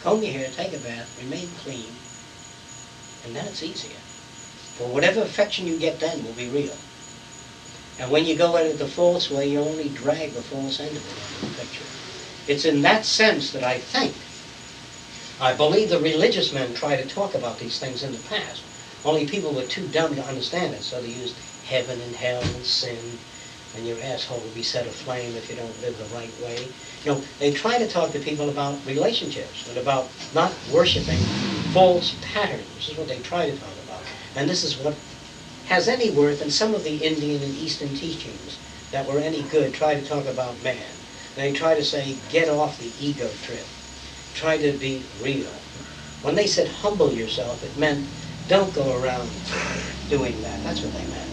comb 0.03 0.23
your 0.23 0.33
hair, 0.33 0.49
take 0.51 0.73
a 0.73 0.77
bath, 0.77 1.09
remain 1.19 1.49
clean, 1.63 1.91
and 3.25 3.35
then 3.35 3.47
it's 3.47 3.63
easier. 3.63 3.97
For 4.75 4.87
whatever 4.87 5.21
affection 5.21 5.67
you 5.67 5.75
get 5.77 5.99
then 5.99 6.23
will 6.23 6.33
be 6.33 6.47
real. 6.49 6.75
And 7.99 8.11
when 8.11 8.25
you 8.25 8.35
go 8.35 8.55
it 8.57 8.77
the 8.77 8.87
false 8.87 9.31
way, 9.31 9.49
you 9.49 9.59
only 9.59 9.89
drag 9.89 10.33
the 10.33 10.41
false 10.43 10.79
end 10.79 10.95
of 10.95 11.03
it 11.03 11.43
into 11.43 11.51
the 11.51 11.61
picture. 11.61 11.96
It's 12.47 12.65
in 12.65 12.81
that 12.83 13.03
sense 13.05 13.51
that 13.51 13.63
I 13.63 13.79
think, 13.79 14.13
I 15.41 15.53
believe 15.53 15.89
the 15.89 15.99
religious 15.99 16.53
men 16.53 16.73
try 16.73 16.95
to 16.95 17.07
talk 17.07 17.35
about 17.35 17.59
these 17.59 17.77
things 17.77 18.03
in 18.03 18.13
the 18.13 18.17
past. 18.29 18.61
Only 19.03 19.27
people 19.27 19.53
were 19.53 19.63
too 19.63 19.85
dumb 19.87 20.15
to 20.15 20.23
understand 20.23 20.73
it, 20.73 20.81
so 20.81 21.01
they 21.01 21.09
used 21.09 21.35
heaven 21.65 21.99
and 22.01 22.15
hell 22.15 22.41
and 22.41 22.65
sin, 22.65 23.19
and 23.75 23.85
your 23.85 23.97
asshole 24.01 24.39
will 24.39 24.55
be 24.55 24.63
set 24.63 24.87
aflame 24.87 25.35
if 25.35 25.49
you 25.49 25.57
don't 25.57 25.81
live 25.81 25.97
the 25.97 26.15
right 26.15 26.31
way. 26.41 26.67
You 27.03 27.11
know, 27.11 27.21
they 27.39 27.51
try 27.51 27.77
to 27.77 27.87
talk 27.87 28.11
to 28.13 28.19
people 28.19 28.49
about 28.49 28.79
relationships 28.85 29.67
and 29.69 29.77
about 29.77 30.09
not 30.33 30.53
worshiping 30.73 31.19
false 31.73 32.15
patterns. 32.21 32.65
This 32.75 32.89
is 32.89 32.97
what 32.97 33.07
they 33.07 33.19
try 33.19 33.49
to 33.49 33.57
talk 33.57 33.77
about. 33.85 34.01
And 34.35 34.49
this 34.49 34.63
is 34.63 34.77
what 34.77 34.95
has 35.65 35.87
any 35.87 36.11
worth 36.11 36.41
in 36.41 36.49
some 36.49 36.73
of 36.73 36.83
the 36.83 36.97
Indian 36.97 37.43
and 37.43 37.55
Eastern 37.55 37.89
teachings 37.89 38.57
that 38.91 39.05
were 39.05 39.19
any 39.19 39.43
good 39.43 39.73
try 39.73 39.95
to 39.95 40.05
talk 40.05 40.25
about 40.25 40.63
man. 40.63 40.96
They 41.37 41.53
try 41.53 41.75
to 41.75 41.83
say, 41.85 42.17
get 42.31 42.49
off 42.49 42.79
the 42.79 42.91
ego 42.99 43.29
trip. 43.43 43.65
Try 44.33 44.57
to 44.57 44.71
be 44.71 45.03
real. 45.21 45.53
When 46.23 46.33
they 46.33 46.47
said 46.47 46.67
humble 46.67 47.13
yourself, 47.13 47.63
it 47.63 47.77
meant 47.77 48.07
don't 48.47 48.73
go 48.73 48.95
around 48.95 49.29
doing 50.09 50.41
that. 50.41 50.63
That's 50.63 50.81
what 50.81 50.93
they 50.93 51.05
meant. 51.05 51.29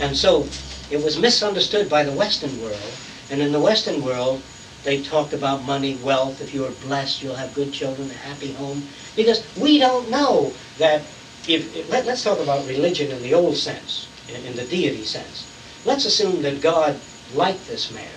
And 0.00 0.16
so 0.16 0.48
it 0.90 1.02
was 1.02 1.20
misunderstood 1.20 1.88
by 1.88 2.02
the 2.02 2.12
Western 2.12 2.60
world. 2.60 2.92
And 3.30 3.40
in 3.40 3.52
the 3.52 3.60
Western 3.60 4.02
world, 4.04 4.42
they 4.82 5.00
talked 5.00 5.32
about 5.32 5.62
money, 5.62 5.94
wealth. 5.96 6.40
If 6.40 6.52
you 6.52 6.66
are 6.66 6.72
blessed, 6.72 7.22
you'll 7.22 7.36
have 7.36 7.54
good 7.54 7.72
children, 7.72 8.10
a 8.10 8.14
happy 8.14 8.52
home. 8.52 8.88
Because 9.14 9.46
we 9.56 9.78
don't 9.78 10.10
know 10.10 10.52
that 10.78 11.02
if, 11.46 11.74
if- 11.76 11.88
let, 11.88 12.08
us 12.08 12.24
talk 12.24 12.40
about 12.40 12.66
religion 12.66 13.12
in 13.12 13.22
the 13.22 13.34
old 13.34 13.56
sense, 13.56 14.08
in, 14.28 14.44
in 14.44 14.56
the 14.56 14.64
deity 14.64 15.04
sense. 15.04 15.46
Let's 15.84 16.06
assume 16.06 16.42
that 16.42 16.60
God 16.60 17.00
liked 17.32 17.66
this 17.66 17.92
man, 17.92 18.10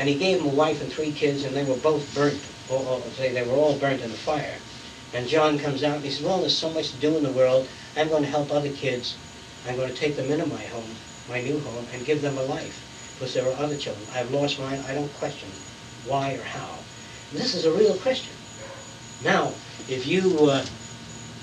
and 0.00 0.08
he 0.08 0.14
gave 0.14 0.40
him 0.40 0.46
a 0.46 0.54
wife 0.54 0.80
and 0.80 0.90
three 0.90 1.12
kids, 1.12 1.44
and 1.44 1.54
they 1.54 1.62
were 1.62 1.76
both 1.76 2.14
burnt, 2.14 2.40
or, 2.70 3.02
they 3.18 3.46
were 3.46 3.52
all 3.52 3.76
burnt 3.76 4.00
in 4.00 4.10
the 4.10 4.16
fire. 4.16 4.54
And 5.12 5.28
John 5.28 5.58
comes 5.58 5.84
out 5.84 5.96
and 5.96 6.04
he 6.04 6.10
says, 6.10 6.24
well, 6.24 6.40
there's 6.40 6.56
so 6.56 6.70
much 6.70 6.92
to 6.92 6.96
do 6.96 7.18
in 7.18 7.22
the 7.22 7.32
world. 7.32 7.68
I'm 7.94 8.08
going 8.08 8.22
to 8.22 8.28
help 8.30 8.50
other 8.50 8.70
kids. 8.70 9.18
I'm 9.68 9.76
going 9.76 9.90
to 9.90 9.94
take 9.94 10.16
them 10.16 10.30
into 10.30 10.46
my 10.46 10.62
home, 10.62 10.96
my 11.28 11.42
new 11.42 11.60
home, 11.60 11.86
and 11.92 12.06
give 12.06 12.22
them 12.22 12.38
a 12.38 12.42
life. 12.42 12.80
Because 13.18 13.34
there 13.34 13.46
are 13.46 13.52
other 13.56 13.76
children. 13.76 14.06
I've 14.14 14.30
lost 14.30 14.58
mine. 14.58 14.82
I 14.88 14.94
don't 14.94 15.12
question 15.18 15.50
why 16.06 16.32
or 16.32 16.44
how. 16.44 16.78
This 17.30 17.54
is 17.54 17.66
a 17.66 17.70
real 17.70 17.94
Christian. 17.96 18.32
Now, 19.22 19.52
if 19.86 20.06
you 20.06 20.48
uh, 20.48 20.64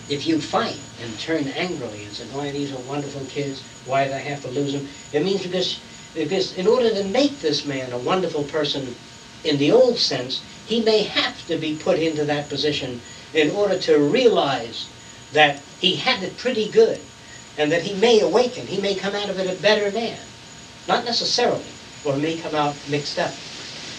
if 0.10 0.26
you 0.26 0.42
fight 0.42 0.82
and 1.00 1.20
turn 1.20 1.48
angrily 1.50 2.06
and 2.06 2.14
say, 2.16 2.26
"Why 2.32 2.50
these 2.50 2.74
are 2.74 2.80
wonderful 2.80 3.24
kids? 3.26 3.62
Why 3.86 4.06
did 4.06 4.14
I 4.14 4.20
have 4.20 4.42
to 4.42 4.48
lose 4.48 4.74
them?" 4.74 4.88
It 5.12 5.24
means 5.24 5.44
because 5.44 5.80
because 6.18 6.58
in 6.58 6.68
order 6.68 6.90
to 6.90 7.04
make 7.06 7.40
this 7.40 7.66
man 7.66 7.92
a 7.94 7.98
wonderful 7.98 8.44
person 8.44 8.96
in 9.44 9.58
the 9.58 9.72
old 9.72 9.98
sense, 9.98 10.42
he 10.66 10.82
may 10.82 11.04
have 11.04 11.46
to 11.48 11.58
be 11.58 11.78
put 11.78 12.00
into 12.00 12.26
that 12.26 12.50
position 12.50 13.00
in 13.34 13.52
order 13.52 13.78
to 13.80 13.98
realize 14.00 14.88
that 15.34 15.62
he 15.80 15.96
had 15.96 16.24
it 16.24 16.38
pretty 16.38 16.70
good 16.70 17.00
and 17.58 17.72
that 17.72 17.84
he 17.84 17.94
may 17.96 18.20
awaken. 18.20 18.66
He 18.68 18.82
may 18.82 18.96
come 18.96 19.16
out 19.16 19.30
of 19.30 19.40
it 19.40 19.50
a 19.50 19.62
better 19.62 19.92
man. 19.92 20.18
Not 20.88 21.06
necessarily, 21.06 21.66
or 22.04 22.16
may 22.18 22.38
come 22.38 22.56
out 22.56 22.76
mixed 22.90 23.20
up. 23.20 23.34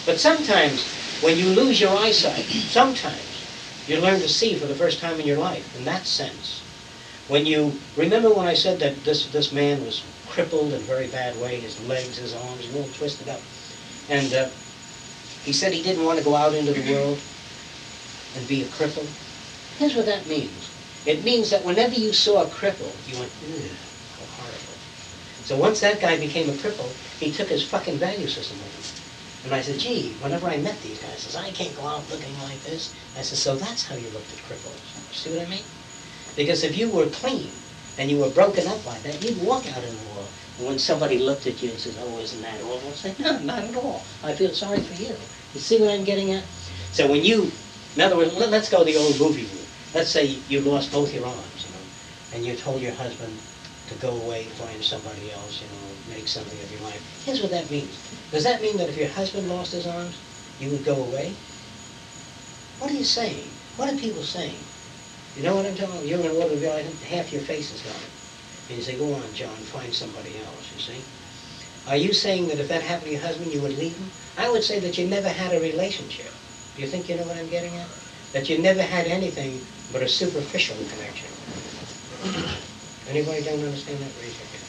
But 0.07 0.19
sometimes 0.19 0.85
when 1.23 1.37
you 1.37 1.47
lose 1.49 1.81
your 1.81 1.97
eyesight, 1.97 2.47
sometimes 2.47 3.43
you 3.87 4.01
learn 4.01 4.21
to 4.21 4.29
see 4.29 4.55
for 4.55 4.67
the 4.67 4.75
first 4.75 5.01
time 5.01 5.21
in 5.21 5.27
your 5.27 5.39
life, 5.39 5.77
in 5.77 5.85
that 5.85 6.07
sense. 6.07 6.63
When 7.29 7.47
you, 7.47 7.79
remember 7.97 8.31
when 8.31 8.47
I 8.47 8.55
said 8.55 8.81
that 8.81 9.05
this, 9.05 9.27
this 9.27 9.53
man 9.53 9.85
was 9.85 10.03
crippled 10.31 10.73
in 10.73 10.81
a 10.81 10.85
very 10.85 11.07
bad 11.09 11.39
way, 11.41 11.61
his 11.61 11.81
legs, 11.89 12.19
his 12.19 12.35
arms, 12.35 12.73
were 12.73 12.81
all 12.81 12.89
twisted 12.95 13.29
up. 13.29 13.41
And 14.09 14.33
uh, 14.33 14.49
he 15.45 15.53
said 15.53 15.73
he 15.73 15.83
didn't 15.83 16.05
want 16.05 16.19
to 16.19 16.25
go 16.25 16.35
out 16.35 16.55
into 16.55 16.73
the 16.73 16.93
world 16.93 17.19
and 18.37 18.49
be 18.49 18.63
a 18.63 18.67
cripple. 18.67 19.07
Here's 19.79 19.95
what 19.95 20.07
that 20.07 20.27
means. 20.27 20.71
It 21.07 21.25
means 21.25 21.51
that 21.51 21.65
whenever 21.65 21.95
you 21.95 22.13
saw 22.13 22.43
a 22.43 22.47
cripple, 22.47 22.93
you 23.09 23.19
went, 23.19 23.33
ugh, 23.49 23.71
how 24.19 24.43
horrible. 24.43 24.77
So 25.45 25.57
once 25.57 25.81
that 25.81 26.01
guy 26.01 26.19
became 26.19 26.51
a 26.51 26.53
cripple, 26.53 26.93
he 27.19 27.33
took 27.33 27.49
his 27.49 27.67
fucking 27.67 27.97
value 27.97 28.27
system 28.27 28.59
with 28.59 28.75
him. 28.75 29.47
And 29.47 29.55
I 29.55 29.63
said, 29.63 29.79
gee, 29.79 30.13
whenever 30.21 30.49
I 30.49 30.57
met 30.59 30.81
these 30.83 30.99
guys, 30.99 31.13
I 31.13 31.17
says, 31.17 31.37
I 31.37 31.51
can't 31.53 31.75
go 31.77 31.87
out 31.87 32.11
looking 32.11 32.37
like 32.43 32.63
this. 32.65 32.93
I 33.17 33.23
said, 33.23 33.39
so 33.39 33.57
that's 33.57 33.87
how 33.87 33.95
you 33.95 34.11
looked 34.11 34.33
at 34.33 34.39
cripples. 34.41 35.15
See 35.15 35.31
what 35.31 35.47
I 35.47 35.49
mean? 35.49 35.65
Because 36.37 36.65
if 36.65 36.77
you 36.77 36.91
were 36.91 37.07
clean 37.07 37.51
and 37.97 38.11
you 38.11 38.19
were 38.19 38.31
broken 38.31 38.67
up 38.67 38.85
like 38.85 39.03
that, 39.05 39.23
you'd 39.23 39.41
walk 39.43 39.65
out 39.75 39.83
in 39.85 39.97
the 39.97 40.03
world. 40.13 40.18
And 40.59 40.67
when 40.67 40.79
somebody 40.79 41.19
looked 41.19 41.47
at 41.47 41.63
you 41.63 41.71
and 41.71 41.79
says, 41.79 41.97
oh, 42.01 42.19
isn't 42.19 42.43
that 42.43 42.61
awful? 42.63 42.93
Say, 42.93 43.15
no, 43.19 43.39
not 43.39 43.63
at 43.63 43.77
all. 43.77 44.03
I 44.25 44.35
feel 44.35 44.53
sorry 44.53 44.81
for 44.81 44.95
you. 45.01 45.17
You 45.55 45.61
see 45.61 45.81
what 45.81 45.91
I'm 45.91 46.05
getting 46.05 46.33
at? 46.33 46.45
So 46.91 47.07
when 47.09 47.25
you, 47.25 47.53
in 47.95 48.03
other 48.03 48.17
words, 48.17 48.35
let- 48.35 48.51
let's 48.51 48.69
go 48.69 48.83
the 48.83 48.97
old 48.97 49.19
movie 49.21 49.45
route. 49.45 49.67
Let's 49.95 50.11
say 50.11 50.25
you 50.49 50.61
lost 50.61 50.93
both 50.93 51.15
your 51.15 51.27
arms, 51.27 51.65
you 51.65 51.73
know, 51.73 51.81
and 52.33 52.45
you 52.45 52.57
told 52.57 52.83
your 52.83 52.93
husband 52.93 53.41
to 53.89 53.95
go 53.95 54.11
away, 54.11 54.49
find 54.49 54.85
somebody 54.85 55.31
else, 55.31 55.63
you 55.63 55.69
know, 55.69 56.17
make 56.17 56.29
something 56.29 56.61
of 56.61 56.71
your 56.71 56.83
life. 56.83 57.03
Here's 57.25 57.41
what 57.41 57.53
that 57.53 57.71
means. 57.71 57.97
Does 58.33 58.45
that 58.45 58.61
mean 58.61 58.77
that 58.79 58.89
if 58.89 58.97
your 58.97 59.09
husband 59.09 59.49
lost 59.49 59.73
his 59.73 59.87
arms, 59.87 60.19
you 60.59 60.71
would 60.71 60.85
go 60.85 60.97
away? 60.97 61.37
What 62.79 62.91
are 62.91 62.95
you 62.95 63.05
saying? 63.05 63.51
What 63.77 63.93
are 63.93 63.97
people 63.97 64.23
saying? 64.23 64.65
You 65.37 65.43
know 65.43 65.55
what 65.55 65.67
I'm 65.67 65.75
talking 65.75 65.95
about? 65.95 66.07
You're 66.07 66.19
going 66.19 66.31
to 66.31 66.37
in 66.37 66.43
Waterville, 66.43 66.95
half 67.09 67.33
your 67.33 67.43
face 67.43 67.73
is 67.73 67.81
gone. 67.83 68.18
And 68.69 68.77
you 68.77 68.83
say, 68.83 68.99
go 68.99 69.15
on, 69.15 69.33
John, 69.35 69.57
find 69.73 69.93
somebody 69.93 70.37
else, 70.45 70.73
you 70.75 70.81
see? 70.81 71.01
Are 71.89 71.97
you 71.97 72.13
saying 72.13 72.49
that 72.49 72.59
if 72.59 72.69
that 72.69 72.83
happened 72.83 73.07
to 73.07 73.13
your 73.13 73.23
husband, 73.23 73.53
you 73.53 73.63
would 73.63 73.79
leave 73.79 73.97
him? 73.97 74.11
I 74.37 74.51
would 74.51 74.63
say 74.63 74.79
that 74.81 74.99
you 74.99 75.09
never 75.09 75.29
had 75.29 75.55
a 75.55 75.61
relationship. 75.61 76.31
Do 76.77 76.83
you 76.83 76.89
think 76.89 77.09
you 77.09 77.17
know 77.17 77.25
what 77.25 77.37
I'm 77.37 77.49
getting 77.49 77.75
at? 77.77 77.89
That 78.33 78.49
you 78.51 78.59
never 78.59 78.83
had 78.83 79.07
anything 79.07 79.65
but 79.93 80.03
a 80.03 80.09
superficial 80.09 80.77
connection. 80.93 81.31
Anybody 83.09 83.43
don't 83.43 83.65
understand 83.65 83.99
that? 84.01 84.13
Raise 84.21 84.37
your 84.37 84.47
hand. 84.53 84.69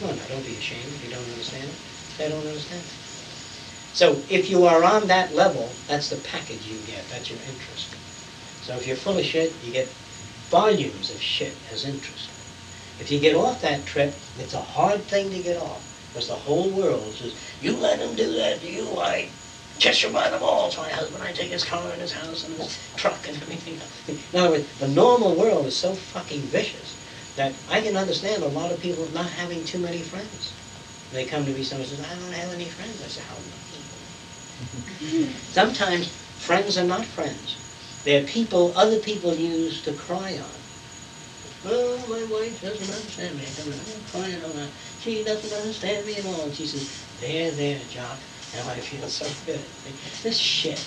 No, 0.00 0.06
no, 0.08 0.28
don't 0.28 0.46
be 0.46 0.56
ashamed 0.56 0.88
if 0.94 1.04
you 1.04 1.10
don't 1.10 1.24
understand 1.24 1.64
it. 1.64 2.24
I 2.24 2.28
don't 2.28 2.46
understand 2.46 2.80
it. 2.80 2.94
So 3.92 4.22
if 4.30 4.48
you 4.48 4.64
are 4.64 4.82
on 4.82 5.06
that 5.08 5.34
level, 5.34 5.70
that's 5.88 6.08
the 6.08 6.16
package 6.16 6.66
you 6.66 6.78
get. 6.86 7.06
That's 7.10 7.30
your 7.30 7.38
interest. 7.40 7.94
So 8.62 8.74
if 8.76 8.86
you're 8.86 8.96
full 8.96 9.18
of 9.18 9.24
shit, 9.24 9.52
you 9.62 9.72
get 9.72 9.88
volumes 10.48 11.10
of 11.10 11.20
shit 11.20 11.54
as 11.70 11.84
interest. 11.84 12.30
If 12.98 13.10
you 13.10 13.20
get 13.20 13.36
off 13.36 13.60
that 13.62 13.86
trip, 13.86 14.14
it's 14.38 14.54
a 14.54 14.60
hard 14.60 15.02
thing 15.02 15.30
to 15.30 15.42
get 15.42 15.60
off. 15.60 15.82
Because 16.12 16.28
the 16.28 16.34
whole 16.34 16.70
world 16.70 17.14
says, 17.14 17.34
you 17.60 17.76
let 17.76 17.98
him 17.98 18.14
do 18.16 18.32
that 18.36 18.60
to 18.60 18.70
you, 18.70 18.98
I 18.98 19.28
kiss 19.78 20.02
you 20.02 20.10
by 20.10 20.30
the 20.30 20.38
balls. 20.38 20.78
My 20.78 20.88
husband, 20.88 21.22
I 21.22 21.32
take 21.32 21.50
his 21.50 21.64
car 21.64 21.90
and 21.90 22.00
his 22.00 22.12
house 22.12 22.44
and 22.44 22.54
his 22.54 22.78
truck 22.96 23.28
and 23.28 23.36
everything. 23.42 23.78
In 24.08 24.38
other 24.38 24.50
words, 24.50 24.66
the 24.78 24.88
normal 24.88 25.34
world 25.34 25.66
is 25.66 25.76
so 25.76 25.94
fucking 25.94 26.42
vicious 26.42 26.96
that 27.36 27.52
I 27.68 27.82
can 27.82 27.96
understand 27.96 28.42
a 28.42 28.48
lot 28.48 28.72
of 28.72 28.80
people 28.80 29.06
not 29.10 29.26
having 29.26 29.64
too 29.64 29.78
many 29.78 30.00
friends. 30.00 30.52
They 31.12 31.26
come 31.26 31.44
to 31.44 31.52
me, 31.52 31.62
someone 31.62 31.86
says, 31.86 32.00
I 32.00 32.14
don't 32.14 32.32
have 32.32 32.52
any 32.54 32.68
friends. 32.68 33.02
I 33.02 33.08
say, 33.08 33.22
how 33.22 33.34
not? 33.34 33.56
Sometimes 35.50 36.08
friends 36.38 36.78
are 36.78 36.84
not 36.84 37.04
friends. 37.04 37.58
They're 38.04 38.24
people 38.24 38.72
other 38.76 38.98
people 38.98 39.34
use 39.34 39.82
to 39.82 39.92
cry 39.92 40.38
on. 40.38 40.55
Oh, 41.66 42.06
my 42.08 42.24
wife 42.24 42.60
doesn't 42.62 42.90
understand 42.90 43.38
me. 43.38 43.48
I'm 43.58 44.04
crying. 44.04 44.42
She 44.98 45.24
doesn't 45.24 45.52
understand 45.52 46.06
me 46.06 46.16
at 46.16 46.26
all. 46.26 46.52
She 46.52 46.66
says, 46.66 46.88
there, 47.20 47.52
there, 47.52 47.84
Jock. 47.86 48.22
Now 48.54 48.68
I 48.68 48.80
feel 48.80 49.08
so 49.08 49.36
good. 49.46 49.66
This 50.22 50.38
shit. 50.38 50.86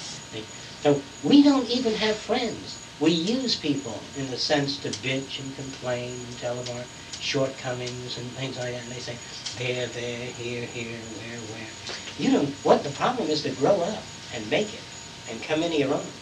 So 0.81 1.03
we 1.21 1.43
don't 1.43 1.67
even 1.69 1.95
have 1.95 2.17
friends. 2.19 2.79
We 2.99 3.11
use 3.11 3.57
people 3.57 4.09
in 4.15 4.29
the 4.31 4.37
sense 4.37 4.79
to 4.79 4.91
bitch 4.91 5.39
and 5.39 5.55
complain 5.55 6.23
and 6.25 6.39
tell 6.39 6.59
of 6.59 6.69
our 6.69 6.85
shortcomings 7.19 8.17
and 8.17 8.35
things 8.35 8.57
like 8.57 8.73
that. 8.73 8.83
And 8.83 8.91
they 8.91 8.99
say, 9.01 9.19
there, 9.57 9.87
there, 9.87 10.27
here, 10.27 10.65
here, 10.65 11.01
where, 11.09 11.39
where. 11.41 11.69
You 12.17 12.31
know, 12.31 12.45
what 12.63 12.83
the 12.83 12.91
problem 12.91 13.29
is 13.29 13.43
to 13.43 13.51
grow 13.51 13.81
up 13.81 14.05
and 14.31 14.49
make 14.49 14.73
it 14.73 14.85
and 15.27 15.43
come 15.43 15.63
into 15.63 15.77
your 15.79 15.93
own. 15.93 16.13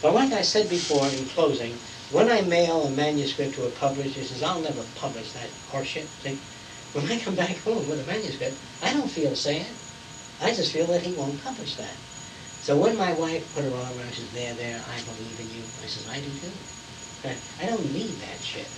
But 0.00 0.14
like 0.14 0.32
I 0.32 0.42
said 0.42 0.68
before 0.68 1.10
in 1.10 1.28
closing, 1.28 1.82
when 2.12 2.30
I 2.30 2.42
mail 2.42 2.84
a 2.84 2.90
manuscript 2.90 3.54
to 3.54 3.64
a 3.64 3.70
publisher, 3.70 4.20
he 4.20 4.26
says, 4.26 4.42
I'll 4.42 4.60
never 4.60 4.84
publish 4.96 5.32
that 5.32 5.48
horseshit. 5.72 6.06
See, 6.22 6.38
when 6.92 7.10
I 7.10 7.18
come 7.18 7.34
back 7.34 7.56
home 7.58 7.88
with 7.88 8.00
a 8.00 8.04
manuscript, 8.04 8.58
I 8.82 8.92
don't 8.92 9.10
feel 9.10 9.34
sad. 9.34 9.66
I 10.40 10.54
just 10.54 10.72
feel 10.72 10.86
that 10.88 11.02
he 11.02 11.14
won't 11.14 11.42
publish 11.42 11.76
that. 11.76 11.96
So 12.60 12.76
when 12.76 12.98
my 12.98 13.12
wife 13.14 13.52
put 13.54 13.64
her 13.64 13.70
arm 13.70 13.98
around, 13.98 14.06
me, 14.06 14.12
she 14.12 14.20
says, 14.20 14.32
there, 14.32 14.54
there, 14.54 14.84
I 14.86 15.00
believe 15.02 15.40
in 15.40 15.50
you. 15.50 15.64
I 15.82 15.86
says, 15.86 16.06
I 16.08 16.20
do 16.20 16.38
too. 16.38 16.52
I 17.60 17.66
don't 17.66 17.92
need 17.92 18.20
that 18.20 18.42
shit. 18.42 18.68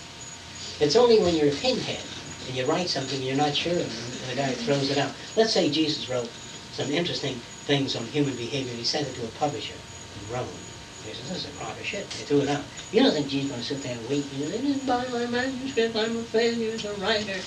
It's 0.80 0.96
only 0.96 1.18
when 1.18 1.34
you're 1.34 1.48
a 1.48 1.56
pinhead 1.56 2.04
and 2.46 2.56
you 2.56 2.66
write 2.66 2.88
something 2.88 3.16
and 3.16 3.24
you're 3.24 3.36
not 3.36 3.54
sure 3.56 3.72
and 3.72 3.90
the 4.30 4.36
guy 4.36 4.52
throws 4.52 4.90
it 4.90 4.98
out. 4.98 5.12
Let's 5.36 5.52
say 5.52 5.70
Jesus 5.70 6.08
wrote 6.08 6.30
some 6.72 6.90
interesting 6.90 7.40
things 7.66 7.96
on 7.96 8.06
human 8.06 8.36
behavior 8.36 8.70
and 8.70 8.78
he 8.78 8.84
sent 8.84 9.08
it 9.08 9.14
to 9.16 9.24
a 9.24 9.28
publisher 9.28 9.74
in 10.14 10.32
Rome. 10.32 10.63
Says, 11.12 11.28
this 11.28 11.44
is 11.44 11.50
a 11.50 11.52
crock 11.58 11.78
of 11.78 11.84
shit. 11.84 12.08
They 12.10 12.24
threw 12.24 12.40
it 12.40 12.48
out. 12.48 12.64
You 12.90 13.02
don't 13.02 13.12
think 13.12 13.32
is 13.32 13.48
going 13.48 13.60
to 13.60 13.66
sit 13.66 13.82
there 13.82 13.96
and 13.96 14.08
wait? 14.08 14.24
He 14.24 14.40
says, 14.40 14.52
they 14.52 14.60
didn't 14.60 14.86
buy 14.86 15.06
my 15.08 15.26
manuscript. 15.26 15.96
I'm 15.96 16.16
a 16.18 16.22
failure 16.24 16.72
as 16.72 16.84
a 16.84 16.94
writer. 16.94 17.38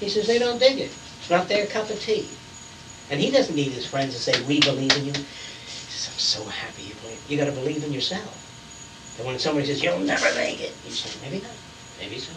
He 0.00 0.08
says, 0.08 0.26
they 0.26 0.38
don't 0.38 0.58
dig 0.58 0.78
it. 0.78 0.90
It's 1.20 1.30
not 1.30 1.48
their 1.48 1.66
cup 1.66 1.88
of 1.90 2.00
tea. 2.00 2.28
And 3.10 3.20
he 3.20 3.30
doesn't 3.30 3.54
need 3.54 3.72
his 3.72 3.86
friends 3.86 4.14
to 4.14 4.20
say, 4.20 4.32
we 4.46 4.60
believe 4.60 4.96
in 4.96 5.06
you. 5.06 5.12
He 5.12 5.20
says, 5.88 6.12
I'm 6.12 6.18
so 6.18 6.44
happy 6.44 6.82
you 6.82 6.94
believe. 6.94 7.22
You 7.28 7.36
got 7.38 7.46
to 7.46 7.52
believe 7.52 7.84
in 7.84 7.92
yourself. 7.92 8.36
And 9.18 9.26
when 9.26 9.38
somebody 9.38 9.66
says, 9.66 9.82
you'll 9.82 10.00
never 10.00 10.34
make 10.34 10.60
it, 10.60 10.74
you 10.84 10.90
say, 10.90 11.10
maybe 11.22 11.40
not. 11.42 11.52
Maybe 11.98 12.18
so. 12.18 12.32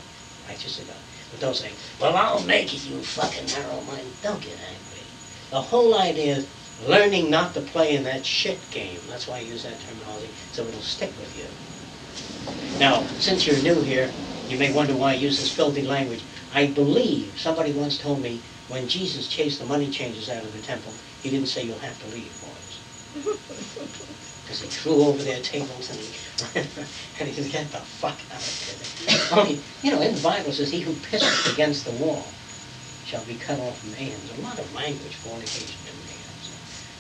Righteous 0.48 0.80
God. 0.80 0.96
But 1.32 1.40
don't 1.40 1.56
say, 1.56 1.72
well, 2.00 2.16
I'll 2.16 2.44
make 2.44 2.74
it, 2.74 2.86
you 2.86 3.02
fucking 3.02 3.48
narrow 3.48 3.82
mind. 3.82 4.08
Don't 4.22 4.42
get 4.42 4.54
angry. 4.54 5.04
The 5.50 5.62
whole 5.62 5.98
idea 5.98 6.38
is 6.38 6.48
learning 6.86 7.30
not 7.30 7.54
to 7.54 7.62
play 7.62 7.96
in 7.96 8.04
that 8.04 8.26
shit 8.26 8.70
game. 8.72 9.00
That's 9.08 9.28
why 9.28 9.38
I 9.38 9.42
use 9.42 9.64
that 9.64 9.80
terminology, 9.80 10.30
so 10.52 10.64
it'll 10.68 10.82
stick 10.82 11.12
with 11.20 11.38
you. 11.38 11.46
Now, 12.80 13.04
since 13.20 13.48
you're 13.48 13.58
new 13.64 13.82
here, 13.82 14.12
you 14.50 14.58
may 14.58 14.72
wonder 14.72 14.96
why 14.96 15.12
I 15.12 15.16
use 15.16 15.40
this 15.40 15.52
filthy 15.52 15.82
language. 15.82 16.24
I 16.54 16.68
believe, 16.68 17.40
somebody 17.40 17.72
once 17.72 17.98
told 17.98 18.22
me, 18.22 18.42
when 18.70 18.88
Jesus 18.88 19.28
chased 19.28 19.60
the 19.60 19.66
money 19.66 19.90
changers 19.90 20.30
out 20.30 20.44
of 20.44 20.54
the 20.54 20.62
temple, 20.62 20.94
he 21.22 21.30
didn't 21.30 21.48
say, 21.48 21.64
you'll 21.64 21.80
have 21.80 22.00
to 22.02 22.08
leave, 22.08 22.32
boys. 22.42 22.80
Because 24.44 24.62
he 24.62 24.70
threw 24.70 25.04
over 25.04 25.22
their 25.24 25.42
tables 25.42 25.90
and 25.90 26.00
he, 26.00 26.08
and 27.20 27.28
he 27.28 27.34
said, 27.34 27.52
get 27.52 27.70
the 27.70 27.80
fuck 27.80 28.18
out 28.32 28.40
of 28.40 28.62
here. 28.64 29.38
Only, 29.38 29.62
you 29.82 29.92
know, 29.92 30.02
in 30.02 30.16
the 30.16 30.22
Bible 30.22 30.52
it 30.52 30.54
says, 30.54 30.72
he 30.72 30.80
who 30.80 30.94
pisses 30.94 31.52
against 31.54 31.84
the 31.84 31.92
wall 31.92 32.32
shall 33.04 33.26
be 33.26 33.36
cut 33.36 33.60
off 33.60 33.80
from 33.80 33.92
hands. 33.92 34.32
A 34.38 34.42
lot 34.42 34.58
of 34.58 34.74
language, 34.74 35.16
fornication 35.16 35.82
in 35.82 35.86
the 35.86 35.92
hands. 35.92 35.97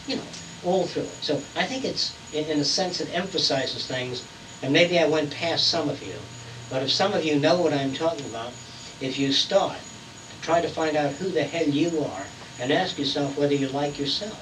You 0.07 0.15
know, 0.15 0.27
all 0.63 0.87
through 0.87 1.03
it. 1.03 1.17
So 1.23 1.41
I 1.55 1.65
think 1.65 1.85
it's, 1.85 2.13
in, 2.31 2.59
a 2.59 2.63
sense, 2.63 3.01
it 3.01 3.09
emphasizes 3.13 3.87
things, 3.87 4.23
and 4.63 4.73
maybe 4.73 4.97
I 4.97 5.07
went 5.07 5.35
past 5.35 5.67
some 5.67 5.89
of 5.89 6.01
you, 6.01 6.15
but 6.69 6.81
if 6.81 6.91
some 6.91 7.13
of 7.13 7.23
you 7.23 7.39
know 7.39 7.61
what 7.61 7.73
I'm 7.73 7.93
talking 7.93 8.25
about, 8.25 8.53
if 8.99 9.19
you 9.19 9.31
start 9.31 9.77
try 10.47 10.61
to 10.61 10.69
find 10.69 10.95
out 10.95 11.11
who 11.13 11.29
the 11.29 11.43
hell 11.43 11.67
you 11.67 12.05
are 12.05 12.25
and 12.59 12.71
ask 12.71 12.97
yourself 12.97 13.37
whether 13.37 13.53
you 13.53 13.67
like 13.67 13.99
yourself. 13.99 14.37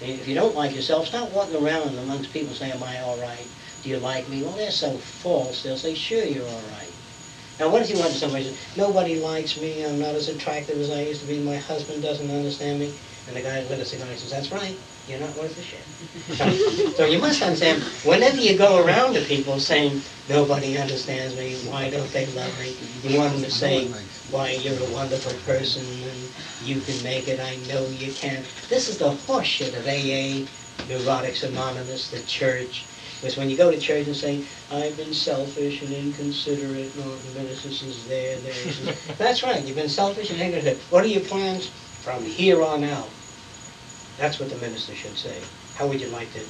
If 0.00 0.28
you 0.28 0.34
don't 0.34 0.54
like 0.54 0.74
yourself, 0.74 1.06
stop 1.06 1.30
walking 1.32 1.56
around 1.56 1.96
amongst 1.96 2.30
people 2.30 2.54
saying, 2.54 2.72
am 2.72 2.82
I 2.82 3.00
all 3.00 3.16
right? 3.16 3.48
Do 3.82 3.88
you 3.88 3.96
like 3.96 4.28
me? 4.28 4.42
Well, 4.42 4.52
they're 4.52 4.70
so 4.70 4.98
false. 4.98 5.62
They'll 5.62 5.78
say, 5.78 5.94
sure, 5.94 6.24
you're 6.24 6.46
all 6.46 6.60
right. 6.60 6.92
Now, 7.58 7.70
what 7.70 7.82
if 7.82 7.90
you 7.90 7.98
went 7.98 8.12
to 8.12 8.18
somebody 8.18 8.46
and 8.46 8.56
said, 8.56 8.78
nobody 8.78 9.18
likes 9.18 9.56
me, 9.56 9.82
I'm 9.82 9.98
not 9.98 10.14
as 10.14 10.28
attractive 10.28 10.78
as 10.78 10.90
I 10.90 11.02
used 11.02 11.22
to 11.22 11.26
be, 11.26 11.40
my 11.40 11.56
husband 11.56 12.02
doesn't 12.02 12.30
understand 12.30 12.78
me? 12.78 12.94
And 13.28 13.36
the 13.36 13.42
guy 13.42 13.62
lit 13.64 13.78
a 13.78 13.84
cigar 13.84 14.06
says, 14.16 14.30
that's 14.30 14.50
right, 14.50 14.80
you're 15.06 15.20
not 15.20 15.36
worth 15.36 15.58
a 15.58 15.62
shit. 15.62 15.84
So, 16.34 16.94
so 16.96 17.04
you 17.04 17.18
must 17.18 17.42
understand, 17.42 17.82
whenever 18.02 18.38
you 18.38 18.56
go 18.56 18.82
around 18.82 19.14
to 19.14 19.20
people 19.24 19.60
saying, 19.60 20.00
nobody 20.30 20.78
understands 20.78 21.36
me, 21.36 21.56
why 21.68 21.90
don't 21.90 22.10
they 22.10 22.26
love 22.26 22.58
me? 22.58 22.70
You 23.02 23.18
want 23.18 23.34
them 23.34 23.42
to 23.42 23.50
say, 23.50 23.88
why 24.30 24.52
you're 24.52 24.80
a 24.80 24.90
wonderful 24.90 25.34
person 25.44 25.84
and 26.04 26.34
you 26.62 26.80
can 26.80 27.02
make 27.02 27.28
it, 27.28 27.38
I 27.38 27.56
know 27.56 27.88
you 27.90 28.14
can. 28.14 28.44
This 28.70 28.88
is 28.88 28.96
the 28.96 29.10
horseshit 29.10 29.76
of 29.76 29.86
AA, 29.86 30.48
Neurotics 30.88 31.44
Anonymous, 31.46 32.10
the 32.10 32.22
church. 32.22 32.86
Because 33.20 33.36
when 33.36 33.50
you 33.50 33.58
go 33.58 33.70
to 33.70 33.78
church 33.78 34.06
and 34.06 34.16
say, 34.16 34.46
I've 34.70 34.96
been 34.96 35.12
selfish 35.12 35.82
and 35.82 35.92
inconsiderate, 35.92 36.94
and 36.94 37.04
all 37.04 37.16
the 37.18 37.38
minister 37.38 37.70
says 37.70 38.06
there, 38.06 38.40
there, 38.40 38.54
says, 38.54 38.96
that's 39.18 39.42
right, 39.42 39.62
you've 39.64 39.76
been 39.76 39.88
selfish 39.88 40.30
and 40.30 40.40
inconsiderate. 40.40 40.82
What 40.90 41.04
are 41.04 41.08
your 41.08 41.24
plans 41.24 41.70
from 42.00 42.24
here 42.24 42.62
on 42.62 42.84
out? 42.84 43.10
That's 44.18 44.40
what 44.40 44.50
the 44.50 44.56
minister 44.56 44.94
should 44.94 45.16
say. 45.16 45.40
How 45.76 45.86
would 45.86 46.00
you 46.00 46.08
like 46.08 46.32
to 46.32 46.40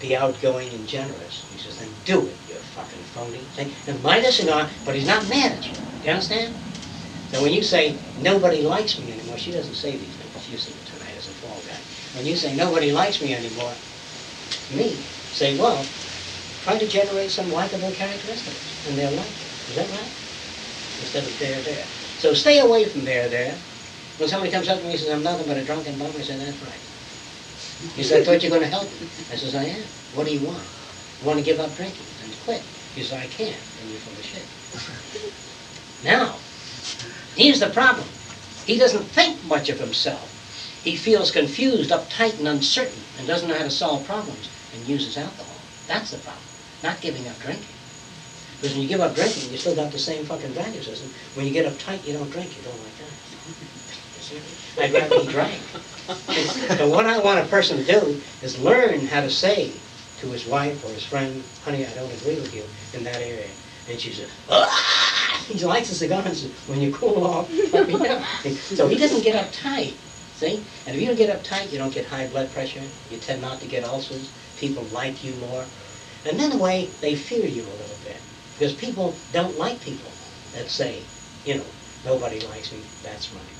be 0.00 0.16
outgoing 0.16 0.68
and 0.70 0.86
generous? 0.86 1.46
He 1.52 1.58
says, 1.58 1.78
then 1.78 1.88
do 2.04 2.26
it, 2.26 2.36
you 2.48 2.56
fucking 2.74 2.98
phony. 3.14 3.40
See? 3.54 3.72
And 3.86 4.02
light 4.02 4.24
a 4.24 4.32
cigar, 4.32 4.68
but 4.84 4.94
he's 4.94 5.06
not 5.06 5.28
mad 5.28 5.52
at 5.52 5.64
you. 5.64 5.76
You 6.04 6.10
understand? 6.10 6.54
So 7.30 7.42
when 7.42 7.52
you 7.52 7.62
say, 7.62 7.96
nobody 8.22 8.62
likes 8.62 8.98
me 8.98 9.12
anymore, 9.12 9.38
she 9.38 9.52
doesn't 9.52 9.74
say 9.74 9.92
these 9.92 10.14
things. 10.16 10.44
She's 10.44 10.66
using 10.66 10.74
it 10.74 10.86
tonight 10.86 11.14
as 11.16 11.28
a 11.28 11.32
fall 11.42 11.62
guy. 11.66 11.78
When 12.16 12.26
you 12.26 12.36
say, 12.36 12.54
nobody 12.56 12.92
likes 12.92 13.22
me 13.22 13.34
anymore, 13.34 13.72
me, 14.74 14.96
say, 15.32 15.56
well, 15.58 15.84
try 16.64 16.78
to 16.78 16.86
generate 16.86 17.30
some 17.30 17.52
likable 17.52 17.90
characteristics 17.92 18.86
in 18.88 18.96
their 18.96 19.10
life. 19.10 19.70
Is 19.70 19.76
that 19.76 19.90
right? 19.90 20.10
Instead 21.00 21.24
of 21.24 21.38
there, 21.38 21.60
there. 21.62 21.84
So 22.18 22.34
stay 22.34 22.60
away 22.60 22.84
from 22.86 23.04
there, 23.04 23.28
there. 23.28 23.54
When 24.18 24.28
somebody 24.28 24.50
comes 24.50 24.68
up 24.68 24.78
to 24.78 24.84
me 24.84 24.92
and 24.92 25.00
says, 25.00 25.10
I'm 25.10 25.22
nothing 25.22 25.46
but 25.46 25.56
a 25.56 25.64
drunken 25.64 25.98
bum, 25.98 26.12
I 26.16 26.22
say, 26.22 26.36
that's 26.36 26.56
right. 26.62 26.85
He 27.94 28.02
said, 28.02 28.22
I 28.22 28.24
thought 28.24 28.42
you 28.42 28.50
were 28.50 28.58
going 28.58 28.70
to 28.70 28.74
help 28.74 28.90
me. 29.00 29.08
I 29.32 29.36
says, 29.36 29.54
I 29.54 29.64
am. 29.64 29.82
What 30.14 30.26
do 30.26 30.32
you 30.32 30.46
want? 30.46 30.62
You 31.20 31.26
want 31.26 31.38
to 31.38 31.44
give 31.44 31.60
up 31.60 31.74
drinking 31.76 32.06
and 32.24 32.32
quit? 32.44 32.62
He 32.94 33.02
says, 33.02 33.18
I 33.18 33.26
can't. 33.26 33.56
And 33.80 33.90
you're 33.90 34.00
full 34.00 34.12
of 34.12 34.24
shit. 34.24 35.32
Now, 36.04 36.36
here's 37.34 37.58
the 37.58 37.70
problem. 37.70 38.06
He 38.64 38.78
doesn't 38.78 39.04
think 39.06 39.42
much 39.44 39.70
of 39.70 39.80
himself. 39.80 40.30
He 40.84 40.94
feels 40.94 41.32
confused, 41.32 41.90
uptight, 41.90 42.38
and 42.38 42.46
uncertain, 42.46 43.02
and 43.18 43.26
doesn't 43.26 43.48
know 43.48 43.56
how 43.56 43.64
to 43.64 43.70
solve 43.70 44.06
problems, 44.06 44.48
and 44.72 44.86
uses 44.86 45.16
alcohol. 45.16 45.56
That's 45.88 46.12
the 46.12 46.18
problem, 46.18 46.44
not 46.82 47.00
giving 47.00 47.26
up 47.26 47.40
drinking. 47.40 47.66
Because 48.60 48.74
when 48.74 48.82
you 48.82 48.88
give 48.88 49.00
up 49.00 49.14
drinking, 49.14 49.50
you 49.50 49.58
still 49.58 49.74
got 49.74 49.90
the 49.90 49.98
same 49.98 50.24
fucking 50.26 50.52
value 50.52 50.82
system. 50.82 51.10
When 51.34 51.46
you 51.46 51.52
get 51.52 51.66
uptight, 51.66 52.06
you 52.06 52.12
don't 52.12 52.30
drink, 52.30 52.56
you 52.56 52.62
don't 52.62 52.78
like 52.82 52.96
that. 52.98 54.78
I'd 54.84 54.92
rather 54.92 55.20
he 55.22 55.28
drank. 55.28 55.60
So 56.06 56.88
what 56.88 57.06
I 57.06 57.18
want 57.18 57.40
a 57.40 57.48
person 57.48 57.78
to 57.78 57.84
do 57.84 58.20
is 58.42 58.58
learn 58.60 59.06
how 59.06 59.20
to 59.20 59.30
say 59.30 59.72
to 60.20 60.28
his 60.28 60.46
wife 60.46 60.84
or 60.84 60.88
his 60.92 61.04
friend, 61.04 61.42
honey, 61.64 61.84
I 61.84 61.92
don't 61.94 62.12
agree 62.12 62.36
with 62.36 62.54
you 62.54 62.64
in 62.94 63.04
that 63.04 63.16
area. 63.16 63.48
And 63.88 63.98
she 64.00 64.12
says, 64.12 64.28
ah! 64.48 65.44
He 65.48 65.64
likes 65.64 65.88
the 65.88 65.94
cigar 65.94 66.22
and 66.24 66.36
says, 66.36 66.50
when 66.66 66.80
you 66.80 66.92
cool 66.92 67.24
off, 67.24 67.50
let 67.72 67.86
me 67.86 67.94
know. 67.94 68.22
So 68.54 68.88
he 68.88 68.98
doesn't 68.98 69.22
get 69.22 69.34
uptight, 69.36 69.94
see? 70.34 70.64
And 70.86 70.94
if 70.94 71.00
you 71.00 71.06
don't 71.06 71.16
get 71.16 71.42
uptight, 71.42 71.70
you 71.72 71.78
don't 71.78 71.92
get 71.92 72.06
high 72.06 72.26
blood 72.26 72.50
pressure. 72.52 72.82
You 73.10 73.18
tend 73.18 73.42
not 73.42 73.60
to 73.60 73.66
get 73.66 73.84
ulcers. 73.84 74.30
People 74.56 74.84
like 74.84 75.22
you 75.22 75.34
more. 75.34 75.64
And 76.24 76.38
then 76.38 76.52
a 76.52 76.56
way, 76.56 76.90
they 77.00 77.14
fear 77.14 77.46
you 77.46 77.62
a 77.62 77.76
little 77.78 77.98
bit. 78.02 78.16
Because 78.54 78.74
people 78.74 79.16
don't 79.32 79.58
like 79.58 79.80
people 79.80 80.10
that 80.52 80.68
say, 80.68 81.02
you 81.44 81.56
know, 81.58 81.66
nobody 82.04 82.40
likes 82.40 82.72
me, 82.72 82.80
that's 83.02 83.32
right. 83.32 83.55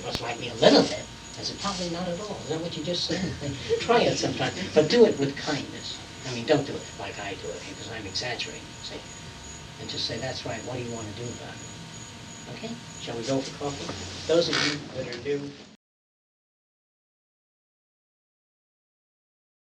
They 0.00 0.06
must 0.06 0.20
like 0.22 0.40
me 0.40 0.48
a 0.48 0.54
little 0.54 0.82
bit. 0.82 1.04
I 1.38 1.42
said, 1.42 1.58
probably 1.60 1.90
not 1.90 2.08
at 2.08 2.20
all. 2.20 2.38
Is 2.42 2.48
that 2.48 2.60
what 2.60 2.74
you 2.76 2.82
just 2.82 3.04
said? 3.04 3.20
Try 3.80 4.00
it 4.00 4.16
sometime, 4.16 4.52
but 4.74 4.88
do 4.88 5.04
it 5.04 5.18
with 5.18 5.36
kindness. 5.36 5.98
I 6.26 6.34
mean, 6.34 6.46
don't 6.46 6.66
do 6.66 6.72
it 6.72 6.82
like 6.98 7.18
I 7.18 7.34
do 7.34 7.48
it, 7.48 7.62
because 7.68 7.90
I'm 7.92 8.06
exaggerating, 8.06 8.62
see? 8.82 8.96
And 9.80 9.90
just 9.90 10.06
say, 10.06 10.18
that's 10.18 10.46
right, 10.46 10.62
what 10.64 10.76
do 10.76 10.82
you 10.82 10.92
want 10.92 11.06
to 11.14 11.22
do 11.22 11.28
about 11.28 11.54
it? 11.54 12.56
Okay? 12.56 12.74
Shall 13.00 13.16
we 13.16 13.22
go 13.24 13.40
for 13.40 13.64
coffee? 13.64 13.92
Those 14.26 14.48
of 14.48 14.54
you 14.66 14.80
that 14.96 15.14
are 15.14 15.22
new, 15.22 15.40